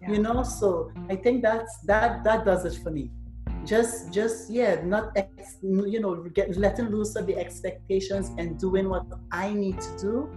Yeah. 0.00 0.12
You 0.12 0.18
know, 0.22 0.42
so 0.42 0.90
I 1.10 1.16
think 1.16 1.42
that's 1.42 1.78
that 1.84 2.24
that 2.24 2.46
does 2.46 2.64
it 2.64 2.82
for 2.82 2.90
me. 2.90 3.10
Just 3.66 4.10
just 4.12 4.50
yeah, 4.50 4.80
not 4.82 5.12
ex, 5.14 5.58
you 5.62 6.00
know, 6.00 6.14
get 6.34 6.56
letting 6.56 6.88
loose 6.88 7.16
of 7.16 7.26
the 7.26 7.36
expectations 7.36 8.30
and 8.38 8.58
doing 8.58 8.88
what 8.88 9.04
I 9.30 9.52
need 9.52 9.78
to 9.78 9.98
do. 9.98 10.30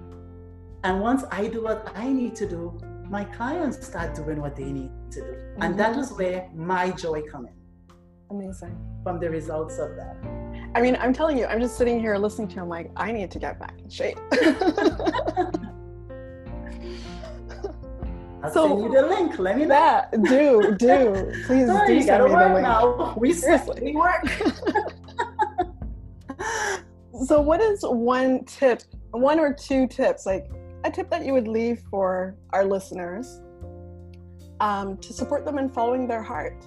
And 0.83 0.99
once 0.99 1.23
I 1.31 1.47
do 1.47 1.63
what 1.63 1.89
I 1.95 2.11
need 2.11 2.35
to 2.35 2.45
do, 2.45 2.77
my 3.13 3.23
clients 3.25 3.85
start 3.85 4.15
doing 4.15 4.41
what 4.41 4.55
they 4.55 4.71
need 4.71 4.89
to 5.11 5.21
do. 5.21 5.27
Mm-hmm. 5.27 5.61
And 5.61 5.79
that 5.79 5.95
is 5.95 6.11
where 6.13 6.49
my 6.55 6.89
joy 6.89 7.21
comes 7.21 7.49
in. 7.49 7.95
Amazing. 8.31 8.75
From 9.03 9.19
the 9.19 9.29
results 9.29 9.77
of 9.77 9.95
that. 9.97 10.17
I 10.73 10.81
mean, 10.81 10.97
I'm 10.99 11.13
telling 11.13 11.37
you, 11.37 11.45
I'm 11.45 11.61
just 11.61 11.77
sitting 11.77 11.99
here 11.99 12.17
listening 12.17 12.47
to 12.47 12.55
him 12.55 12.69
like, 12.69 12.89
I 12.97 13.11
need 13.11 13.29
to 13.29 13.37
get 13.37 13.59
back 13.59 13.75
in 13.79 13.87
shape. 13.87 14.17
I'll 18.43 18.51
so, 18.51 18.67
send 18.67 18.81
you 18.81 18.91
the 18.91 19.07
link. 19.07 19.37
Let 19.37 19.57
me 19.59 19.65
know. 19.65 19.75
Yeah, 19.75 20.07
do, 20.11 20.75
do. 20.75 21.31
Please 21.45 21.69
oh, 21.69 21.85
do 21.85 22.01
send 22.01 22.23
me 22.23 22.29
the 22.31 22.49
link. 22.55 22.63
Now. 22.63 23.13
We 23.19 23.31
seriously 23.31 23.79
we 23.83 23.95
work. 23.95 24.27
so 27.27 27.39
what 27.39 27.61
is 27.61 27.83
one 27.83 28.43
tip, 28.45 28.81
one 29.11 29.39
or 29.39 29.53
two 29.53 29.87
tips, 29.87 30.25
like 30.25 30.47
a 30.83 30.91
tip 30.91 31.09
that 31.09 31.25
you 31.25 31.33
would 31.33 31.47
leave 31.47 31.81
for 31.89 32.35
our 32.51 32.65
listeners 32.65 33.41
um, 34.59 34.97
to 34.97 35.13
support 35.13 35.45
them 35.45 35.57
in 35.57 35.69
following 35.69 36.07
their 36.07 36.21
heart? 36.21 36.65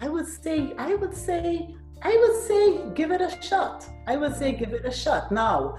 I 0.00 0.08
would 0.08 0.26
say, 0.26 0.74
I 0.76 0.94
would 0.94 1.14
say, 1.14 1.74
I 2.02 2.16
would 2.16 2.42
say, 2.42 2.90
give 2.94 3.10
it 3.10 3.20
a 3.20 3.30
shot. 3.42 3.88
I 4.06 4.16
would 4.16 4.36
say, 4.36 4.52
give 4.52 4.72
it 4.72 4.84
a 4.84 4.92
shot. 4.92 5.32
Now, 5.32 5.76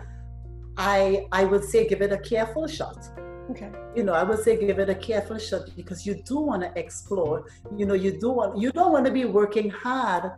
I 0.77 1.27
I 1.31 1.45
would 1.45 1.63
say, 1.63 1.87
give 1.87 2.01
it 2.01 2.11
a 2.11 2.17
careful 2.17 2.67
shot. 2.67 3.07
Okay. 3.51 3.69
You 3.95 4.03
know, 4.03 4.13
I 4.13 4.23
would 4.23 4.39
say 4.39 4.57
give 4.57 4.79
it 4.79 4.89
a 4.89 4.95
careful 4.95 5.37
shot 5.37 5.69
because 5.75 6.05
you 6.05 6.15
do 6.23 6.39
want 6.39 6.63
to 6.63 6.71
explore. 6.75 7.45
You 7.75 7.85
know, 7.85 7.93
you 7.93 8.19
do 8.19 8.31
want 8.31 8.57
you 8.57 8.71
don't 8.71 8.91
want 8.91 9.05
to 9.05 9.11
be 9.11 9.25
working 9.25 9.69
hard 9.69 10.31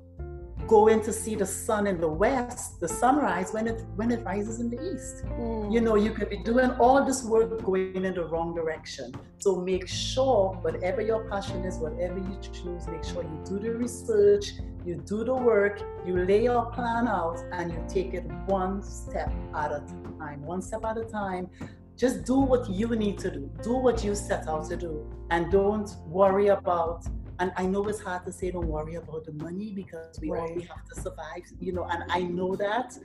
going 0.68 1.02
to 1.02 1.14
see 1.14 1.36
the 1.36 1.46
sun 1.46 1.88
in 1.88 2.00
the 2.00 2.08
west, 2.08 2.80
the 2.80 2.88
sunrise 2.88 3.54
when 3.54 3.68
it 3.68 3.84
when 3.96 4.12
it 4.12 4.24
rises 4.26 4.60
in 4.60 4.70
the 4.70 4.80
east. 4.94 5.26
Mm. 5.26 5.74
You 5.74 5.82
know, 5.82 5.96
you 5.96 6.12
could 6.12 6.30
be 6.30 6.38
doing 6.38 6.72
all 6.72 7.04
this 7.06 7.24
work 7.24 7.64
going 7.64 8.04
in 8.04 8.14
the 8.14 8.26
wrong 8.26 8.54
direction. 8.54 9.14
So 9.40 9.56
make 9.56 9.88
sure 9.88 10.54
whatever 10.62 11.02
your 11.02 11.30
passion 11.30 11.64
is, 11.66 11.78
whatever 11.78 12.18
you 12.18 12.38
choose, 12.42 12.88
make 12.88 13.04
sure 13.04 13.24
you 13.24 13.40
do 13.46 13.60
the 13.60 13.72
research, 13.72 14.54
you 14.86 14.96
do 14.96 15.24
the 15.24 15.34
work, 15.34 15.82
you 16.06 16.26
lay 16.26 16.44
your 16.44 16.66
plan 16.72 17.08
out, 17.08 17.44
and 17.52 17.72
you 17.72 17.84
take 17.88 18.14
it 18.14 18.26
one 18.46 18.84
step 18.84 19.32
at 19.56 19.72
a 19.72 19.84
time, 20.20 20.42
one 20.44 20.62
step 20.62 20.84
at 20.86 20.98
a 20.98 21.06
time. 21.06 21.50
Just 21.98 22.26
do 22.26 22.40
what 22.40 22.70
you 22.70 22.96
need 22.96 23.18
to 23.20 23.32
do. 23.32 23.50
Do 23.64 23.74
what 23.74 24.04
you 24.04 24.14
set 24.14 24.48
out 24.48 24.70
to 24.70 24.78
do, 24.78 25.10
and 25.32 25.52
don't 25.52 25.90
worry 26.08 26.48
about 26.48 27.08
and 27.40 27.52
I 27.56 27.66
know 27.66 27.88
it's 27.88 28.00
hard 28.00 28.26
to 28.26 28.32
say 28.32 28.52
don't 28.52 28.68
worry 28.68 28.96
about 28.96 29.26
the 29.26 29.34
money 29.34 29.72
because 29.74 30.20
we 30.20 30.32
right. 30.32 30.42
all 30.42 30.62
have 30.62 30.86
to 30.94 31.02
survive, 31.02 31.44
you 31.60 31.72
know, 31.72 31.86
and 31.86 32.04
I 32.10 32.22
know 32.22 32.56
that. 32.56 32.98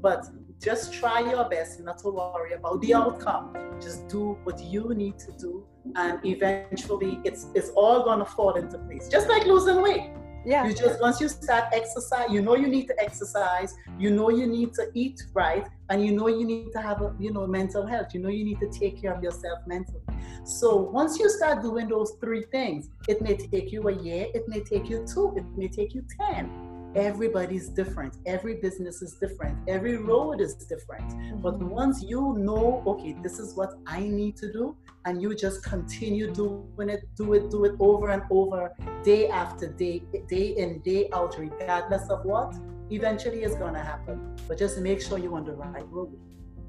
But 0.00 0.26
just 0.60 0.92
try 0.92 1.20
your 1.20 1.48
best 1.48 1.80
not 1.80 1.98
to 1.98 2.08
worry 2.10 2.52
about 2.52 2.80
the 2.82 2.94
outcome. 2.94 3.56
Just 3.80 4.08
do 4.08 4.38
what 4.44 4.60
you 4.60 4.94
need 4.94 5.18
to 5.20 5.32
do, 5.32 5.66
and 5.96 6.20
eventually 6.24 7.20
it's 7.24 7.46
it's 7.54 7.70
all 7.70 8.04
gonna 8.04 8.26
fall 8.26 8.54
into 8.54 8.78
place. 8.78 9.08
Just 9.08 9.28
like 9.28 9.46
losing 9.46 9.82
weight. 9.82 10.10
Yeah. 10.44 10.66
You 10.66 10.74
just 10.74 11.00
once 11.00 11.20
you 11.20 11.28
start 11.28 11.64
exercise, 11.72 12.30
you 12.30 12.40
know 12.40 12.54
you 12.54 12.66
need 12.66 12.86
to 12.86 12.94
exercise, 13.02 13.74
you 13.98 14.10
know 14.10 14.30
you 14.30 14.46
need 14.46 14.72
to 14.74 14.90
eat 14.94 15.22
right, 15.34 15.66
and 15.90 16.04
you 16.04 16.12
know 16.12 16.28
you 16.28 16.44
need 16.46 16.72
to 16.72 16.80
have 16.80 17.02
a 17.02 17.14
you 17.18 17.32
know 17.32 17.46
mental 17.46 17.86
health. 17.86 18.14
You 18.14 18.20
know 18.20 18.30
you 18.30 18.44
need 18.44 18.60
to 18.60 18.68
take 18.68 19.00
care 19.00 19.14
of 19.14 19.22
yourself 19.22 19.58
mentally. 19.66 20.00
So 20.44 20.76
once 20.76 21.18
you 21.18 21.28
start 21.28 21.62
doing 21.62 21.88
those 21.88 22.12
three 22.20 22.44
things, 22.50 22.88
it 23.08 23.20
may 23.22 23.36
take 23.36 23.72
you 23.72 23.88
a 23.88 23.92
year, 23.92 24.26
it 24.34 24.44
may 24.48 24.60
take 24.60 24.88
you 24.88 25.06
two, 25.06 25.34
it 25.36 25.44
may 25.56 25.68
take 25.68 25.94
you 25.94 26.04
ten. 26.20 26.50
Everybody's 26.96 27.68
different. 27.68 28.16
Every 28.26 28.56
business 28.56 29.00
is 29.00 29.14
different. 29.14 29.56
Every 29.68 29.96
road 29.96 30.40
is 30.40 30.54
different. 30.54 31.08
Mm-hmm. 31.10 31.40
but 31.40 31.58
once 31.58 32.02
you 32.02 32.34
know 32.38 32.82
okay 32.86 33.16
this 33.22 33.38
is 33.38 33.54
what 33.54 33.74
i 33.86 34.00
need 34.00 34.36
to 34.36 34.52
do 34.52 34.76
and 35.04 35.22
you 35.22 35.34
just 35.34 35.64
continue 35.64 36.30
doing 36.32 36.88
it 36.88 37.02
do 37.16 37.32
it 37.34 37.50
do 37.50 37.64
it 37.64 37.74
over 37.78 38.10
and 38.10 38.22
over 38.30 38.70
day 39.02 39.28
after 39.28 39.68
day 39.68 40.02
day 40.28 40.48
in 40.62 40.80
day 40.80 41.08
out 41.12 41.38
regardless 41.38 42.08
of 42.10 42.24
what 42.24 42.54
eventually 42.90 43.42
it's 43.42 43.54
going 43.54 43.74
to 43.74 43.80
happen. 43.80 44.36
But 44.48 44.58
just 44.58 44.78
make 44.78 45.00
sure 45.00 45.18
you're 45.18 45.34
on 45.34 45.44
the 45.44 45.52
right 45.52 45.86
road 45.88 46.18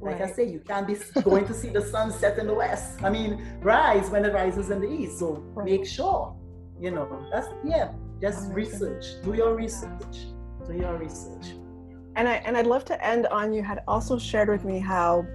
like 0.01 0.19
right. 0.19 0.29
I 0.29 0.31
say, 0.31 0.49
you 0.49 0.59
can't 0.59 0.87
be 0.87 0.97
going 1.21 1.45
to 1.45 1.53
see 1.53 1.69
the 1.69 1.81
sun 1.81 2.11
set 2.11 2.39
in 2.39 2.47
the 2.47 2.53
west. 2.53 3.03
I 3.03 3.09
mean, 3.09 3.57
rise 3.61 4.09
when 4.09 4.25
it 4.25 4.33
rises 4.33 4.69
in 4.71 4.81
the 4.81 4.89
east. 4.89 5.19
So 5.19 5.43
right. 5.53 5.65
make 5.65 5.85
sure, 5.85 6.35
you 6.79 6.91
know, 6.91 7.27
that's, 7.31 7.47
yeah, 7.63 7.91
just 8.19 8.51
research. 8.51 9.05
Do 9.23 9.33
your 9.33 9.55
research. 9.55 10.27
Do 10.67 10.73
your 10.73 10.97
research. 10.97 11.53
And 12.15 12.27
I 12.27 12.33
and 12.45 12.57
I'd 12.57 12.67
love 12.67 12.83
to 12.85 13.05
end 13.05 13.25
on 13.27 13.53
you 13.53 13.63
had 13.63 13.83
also 13.87 14.19
shared 14.19 14.49
with 14.49 14.65
me 14.65 14.79
how 14.79 15.25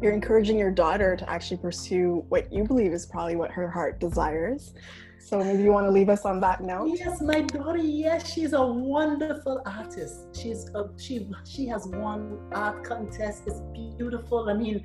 you're 0.00 0.12
encouraging 0.12 0.58
your 0.58 0.70
daughter 0.70 1.16
to 1.16 1.28
actually 1.28 1.58
pursue 1.58 2.24
what 2.28 2.52
you 2.52 2.64
believe 2.64 2.92
is 2.92 3.04
probably 3.04 3.36
what 3.36 3.50
her 3.50 3.68
heart 3.68 4.00
desires. 4.00 4.72
So 5.20 5.38
maybe 5.38 5.62
you 5.62 5.72
want 5.72 5.86
to 5.86 5.90
leave 5.90 6.08
us 6.08 6.24
on 6.24 6.40
that 6.40 6.62
note. 6.62 6.90
Yes, 6.94 7.20
my 7.20 7.40
daughter. 7.40 7.78
Yes, 7.78 8.32
she's 8.32 8.52
a 8.52 8.64
wonderful 8.64 9.62
artist. 9.66 10.28
She's 10.34 10.70
a, 10.74 10.88
she 10.96 11.28
she 11.44 11.66
has 11.66 11.86
won 11.86 12.38
art 12.52 12.84
contests. 12.84 13.46
It's 13.46 13.60
beautiful. 13.72 14.48
I 14.48 14.54
mean, 14.54 14.84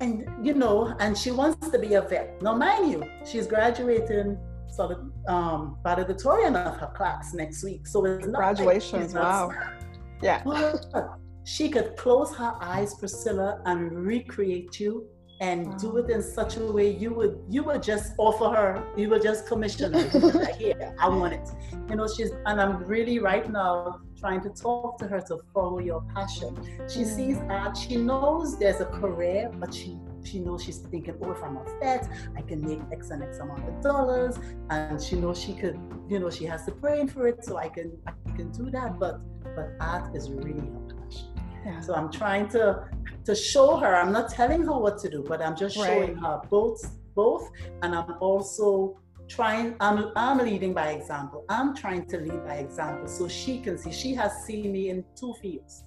and 0.00 0.28
you 0.44 0.54
know, 0.54 0.94
and 0.98 1.16
she 1.16 1.30
wants 1.30 1.68
to 1.68 1.78
be 1.78 1.94
a 1.94 2.02
vet. 2.02 2.42
Now, 2.42 2.56
mind 2.56 2.90
you, 2.90 3.04
she's 3.24 3.46
graduating 3.46 4.38
so 4.68 4.88
the 4.88 5.32
um, 5.32 5.78
valedictorian 5.84 6.56
of 6.56 6.76
her 6.78 6.92
class 6.96 7.32
next 7.32 7.62
week. 7.62 7.86
So 7.86 8.04
it's 8.04 8.26
not 8.26 8.40
congratulations! 8.40 9.14
Like 9.14 9.22
wow. 9.22 9.52
Yeah. 10.22 10.42
But, 10.44 11.18
she 11.44 11.68
could 11.68 11.96
close 11.96 12.34
her 12.36 12.54
eyes, 12.60 12.94
Priscilla, 12.94 13.60
and 13.66 13.92
recreate 13.92 14.80
you 14.80 15.06
and 15.44 15.78
do 15.78 15.96
it 15.98 16.08
in 16.10 16.22
such 16.22 16.56
a 16.56 16.64
way 16.76 16.88
you 17.02 17.10
would 17.18 17.34
you 17.54 17.62
would 17.66 17.82
just 17.82 18.14
offer 18.18 18.48
her 18.56 18.70
you 18.96 19.06
would 19.10 19.22
just 19.30 19.46
commission 19.50 19.92
her. 19.92 20.44
Here 20.58 20.94
i 20.98 21.08
want 21.08 21.32
it. 21.38 21.46
You 21.88 21.96
know 21.96 22.08
she's 22.14 22.30
and 22.48 22.56
i'm 22.62 22.74
really 22.94 23.18
right 23.18 23.46
now 23.60 24.00
trying 24.22 24.42
to 24.46 24.50
talk 24.50 24.98
to 25.00 25.06
her 25.12 25.20
to 25.30 25.36
follow 25.52 25.80
your 25.90 26.02
passion. 26.14 26.52
She 26.92 27.02
sees 27.16 27.38
art 27.60 27.76
she 27.76 27.96
knows 28.10 28.58
there's 28.58 28.80
a 28.80 28.90
career 29.00 29.50
but 29.60 29.70
she 29.78 29.90
she 30.28 30.38
knows 30.44 30.64
she's 30.64 30.78
thinking 30.92 31.16
oh 31.22 31.32
if 31.32 31.42
i'm 31.46 31.56
a 31.58 31.64
vet 31.80 32.08
i 32.38 32.42
can 32.48 32.60
make 32.68 32.80
x 32.98 33.10
and 33.10 33.22
x 33.22 33.38
amount 33.38 33.68
of 33.68 33.76
dollars. 33.90 34.34
And 34.70 35.02
she 35.06 35.16
knows 35.22 35.36
she 35.44 35.52
could 35.62 35.78
you 36.08 36.18
know 36.20 36.30
she 36.38 36.44
has 36.52 36.64
to 36.66 36.72
brain 36.82 37.06
for 37.14 37.22
it 37.32 37.44
so 37.44 37.52
i 37.66 37.68
can 37.76 37.88
i 38.06 38.12
can 38.38 38.48
do 38.60 38.70
that. 38.76 38.98
But 38.98 39.16
but 39.56 39.68
art 39.80 40.16
is 40.16 40.30
really 40.30 40.66
her 40.74 40.84
passion. 41.00 41.28
Yeah. 41.66 41.80
so 41.86 41.94
i'm 41.98 42.10
trying 42.22 42.46
to 42.56 42.62
to 43.24 43.34
show 43.34 43.76
her. 43.76 43.94
I'm 43.94 44.12
not 44.12 44.30
telling 44.30 44.62
her 44.64 44.78
what 44.78 44.98
to 44.98 45.10
do, 45.10 45.24
but 45.26 45.40
I'm 45.40 45.56
just 45.56 45.76
showing 45.76 46.16
her 46.16 46.40
both 46.50 46.96
both 47.14 47.50
and 47.82 47.94
I'm 47.94 48.16
also 48.20 48.98
trying 49.28 49.74
I'm 49.80 50.10
I'm 50.16 50.38
leading 50.38 50.74
by 50.74 50.90
example. 50.90 51.44
I'm 51.48 51.74
trying 51.74 52.06
to 52.06 52.18
lead 52.18 52.44
by 52.44 52.56
example 52.56 53.08
so 53.08 53.28
she 53.28 53.60
can 53.60 53.78
see 53.78 53.92
she 53.92 54.14
has 54.14 54.44
seen 54.44 54.72
me 54.72 54.90
in 54.90 55.04
two 55.16 55.34
fields. 55.40 55.84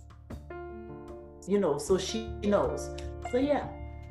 You 1.48 1.60
know, 1.60 1.78
so 1.78 1.98
she 1.98 2.28
knows. 2.44 2.90
So 3.32 3.38
yeah. 3.38 3.68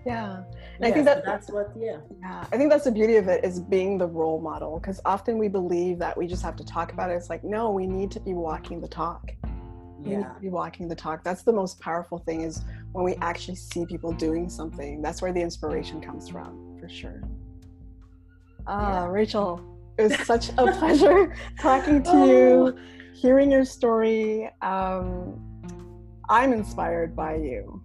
Yeah. 0.06 0.44
And 0.76 0.86
I 0.86 0.92
think 0.92 1.04
that 1.06 1.24
that's 1.24 1.50
what 1.50 1.72
yeah. 1.76 1.98
Yeah. 2.20 2.44
I 2.52 2.56
think 2.56 2.70
that's 2.70 2.84
the 2.84 2.92
beauty 2.92 3.16
of 3.16 3.28
it 3.28 3.44
is 3.44 3.60
being 3.60 3.98
the 3.98 4.06
role 4.06 4.40
model 4.40 4.78
because 4.78 5.00
often 5.04 5.36
we 5.36 5.48
believe 5.48 5.98
that 5.98 6.16
we 6.16 6.26
just 6.26 6.42
have 6.42 6.56
to 6.56 6.64
talk 6.64 6.92
about 6.92 7.10
it. 7.10 7.14
It's 7.14 7.28
like 7.28 7.42
no, 7.42 7.70
we 7.70 7.86
need 7.86 8.10
to 8.12 8.20
be 8.20 8.32
walking 8.32 8.80
the 8.80 8.88
talk 8.88 9.32
you 10.02 10.18
need 10.18 10.24
to 10.24 10.40
be 10.40 10.48
walking 10.48 10.88
the 10.88 10.94
talk. 10.94 11.24
That's 11.24 11.42
the 11.42 11.52
most 11.52 11.80
powerful 11.80 12.18
thing 12.18 12.42
is 12.42 12.62
when 12.92 13.04
we 13.04 13.14
actually 13.16 13.56
see 13.56 13.86
people 13.86 14.12
doing 14.12 14.48
something 14.48 15.02
that's 15.02 15.22
where 15.22 15.32
the 15.32 15.40
inspiration 15.40 16.00
comes 16.00 16.28
from 16.28 16.76
for 16.78 16.88
sure. 16.88 17.22
Ah 18.66 19.04
yeah. 19.04 19.06
rachel 19.06 19.60
it 19.98 20.02
was 20.02 20.18
such 20.26 20.50
a 20.58 20.72
pleasure 20.72 21.34
talking 21.58 22.02
to 22.02 22.10
oh. 22.10 22.26
you 22.26 22.76
hearing 23.14 23.50
your 23.50 23.64
story. 23.64 24.50
Um, 24.62 25.40
i'm 26.28 26.52
inspired 26.52 27.14
by 27.14 27.36
you. 27.36 27.82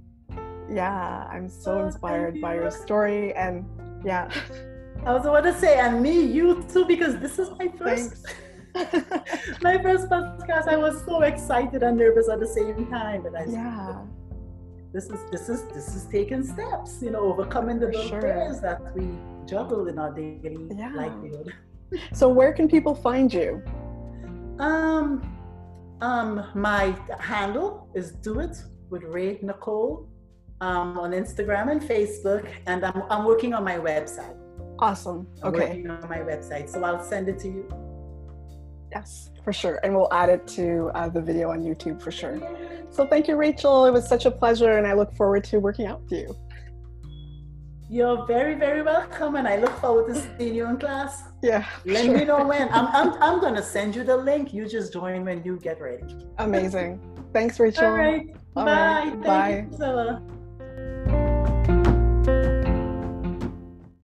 Yeah 0.70 1.28
i'm 1.32 1.50
so 1.50 1.80
oh, 1.80 1.86
inspired 1.86 2.40
by 2.42 2.56
your 2.56 2.72
story 2.72 3.34
and 3.36 3.66
yeah. 4.04 4.30
I 5.04 5.14
was 5.14 5.26
about 5.26 5.42
to 5.42 5.60
say 5.60 5.80
and 5.80 6.02
me 6.02 6.22
you 6.22 6.64
too 6.72 6.86
because 6.86 7.18
this 7.18 7.40
is 7.40 7.50
my 7.58 7.68
first. 7.70 8.14
Thanks 8.14 8.24
my 9.62 9.82
first 9.82 10.10
podcast, 10.10 10.68
I 10.68 10.78
was 10.78 11.04
so 11.06 11.22
excited 11.22 11.84
and 11.84 11.98
nervous 11.98 12.30
at 12.30 12.40
the 12.40 12.48
same 12.48 12.88
time. 12.88 13.24
But 13.24 13.36
I 13.36 13.46
yeah. 13.46 14.02
this 14.94 15.06
is 15.10 15.20
this 15.32 15.50
is 15.50 15.64
this 15.68 15.96
is 15.96 16.06
taking 16.06 16.44
steps, 16.44 17.00
you 17.02 17.12
know, 17.12 17.22
overcoming 17.22 17.80
the 17.80 17.88
little 17.88 18.08
sure. 18.08 18.22
fears 18.22 18.62
that 18.62 18.96
we 18.96 19.08
juggle 19.46 19.88
in 19.88 20.00
our 20.00 20.14
daily 20.14 20.68
yeah. 20.76 20.94
livelihood. 20.94 21.54
So 22.14 22.30
where 22.30 22.54
can 22.54 22.70
people 22.70 22.96
find 22.96 23.34
you? 23.34 23.62
Um 24.60 25.38
um 26.02 26.46
my 26.56 26.96
handle 27.20 27.90
is 27.94 28.12
do 28.12 28.40
it 28.40 28.56
with 28.90 29.04
Ray 29.04 29.40
Nicole 29.42 30.08
um, 30.62 31.00
on 31.00 31.12
Instagram 31.12 31.72
and 31.72 31.82
Facebook, 31.82 32.48
and 32.68 32.86
I'm, 32.86 33.04
I'm 33.10 33.26
working 33.26 33.54
on 33.54 33.64
my 33.64 33.78
website. 33.78 34.38
Awesome. 34.80 35.28
I'm 35.44 35.54
okay. 35.54 35.68
working 35.68 35.90
on 35.90 36.08
my 36.08 36.20
website, 36.20 36.70
so 36.70 36.84
I'll 36.84 37.04
send 37.04 37.28
it 37.28 37.40
to 37.40 37.48
you. 37.48 37.91
Yes, 38.92 39.32
for 39.44 39.54
sure. 39.54 39.80
And 39.84 39.96
we'll 39.96 40.12
add 40.14 40.30
it 40.30 40.48
to 40.50 40.92
uh, 40.94 41.10
the 41.10 41.22
video 41.22 41.50
on 41.50 41.64
YouTube 41.64 42.02
for 42.02 42.12
sure. 42.12 42.40
So 42.92 43.08
thank 43.08 43.28
you, 43.28 43.36
Rachel. 43.36 43.86
It 43.86 43.92
was 43.92 44.08
such 44.08 44.26
a 44.26 44.32
pleasure, 44.32 44.78
and 44.78 44.86
I 44.86 44.94
look 44.94 45.14
forward 45.16 45.44
to 45.46 45.60
working 45.60 45.86
out 45.86 46.02
with 46.04 46.12
you. 46.12 46.36
You're 47.90 48.26
very, 48.26 48.56
very 48.56 48.84
welcome, 48.84 49.36
and 49.36 49.48
I 49.48 49.58
look 49.58 49.78
forward 49.80 50.14
to 50.14 50.38
seeing 50.38 50.56
you 50.56 50.66
in 50.68 50.78
class. 50.78 51.24
Yeah. 51.44 51.66
Let 51.86 52.06
sure. 52.06 52.18
me 52.20 52.26
know 52.26 52.46
when. 52.46 52.70
I'm, 52.72 52.86
I'm, 52.88 53.14
I'm 53.24 53.42
going 53.42 53.56
to 53.56 53.64
send 53.64 53.96
you 53.96 54.04
the 54.04 54.16
link. 54.16 54.54
You 54.54 54.68
just 54.68 54.94
join 54.94 55.26
when 55.26 55.44
you 55.44 55.58
get 55.58 55.82
ready. 55.82 56.04
Amazing. 56.38 57.02
Thanks, 57.34 57.60
Rachel. 57.60 57.86
All 57.86 57.94
right. 57.94 58.28
All 58.56 58.64
Bye. 58.64 59.16
Right. 59.16 59.24
Bye. 59.24 59.68
You, 59.72 60.41